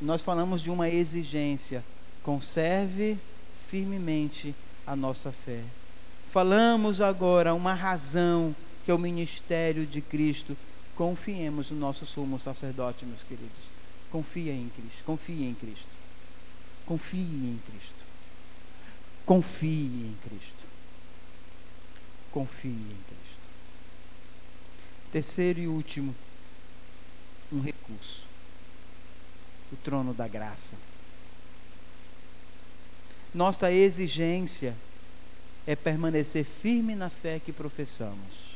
nós 0.00 0.22
falamos 0.22 0.62
de 0.62 0.70
uma 0.70 0.88
exigência, 0.88 1.84
conserve 2.22 3.18
firmemente 3.70 4.54
a 4.84 4.96
nossa 4.96 5.30
fé. 5.30 5.62
Falamos 6.32 7.00
agora 7.00 7.54
uma 7.54 7.72
razão 7.72 8.54
que 8.84 8.90
é 8.90 8.94
o 8.94 8.98
ministério 8.98 9.86
de 9.86 10.00
Cristo. 10.00 10.56
Confiemos 10.96 11.70
no 11.70 11.78
nosso 11.78 12.04
sumo 12.04 12.38
sacerdote, 12.38 13.06
meus 13.06 13.22
queridos. 13.22 13.70
Confia 14.10 14.52
em 14.52 14.68
Cristo, 14.68 15.04
confie 15.04 15.44
em 15.44 15.54
Cristo. 15.54 15.88
Confie 16.84 17.20
em 17.20 17.60
Cristo. 17.70 17.94
Confie 19.24 19.68
em 19.84 20.16
Cristo. 20.24 20.66
Confie 22.32 22.68
em 22.70 22.98
Cristo. 23.06 23.40
Terceiro 25.12 25.60
e 25.60 25.68
último, 25.68 26.14
um 27.52 27.60
recurso: 27.60 28.24
o 29.72 29.76
trono 29.76 30.12
da 30.12 30.26
graça. 30.26 30.74
Nossa 33.34 33.70
exigência 33.70 34.74
é 35.66 35.76
permanecer 35.76 36.44
firme 36.44 36.94
na 36.94 37.08
fé 37.08 37.38
que 37.38 37.52
professamos. 37.52 38.50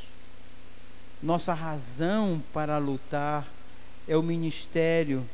Nossa 1.23 1.55
razão 1.55 2.43
para 2.53 2.77
lutar 2.79 3.47
é 4.09 4.17
o 4.17 4.23
ministério 4.23 5.27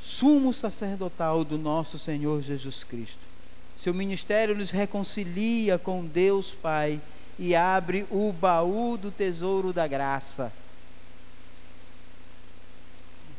sumo 0.00 0.52
sacerdotal 0.52 1.44
do 1.44 1.58
nosso 1.58 1.98
Senhor 1.98 2.40
Jesus 2.40 2.84
Cristo. 2.84 3.20
Seu 3.76 3.92
ministério 3.92 4.56
nos 4.56 4.70
reconcilia 4.70 5.78
com 5.78 6.04
Deus 6.04 6.54
Pai 6.54 7.00
e 7.38 7.54
abre 7.54 8.06
o 8.10 8.32
baú 8.32 8.96
do 8.96 9.10
tesouro 9.10 9.72
da 9.72 9.86
graça. 9.86 10.52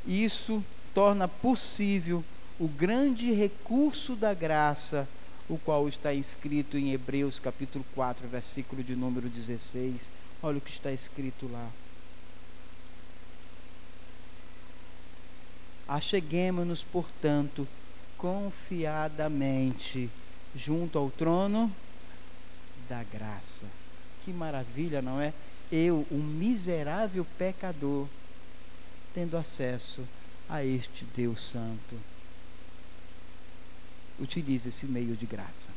Isso 0.06 0.64
torna 0.94 1.28
possível 1.28 2.24
o 2.60 2.68
grande 2.68 3.32
recurso 3.32 4.16
da 4.16 4.34
graça, 4.34 5.08
o 5.50 5.58
qual 5.58 5.88
está 5.88 6.14
escrito 6.14 6.78
em 6.78 6.94
Hebreus 6.94 7.40
capítulo 7.40 7.84
4, 7.96 8.28
versículo 8.28 8.84
de 8.84 8.96
número 8.96 9.28
16. 9.28 10.10
Olha 10.42 10.58
o 10.58 10.62
que 10.62 10.72
está 10.72 10.92
escrito 10.92 11.50
lá. 11.52 11.70
Acheguemos-nos, 15.88 16.84
portanto, 16.84 17.68
confiadamente 18.18 20.10
junto 20.56 20.98
ao 20.98 21.10
trono 21.10 21.72
da 22.88 23.04
graça. 23.04 23.66
Que 24.24 24.32
maravilha, 24.32 25.02
não 25.02 25.20
é? 25.20 25.34
Eu, 25.72 26.06
um 26.12 26.20
miserável 26.20 27.26
pecador, 27.38 28.08
tendo 29.14 29.36
acesso 29.36 30.04
a 30.50 30.64
este 30.64 31.06
Deus 31.16 31.42
Santo. 31.42 32.13
Utilize 34.20 34.70
esse 34.70 34.86
meio 34.86 35.16
de 35.16 35.26
graça, 35.26 35.70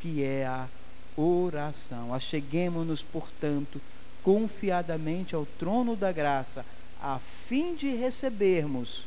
que 0.00 0.22
é 0.22 0.46
a 0.46 0.68
oração. 1.16 2.14
Acheguemos-nos, 2.14 3.02
portanto, 3.02 3.80
confiadamente 4.22 5.34
ao 5.34 5.46
trono 5.46 5.96
da 5.96 6.12
graça, 6.12 6.64
a 7.00 7.18
fim 7.48 7.74
de 7.74 7.94
recebermos 7.94 9.04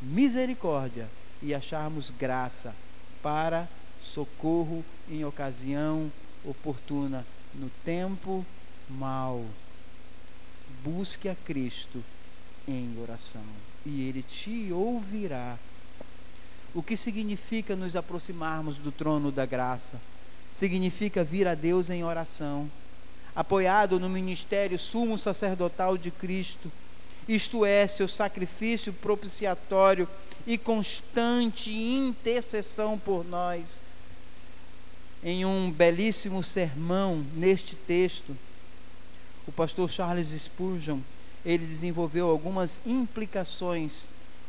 misericórdia 0.00 1.08
e 1.42 1.54
acharmos 1.54 2.10
graça 2.10 2.74
para 3.22 3.68
socorro 4.02 4.84
em 5.08 5.24
ocasião 5.24 6.10
oportuna 6.44 7.24
no 7.54 7.70
tempo 7.84 8.44
mau. 8.88 9.44
Busque 10.82 11.28
a 11.28 11.34
Cristo 11.34 12.02
em 12.66 12.94
oração 13.02 13.42
e 13.84 14.08
Ele 14.08 14.22
te 14.22 14.72
ouvirá. 14.72 15.58
O 16.72 16.82
que 16.82 16.96
significa 16.96 17.74
nos 17.74 17.96
aproximarmos 17.96 18.76
do 18.76 18.92
trono 18.92 19.32
da 19.32 19.44
graça? 19.44 20.00
Significa 20.52 21.24
vir 21.24 21.48
a 21.48 21.54
Deus 21.54 21.90
em 21.90 22.04
oração, 22.04 22.70
apoiado 23.34 23.98
no 23.98 24.08
ministério 24.08 24.78
sumo 24.78 25.18
sacerdotal 25.18 25.98
de 25.98 26.12
Cristo, 26.12 26.70
isto 27.28 27.64
é, 27.64 27.86
seu 27.86 28.06
sacrifício 28.06 28.92
propiciatório 28.92 30.08
e 30.46 30.56
constante 30.56 31.72
intercessão 31.72 32.98
por 32.98 33.24
nós. 33.24 33.62
Em 35.22 35.44
um 35.44 35.70
belíssimo 35.70 36.42
sermão 36.42 37.24
neste 37.34 37.74
texto, 37.74 38.36
o 39.46 39.52
pastor 39.52 39.90
Charles 39.90 40.28
Spurgeon, 40.28 41.00
ele 41.44 41.66
desenvolveu 41.66 42.30
algumas 42.30 42.80
implicações 42.86 44.04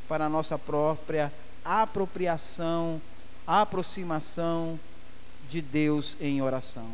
para 0.08 0.26
a 0.26 0.30
nossa 0.30 0.58
própria 0.58 1.32
apropriação, 1.64 3.02
aproximação 3.46 4.80
de 5.50 5.62
Deus 5.62 6.16
em 6.20 6.42
oração. 6.42 6.88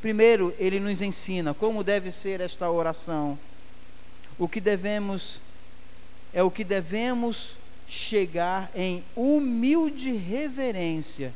Primeiro, 0.00 0.54
ele 0.58 0.80
nos 0.80 1.02
ensina 1.02 1.52
como 1.52 1.84
deve 1.84 2.10
ser 2.10 2.40
esta 2.40 2.70
oração. 2.70 3.38
O 4.38 4.48
que 4.48 4.60
devemos 4.60 5.40
é 6.32 6.42
o 6.42 6.50
que 6.50 6.64
devemos 6.64 7.56
chegar 7.86 8.70
em 8.74 9.02
humilde 9.16 10.12
reverência 10.12 11.32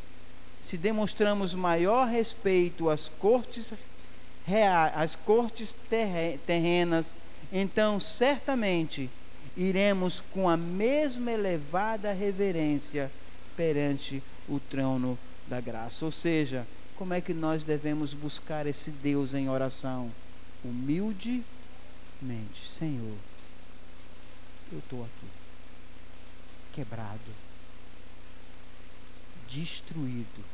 se 0.64 0.78
demonstramos 0.78 1.52
maior 1.54 2.08
respeito 2.08 2.88
às 2.88 3.10
cortes 3.18 3.74
reais, 4.46 4.92
às 4.96 5.14
cortes 5.14 5.76
terrenas, 6.46 7.14
então 7.52 8.00
certamente 8.00 9.10
iremos 9.56 10.20
com 10.32 10.48
a 10.48 10.56
mesma 10.56 11.30
elevada 11.30 12.12
reverência 12.12 13.10
perante 13.56 14.22
o 14.48 14.58
trono 14.58 15.18
da 15.48 15.60
graça. 15.60 16.04
Ou 16.04 16.12
seja, 16.12 16.66
como 16.96 17.14
é 17.14 17.20
que 17.20 17.32
nós 17.32 17.62
devemos 17.62 18.14
buscar 18.14 18.66
esse 18.66 18.90
Deus 18.90 19.34
em 19.34 19.48
oração? 19.48 20.10
Humildemente, 20.64 21.44
Senhor, 22.66 23.16
eu 24.72 24.78
estou 24.78 25.04
aqui, 25.04 25.26
quebrado, 26.72 27.20
destruído, 29.48 30.44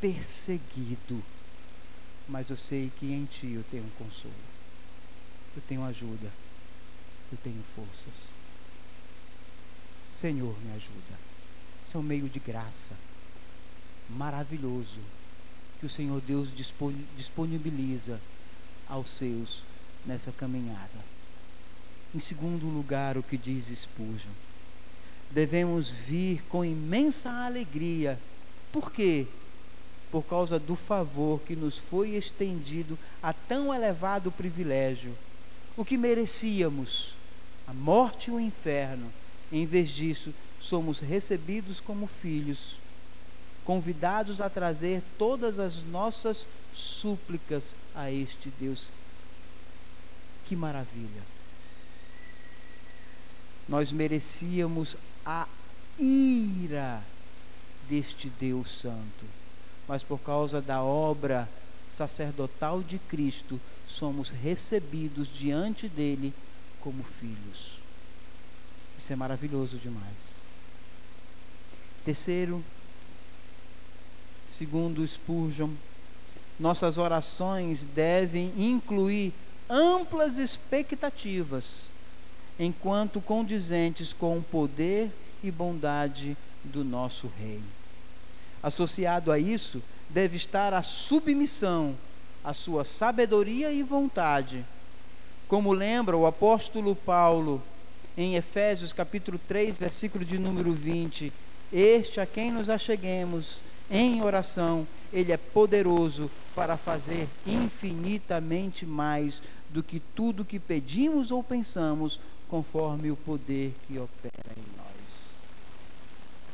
perseguido, 0.00 1.22
mas 2.28 2.50
eu 2.50 2.56
sei 2.56 2.90
que 2.98 3.12
em 3.12 3.24
Ti 3.26 3.52
eu 3.52 3.64
tenho 3.70 3.86
consolo, 3.98 4.32
eu 5.54 5.62
tenho 5.68 5.84
ajuda 5.84 6.30
eu 7.32 7.38
tenho 7.42 7.62
forças. 7.74 8.28
Senhor, 10.12 10.54
me 10.64 10.74
ajuda. 10.74 11.18
Esse 11.84 11.96
é 11.96 11.98
um 11.98 12.02
meio 12.02 12.28
de 12.28 12.38
graça 12.38 12.94
maravilhoso 14.10 15.00
que 15.78 15.86
o 15.86 15.88
Senhor 15.88 16.20
Deus 16.20 16.48
disponibiliza 17.16 18.20
aos 18.88 19.10
seus 19.10 19.62
nessa 20.04 20.32
caminhada. 20.32 21.18
Em 22.14 22.20
segundo 22.20 22.66
lugar, 22.66 23.16
o 23.16 23.22
que 23.22 23.36
diz 23.36 23.66
Spurgeon, 23.66 24.32
devemos 25.30 25.90
vir 25.90 26.42
com 26.48 26.64
imensa 26.64 27.30
alegria. 27.30 28.18
Por 28.72 28.90
quê? 28.90 29.26
Por 30.10 30.22
causa 30.22 30.58
do 30.58 30.74
favor 30.74 31.40
que 31.40 31.54
nos 31.54 31.76
foi 31.78 32.16
estendido 32.16 32.98
a 33.22 33.32
tão 33.32 33.72
elevado 33.74 34.32
privilégio, 34.32 35.14
o 35.76 35.84
que 35.84 35.98
merecíamos 35.98 37.14
a 37.68 37.74
morte 37.74 38.30
e 38.30 38.34
o 38.34 38.40
inferno. 38.40 39.12
Em 39.52 39.66
vez 39.66 39.90
disso, 39.90 40.32
somos 40.60 40.98
recebidos 41.00 41.80
como 41.80 42.06
filhos, 42.06 42.76
convidados 43.64 44.40
a 44.40 44.48
trazer 44.48 45.02
todas 45.18 45.58
as 45.58 45.82
nossas 45.84 46.46
súplicas 46.74 47.76
a 47.94 48.10
este 48.10 48.50
Deus. 48.58 48.88
Que 50.46 50.56
maravilha! 50.56 51.22
Nós 53.68 53.92
merecíamos 53.92 54.96
a 55.24 55.46
ira 55.98 57.02
deste 57.88 58.30
Deus 58.40 58.70
Santo, 58.80 59.26
mas 59.86 60.02
por 60.02 60.18
causa 60.20 60.62
da 60.62 60.82
obra 60.82 61.48
sacerdotal 61.90 62.82
de 62.82 62.98
Cristo, 62.98 63.60
somos 63.86 64.30
recebidos 64.30 65.28
diante 65.28 65.88
dele 65.88 66.32
como 66.80 67.02
filhos. 67.02 67.78
Isso 68.98 69.12
é 69.12 69.16
maravilhoso 69.16 69.76
demais. 69.76 70.36
Terceiro, 72.04 72.64
segundo 74.50 75.06
Spurgeon, 75.06 75.70
nossas 76.58 76.98
orações 76.98 77.82
devem 77.94 78.52
incluir 78.56 79.32
amplas 79.70 80.38
expectativas, 80.38 81.82
enquanto 82.58 83.20
condizentes 83.20 84.12
com 84.12 84.38
o 84.38 84.42
poder 84.42 85.10
e 85.42 85.50
bondade 85.50 86.36
do 86.64 86.82
nosso 86.82 87.30
Rei. 87.38 87.60
Associado 88.62 89.30
a 89.30 89.38
isso, 89.38 89.82
deve 90.10 90.36
estar 90.36 90.74
a 90.74 90.82
submissão 90.82 91.94
à 92.42 92.52
sua 92.52 92.84
sabedoria 92.84 93.70
e 93.70 93.82
vontade 93.82 94.64
como 95.48 95.72
lembra 95.72 96.14
o 96.14 96.26
apóstolo 96.26 96.94
Paulo 96.94 97.62
em 98.16 98.36
Efésios 98.36 98.92
capítulo 98.92 99.40
3, 99.48 99.78
versículo 99.78 100.22
de 100.22 100.38
número 100.38 100.72
20, 100.72 101.32
este 101.72 102.20
a 102.20 102.26
quem 102.26 102.52
nos 102.52 102.68
acheguemos 102.68 103.60
em 103.90 104.22
oração, 104.22 104.86
ele 105.10 105.32
é 105.32 105.38
poderoso 105.38 106.30
para 106.54 106.76
fazer 106.76 107.26
infinitamente 107.46 108.84
mais 108.84 109.42
do 109.70 109.82
que 109.82 110.00
tudo 110.14 110.44
que 110.44 110.58
pedimos 110.58 111.30
ou 111.30 111.42
pensamos, 111.42 112.20
conforme 112.46 113.10
o 113.10 113.16
poder 113.16 113.72
que 113.86 113.98
opera 113.98 114.52
em 114.54 114.76
nós. 114.76 115.38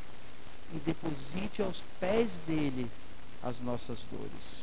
e 0.74 0.78
deposite 0.84 1.62
aos 1.62 1.82
pés 1.98 2.42
dele 2.46 2.86
as 3.42 3.58
nossas 3.60 4.00
dores. 4.10 4.62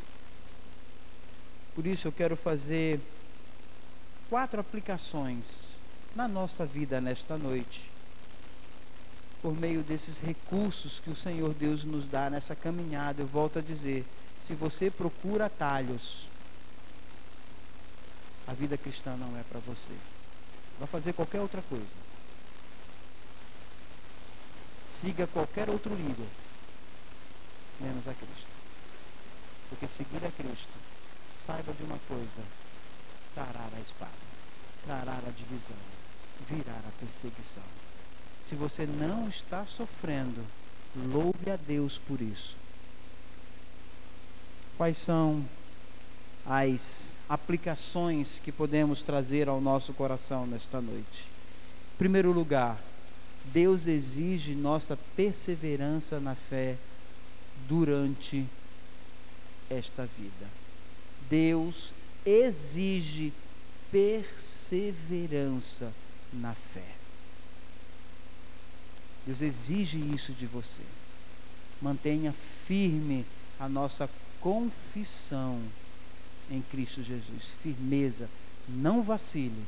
Por 1.73 1.87
isso 1.87 2.07
eu 2.07 2.11
quero 2.11 2.37
fazer 2.37 2.99
quatro 4.29 4.59
aplicações 4.59 5.69
na 6.15 6.27
nossa 6.27 6.63
vida 6.65 6.99
nesta 7.01 7.37
noite, 7.37 7.89
por 9.41 9.55
meio 9.55 9.81
desses 9.81 10.19
recursos 10.19 10.99
que 10.99 11.09
o 11.09 11.15
Senhor 11.15 11.51
Deus 11.53 11.83
nos 11.83 12.05
dá 12.05 12.29
nessa 12.29 12.55
caminhada. 12.55 13.23
Eu 13.23 13.27
volto 13.27 13.57
a 13.59 13.61
dizer: 13.61 14.05
se 14.39 14.53
você 14.53 14.91
procura 14.91 15.47
atalhos, 15.47 16.28
a 18.49 18.53
vida 18.53 18.75
cristã 18.79 19.15
não 19.15 19.37
é 19.37 19.43
para 19.43 19.59
você. 19.59 19.93
Vai 20.79 20.87
fazer 20.87 21.13
qualquer 21.13 21.39
outra 21.39 21.61
coisa. 21.61 21.95
Siga 24.87 25.27
qualquer 25.27 25.69
outro 25.69 25.93
líder, 25.93 26.27
menos 27.79 28.07
a 28.07 28.13
Cristo. 28.13 28.49
Porque 29.69 29.87
seguir 29.87 30.25
a 30.25 30.31
Cristo, 30.31 30.73
saiba 31.31 31.71
de 31.73 31.83
uma 31.83 31.99
coisa: 32.07 32.41
trará 33.35 33.69
a 33.71 33.79
espada, 33.81 34.11
trará 34.83 35.13
a 35.13 35.31
divisão, 35.31 35.77
virá 36.47 36.73
a 36.73 36.91
perseguição. 36.99 37.63
Se 38.41 38.55
você 38.55 38.87
não 38.87 39.29
está 39.29 39.63
sofrendo, 39.67 40.43
louve 40.95 41.51
a 41.51 41.55
Deus 41.55 41.99
por 41.99 42.19
isso. 42.19 42.57
Quais 44.75 44.97
são 44.97 45.47
as 46.47 47.13
aplicações 47.29 48.41
que 48.43 48.51
podemos 48.51 49.03
trazer 49.03 49.47
ao 49.47 49.61
nosso 49.61 49.93
coração 49.93 50.47
nesta 50.47 50.81
noite? 50.81 51.27
Em 51.93 51.97
primeiro 51.97 52.31
lugar, 52.31 52.77
Deus 53.45 53.87
exige 53.87 54.55
nossa 54.55 54.97
perseverança 55.15 56.19
na 56.19 56.35
fé 56.35 56.75
durante 57.67 58.45
esta 59.69 60.07
vida. 60.17 60.47
Deus 61.29 61.93
exige 62.25 63.31
perseverança 63.91 65.93
na 66.33 66.53
fé. 66.53 66.95
Deus 69.25 69.41
exige 69.41 69.97
isso 70.13 70.33
de 70.33 70.45
você. 70.45 70.83
Mantenha 71.81 72.33
firme 72.65 73.25
a 73.59 73.69
nossa 73.69 74.09
confissão 74.39 75.61
em 76.51 76.61
Cristo 76.61 77.03
Jesus. 77.03 77.51
Firmeza, 77.61 78.29
não 78.67 79.01
vacile 79.01 79.63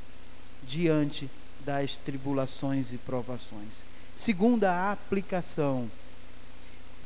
diante 0.68 1.30
das 1.66 1.98
tribulações 1.98 2.94
e 2.94 2.98
provações. 2.98 3.86
Segunda 4.16 4.92
aplicação, 4.92 5.90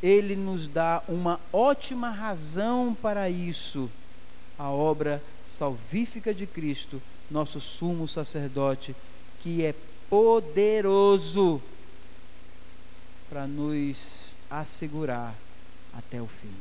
ele 0.02 0.36
nos 0.36 0.68
dá 0.68 1.02
uma 1.08 1.40
ótima 1.52 2.10
razão 2.10 2.96
para 3.02 3.30
isso. 3.30 3.90
A 4.58 4.70
obra 4.70 5.22
salvífica 5.48 6.34
de 6.34 6.46
Cristo, 6.46 7.02
nosso 7.30 7.60
sumo 7.60 8.08
sacerdote, 8.08 8.96
que 9.42 9.64
é 9.64 9.74
poderoso 10.10 11.62
para 13.30 13.48
nos 13.48 14.36
assegurar 14.50 15.34
até 15.94 16.22
o 16.22 16.28
fim. 16.28 16.54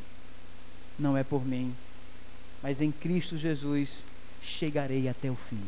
Não 0.99 1.17
é 1.17 1.25
por 1.25 1.45
mim, 1.45 1.75
mas 2.65 2.81
em 2.81 2.91
Cristo 2.91 3.37
Jesus 3.37 4.05
chegarei 4.43 5.07
até 5.07 5.31
o 5.31 5.37
fim. 5.37 5.61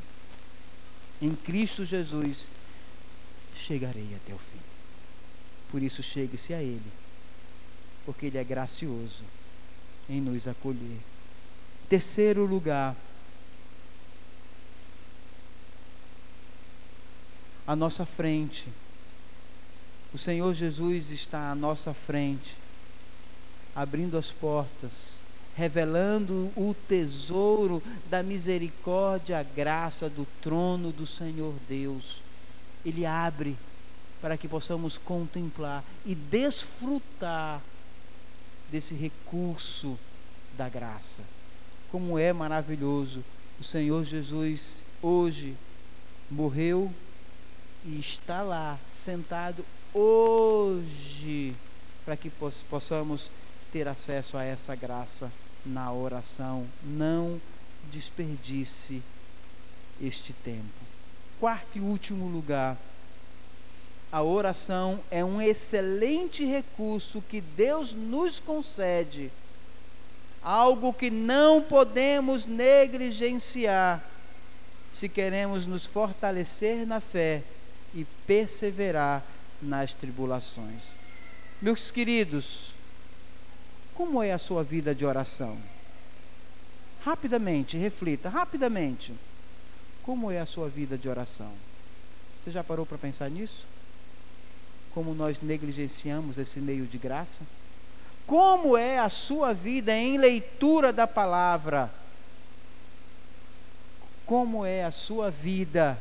Em 1.20 1.36
Cristo 1.36 1.84
Jesus 1.84 2.47
chegarei 3.55 4.16
até 4.16 4.32
o 4.32 4.38
fim. 4.38 4.59
Por 5.70 5.82
isso, 5.82 6.03
chegue-se 6.03 6.55
a 6.55 6.62
Ele, 6.62 6.90
porque 8.07 8.24
Ele 8.24 8.38
é 8.38 8.44
gracioso 8.44 9.22
em 10.09 10.22
nos 10.22 10.49
acolher. 10.49 10.99
Terceiro 11.86 12.47
lugar, 12.47 12.97
à 17.66 17.76
nossa 17.76 18.07
frente. 18.07 18.66
O 20.14 20.18
Senhor 20.18 20.55
Jesus 20.55 21.11
está 21.11 21.51
à 21.51 21.55
nossa 21.55 21.92
frente, 21.92 22.57
abrindo 23.74 24.16
as 24.16 24.30
portas 24.30 25.16
revelando 25.57 26.52
o 26.54 26.76
tesouro 26.86 27.82
da 28.11 28.22
misericórdia, 28.22 29.40
a 29.40 29.42
graça 29.42 30.09
do 30.09 30.26
trono 30.42 30.92
do 30.92 31.07
Senhor 31.07 31.54
Deus. 31.66 32.20
Ele 32.84 33.07
abre 33.07 33.57
para 34.20 34.36
que 34.36 34.46
possamos 34.46 34.98
contemplar 34.98 35.82
e 36.04 36.14
desfrutar 36.14 37.62
desse 38.70 38.94
recurso 38.94 39.98
da 40.59 40.68
graça. 40.68 41.22
Como 41.90 42.18
é 42.18 42.32
maravilhoso 42.32 43.24
o 43.59 43.64
Senhor 43.64 44.04
Jesus 44.04 44.82
hoje 45.00 45.57
morreu 46.30 46.92
e 47.82 47.98
está 47.98 48.42
lá 48.42 48.78
sentado 48.90 49.64
hoje 49.94 51.54
para 52.04 52.16
que 52.16 52.30
possamos 52.68 53.30
ter 53.72 53.88
acesso 53.88 54.36
a 54.36 54.44
essa 54.44 54.74
graça 54.74 55.32
na 55.67 55.93
oração. 55.93 56.67
Não 56.83 57.41
desperdice 57.93 59.03
este 60.01 60.33
tempo. 60.33 60.87
Quarto 61.39 61.77
e 61.77 61.81
último 61.81 62.29
lugar, 62.29 62.77
a 64.11 64.23
oração 64.23 65.01
é 65.11 65.25
um 65.25 65.43
excelente 65.43 66.45
recurso 66.45 67.21
que 67.21 67.41
Deus 67.41 67.93
nos 67.93 68.41
concede, 68.41 69.31
algo 70.43 70.93
que 70.93 71.11
não 71.11 71.61
podemos 71.61 72.47
negligenciar 72.47 74.03
se 74.91 75.09
queremos 75.09 75.67
nos 75.67 75.85
fortalecer 75.85 76.87
na 76.87 77.01
fé 77.01 77.43
e 77.95 78.07
perseverar 78.27 79.23
nas 79.61 79.93
tribulações. 79.93 80.85
Meus 81.61 81.91
queridos, 81.91 82.76
como 83.97 84.22
é 84.22 84.30
a 84.30 84.38
sua 84.38 84.62
vida 84.62 84.94
de 84.94 85.07
oração? 85.07 85.57
Rapidamente, 87.03 87.78
reflita, 87.78 88.28
rapidamente. 88.28 89.14
Como 90.03 90.30
é 90.30 90.38
a 90.38 90.47
sua 90.47 90.68
vida 90.68 90.99
de 90.99 91.09
oração? 91.09 91.51
Você 92.44 92.51
já 92.51 92.62
parou 92.62 92.84
para 92.84 92.99
pensar 92.99 93.30
nisso? 93.30 93.66
Como 94.92 95.14
nós 95.14 95.40
negligenciamos 95.40 96.36
esse 96.36 96.61
meio 96.61 96.84
de 96.84 96.99
graça? 96.99 97.42
Como 98.26 98.76
é 98.76 98.99
a 98.99 99.09
sua 99.09 99.55
vida 99.55 99.97
em 99.97 100.18
leitura 100.18 100.92
da 100.92 101.07
palavra? 101.07 101.90
Como 104.26 104.66
é 104.66 104.84
a 104.84 104.90
sua 104.90 105.30
vida 105.30 105.99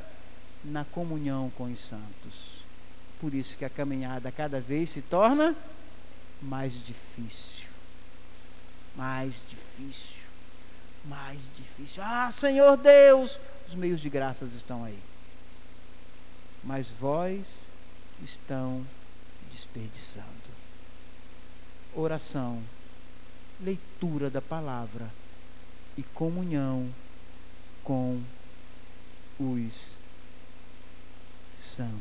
na 0.66 0.84
comunhão 0.84 1.50
com 1.56 1.72
os 1.72 1.80
santos? 1.80 2.56
Por 3.22 3.34
isso 3.34 3.56
que 3.56 3.64
a 3.64 3.70
caminhada 3.70 4.32
cada 4.32 4.60
vez 4.60 4.90
se 4.90 5.02
torna 5.02 5.56
mais 6.42 6.74
difícil 6.84 7.55
mais 8.96 9.36
difícil, 9.50 10.22
mais 11.06 11.40
difícil. 11.56 12.02
Ah, 12.04 12.30
Senhor 12.32 12.78
Deus, 12.78 13.40
os 13.68 13.76
meios 13.76 14.00
de 14.00 14.10
graças 14.10 14.54
estão 14.54 14.84
aí. 14.84 15.00
Mas 16.64 16.90
vós 16.90 17.72
estão 18.24 18.86
desperdiçando. 19.52 20.26
Oração, 21.94 22.62
leitura 23.62 24.30
da 24.30 24.42
palavra 24.42 25.10
e 25.98 26.04
comunhão 26.04 26.90
com 27.84 28.22
os 29.40 29.96
santos. 31.58 31.96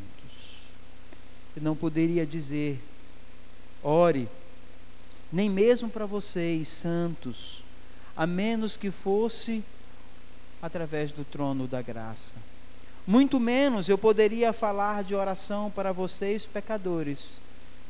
Eu 1.57 1.63
não 1.63 1.77
poderia 1.77 2.27
dizer, 2.27 2.83
ore 3.83 4.29
nem 5.33 5.51
mesmo 5.51 5.89
para 5.89 6.07
vocês, 6.07 6.69
santos, 6.69 7.65
a 8.17 8.27
menos 8.27 8.77
que 8.77 8.91
fosse 8.91 9.63
através 10.63 11.13
do 11.13 11.25
trono 11.25 11.67
da 11.67 11.83
graça. 11.83 12.35
Muito 13.07 13.39
menos 13.39 13.89
eu 13.89 13.99
poderia 13.99 14.53
falar 14.53 15.05
de 15.05 15.15
oração 15.15 15.71
para 15.71 15.93
vocês, 15.93 16.47
pecadores, 16.47 17.33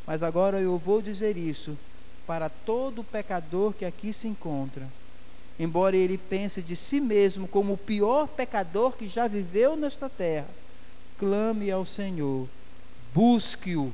mas 0.07 0.23
agora 0.23 0.61
eu 0.61 0.77
vou 0.77 1.01
dizer 1.01 1.37
isso 1.37 1.79
para 2.27 2.49
todo 2.49 3.05
pecador 3.05 3.73
que 3.73 3.85
aqui 3.85 4.13
se 4.13 4.27
encontra. 4.27 4.89
Embora 5.59 5.97
ele 5.97 6.19
pense 6.19 6.61
de 6.61 6.75
si 6.75 6.99
mesmo 6.99 7.47
como 7.47 7.75
o 7.75 7.79
pior 7.79 8.27
pecador 8.27 8.97
que 8.97 9.07
já 9.07 9.29
viveu 9.29 9.77
nesta 9.77 10.09
terra, 10.09 10.49
clame 11.17 11.71
ao 11.71 11.87
Senhor, 11.87 12.49
busque-o 13.15 13.93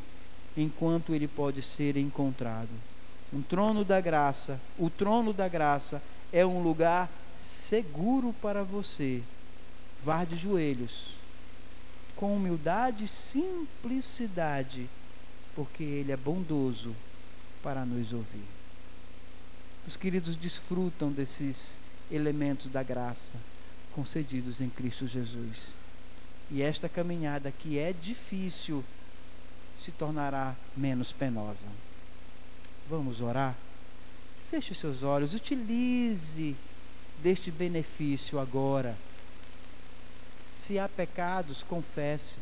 enquanto 0.56 1.14
ele 1.14 1.28
pode 1.28 1.60
ser 1.60 1.98
encontrado 1.98 2.89
um 3.32 3.42
trono 3.42 3.84
da 3.84 4.00
graça, 4.00 4.60
o 4.78 4.90
trono 4.90 5.32
da 5.32 5.48
graça 5.48 6.02
é 6.32 6.44
um 6.44 6.62
lugar 6.62 7.08
seguro 7.38 8.34
para 8.42 8.62
você. 8.62 9.22
Vá 10.04 10.24
de 10.24 10.36
joelhos, 10.36 11.10
com 12.16 12.34
humildade 12.34 13.04
e 13.04 13.08
simplicidade, 13.08 14.88
porque 15.54 15.84
Ele 15.84 16.10
é 16.10 16.16
bondoso 16.16 16.94
para 17.62 17.84
nos 17.84 18.12
ouvir. 18.12 18.44
Os 19.86 19.96
queridos 19.96 20.36
desfrutam 20.36 21.10
desses 21.10 21.78
elementos 22.10 22.70
da 22.70 22.82
graça 22.82 23.36
concedidos 23.92 24.60
em 24.60 24.68
Cristo 24.68 25.06
Jesus. 25.06 25.68
E 26.50 26.62
esta 26.62 26.88
caminhada 26.88 27.52
que 27.52 27.78
é 27.78 27.92
difícil 27.92 28.84
se 29.78 29.92
tornará 29.92 30.54
menos 30.76 31.12
penosa. 31.12 31.68
Vamos 32.90 33.20
orar? 33.20 33.54
Feche 34.50 34.72
os 34.72 34.78
seus 34.78 35.04
olhos, 35.04 35.32
utilize 35.32 36.56
deste 37.22 37.48
benefício 37.52 38.36
agora. 38.40 38.96
Se 40.58 40.76
há 40.76 40.88
pecados, 40.88 41.62
confesse. 41.62 42.38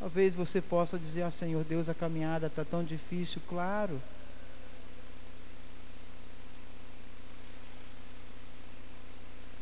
Talvez 0.00 0.34
você 0.34 0.60
possa 0.60 0.98
dizer, 0.98 1.22
ah 1.22 1.30
Senhor 1.30 1.62
Deus, 1.62 1.88
a 1.88 1.94
caminhada 1.94 2.48
está 2.48 2.64
tão 2.64 2.82
difícil, 2.82 3.40
claro. 3.48 4.02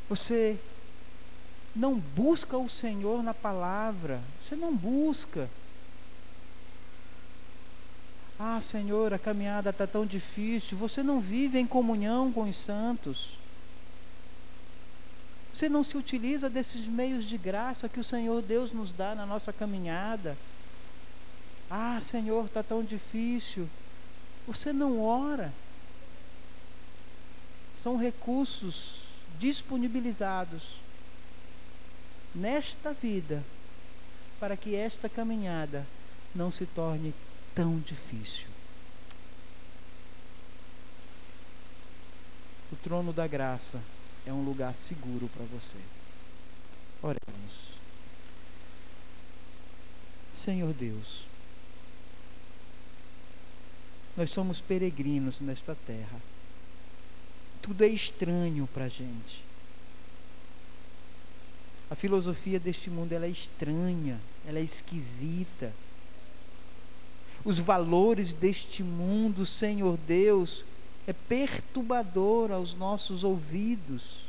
Você 0.09 0.59
não 1.77 1.99
busca 1.99 2.57
o 2.57 2.71
Senhor 2.71 3.23
na 3.23 3.35
palavra, 3.35 4.19
você 4.41 4.57
não 4.57 4.75
busca. 4.75 5.47
Ah, 8.39 8.61
Senhor, 8.61 9.15
a 9.15 9.19
caminhada 9.19 9.71
está 9.71 9.87
tão 9.87 10.05
difícil, 10.05 10.77
você 10.77 11.03
não 11.03 11.21
vive 11.21 11.59
em 11.59 11.67
comunhão 11.67 12.33
com 12.33 12.49
os 12.49 12.57
santos. 12.57 13.39
Você 15.53 15.69
não 15.69 15.85
se 15.85 15.97
utiliza 15.97 16.51
desses 16.51 16.85
meios 16.85 17.25
de 17.25 17.39
graça 17.39 17.89
que 17.89 18.01
o 18.01 18.05
Senhor 18.05 18.43
Deus 18.43 18.73
nos 18.73 18.91
dá 18.91 19.15
na 19.15 19.25
nossa 19.25 19.53
caminhada. 19.53 20.37
Ah, 21.71 22.01
Senhor, 22.03 22.47
está 22.47 22.61
tão 22.61 22.83
difícil. 22.83 23.69
Você 24.49 24.73
não 24.73 25.01
ora. 25.01 25.53
São 27.79 27.97
recursos 27.97 29.05
disponibilizados 29.39 30.77
nesta 32.35 32.93
vida 32.93 33.43
para 34.41 34.57
que 34.57 34.75
esta 34.75 35.09
caminhada 35.09 35.87
não 36.35 36.51
se 36.51 36.67
torne 36.67 37.15
tão 37.55 37.79
difícil. 37.79 38.47
O 42.73 42.77
trono 42.77 43.13
da 43.13 43.27
graça 43.27 43.81
é 44.27 44.33
um 44.33 44.45
lugar 44.45 44.75
seguro 44.75 45.29
para 45.29 45.45
você. 45.45 45.79
Oremos. 47.03 47.75
Senhor 50.35 50.73
Deus, 50.75 51.25
nós 54.17 54.31
somos 54.31 54.61
peregrinos 54.61 55.41
nesta 55.41 55.77
terra. 55.87 56.21
Tudo 57.63 57.85
é 57.85 57.89
estranho 57.89 58.69
para 58.75 58.85
a 58.85 58.89
gente. 58.89 59.45
A 61.91 61.95
filosofia 61.95 62.59
deste 62.59 62.91
mundo 62.91 63.13
ela 63.13 63.27
é 63.27 63.31
estranha, 63.31 64.21
ela 64.47 64.59
é 64.59 64.63
esquisita. 64.63 65.73
Os 67.45 67.59
valores 67.59 68.33
deste 68.33 68.83
mundo, 68.83 69.45
Senhor 69.45 69.99
Deus, 69.99 70.65
é 71.07 71.13
perturbador 71.13 72.51
aos 72.51 72.73
nossos 72.73 73.23
ouvidos. 73.23 74.25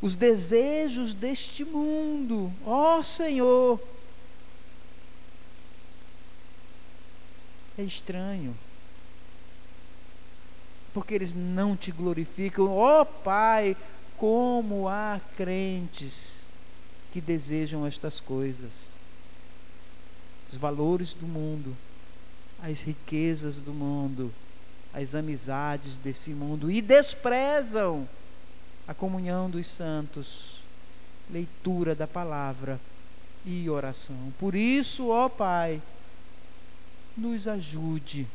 Os 0.00 0.16
desejos 0.16 1.14
deste 1.14 1.64
mundo, 1.64 2.52
ó 2.66 3.04
Senhor, 3.04 3.80
é 7.78 7.82
estranho, 7.84 8.52
porque 10.92 11.14
eles 11.14 11.32
não 11.32 11.76
te 11.76 11.92
glorificam, 11.92 12.76
ó 12.76 13.04
Pai, 13.04 13.76
como 14.16 14.88
há 14.88 15.20
crentes 15.36 16.41
que 17.12 17.20
desejam 17.20 17.86
estas 17.86 18.20
coisas, 18.20 18.86
os 20.50 20.58
valores 20.58 21.14
do 21.14 21.26
mundo 21.26 21.76
as 22.62 22.80
riquezas 22.82 23.56
do 23.56 23.72
mundo, 23.72 24.32
as 24.94 25.16
amizades 25.16 25.96
desse 25.96 26.30
mundo 26.30 26.70
e 26.70 26.80
desprezam 26.80 28.08
a 28.86 28.94
comunhão 28.94 29.50
dos 29.50 29.66
santos, 29.68 30.60
leitura 31.28 31.94
da 31.94 32.06
palavra 32.06 32.80
e 33.44 33.68
oração. 33.68 34.16
Por 34.38 34.54
isso, 34.54 35.08
ó 35.08 35.28
Pai, 35.28 35.82
nos 37.16 37.48
ajude, 37.48 38.28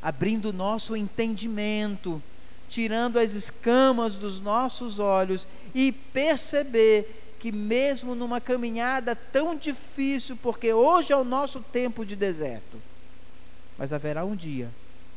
abrindo 0.00 0.50
nosso 0.50 0.96
entendimento, 0.96 2.22
tirando 2.70 3.18
as 3.18 3.34
escamas 3.34 4.14
dos 4.14 4.40
nossos 4.40 4.98
olhos 4.98 5.46
e 5.74 5.92
perceber 5.92 7.21
que, 7.42 7.50
mesmo 7.50 8.14
numa 8.14 8.40
caminhada 8.40 9.16
tão 9.16 9.56
difícil, 9.56 10.36
porque 10.36 10.72
hoje 10.72 11.12
é 11.12 11.16
o 11.16 11.24
nosso 11.24 11.58
tempo 11.58 12.06
de 12.06 12.14
deserto, 12.14 12.80
mas 13.76 13.92
haverá 13.92 14.24
um 14.24 14.36
dia 14.36 14.70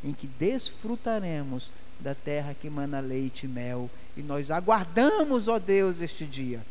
em 0.03 0.11
que 0.11 0.25
desfrutaremos 0.25 1.69
da 1.99 2.15
terra 2.15 2.55
que 2.59 2.67
mana 2.67 2.99
leite 2.99 3.45
e 3.45 3.47
mel, 3.47 3.91
e 4.17 4.23
nós 4.23 4.49
aguardamos, 4.49 5.47
ó 5.47 5.59
Deus, 5.59 6.01
este 6.01 6.25
dia. 6.25 6.65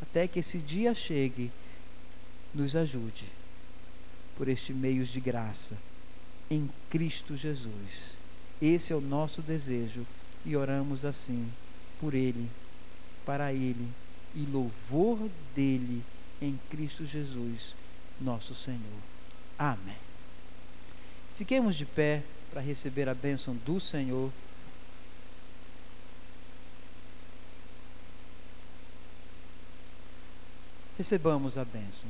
Até 0.00 0.28
que 0.28 0.38
esse 0.38 0.58
dia 0.58 0.94
chegue, 0.94 1.50
nos 2.54 2.76
ajude 2.76 3.24
por 4.36 4.46
este 4.48 4.72
meios 4.72 5.08
de 5.08 5.18
graça 5.18 5.76
em 6.48 6.70
Cristo 6.88 7.36
Jesus. 7.36 8.16
Esse 8.62 8.92
é 8.92 8.96
o 8.96 9.00
nosso 9.00 9.42
desejo 9.42 10.06
e 10.46 10.56
oramos 10.56 11.04
assim 11.04 11.48
por 12.00 12.14
ele, 12.14 12.48
para 13.26 13.52
ele 13.52 13.88
e 14.38 14.46
louvor 14.46 15.28
dele 15.52 16.04
em 16.40 16.56
Cristo 16.70 17.04
Jesus, 17.04 17.74
nosso 18.20 18.54
Senhor. 18.54 18.78
Amém. 19.58 19.96
Fiquemos 21.36 21.74
de 21.74 21.84
pé 21.84 22.22
para 22.52 22.60
receber 22.60 23.08
a 23.08 23.14
bênção 23.14 23.56
do 23.66 23.80
Senhor. 23.80 24.30
Recebamos 30.96 31.58
a 31.58 31.64
bênção. 31.64 32.08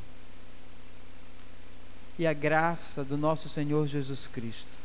E 2.19 2.27
a 2.27 2.35
graça 2.35 3.03
do 3.03 3.17
nosso 3.17 3.49
Senhor 3.49 3.87
Jesus 3.87 4.27
Cristo. 4.27 4.77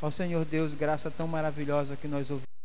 Ó 0.00 0.10
Senhor 0.10 0.44
Deus, 0.44 0.72
graça 0.72 1.10
tão 1.10 1.26
maravilhosa 1.26 1.96
que 1.96 2.06
nós 2.06 2.30
ouvimos. 2.30 2.55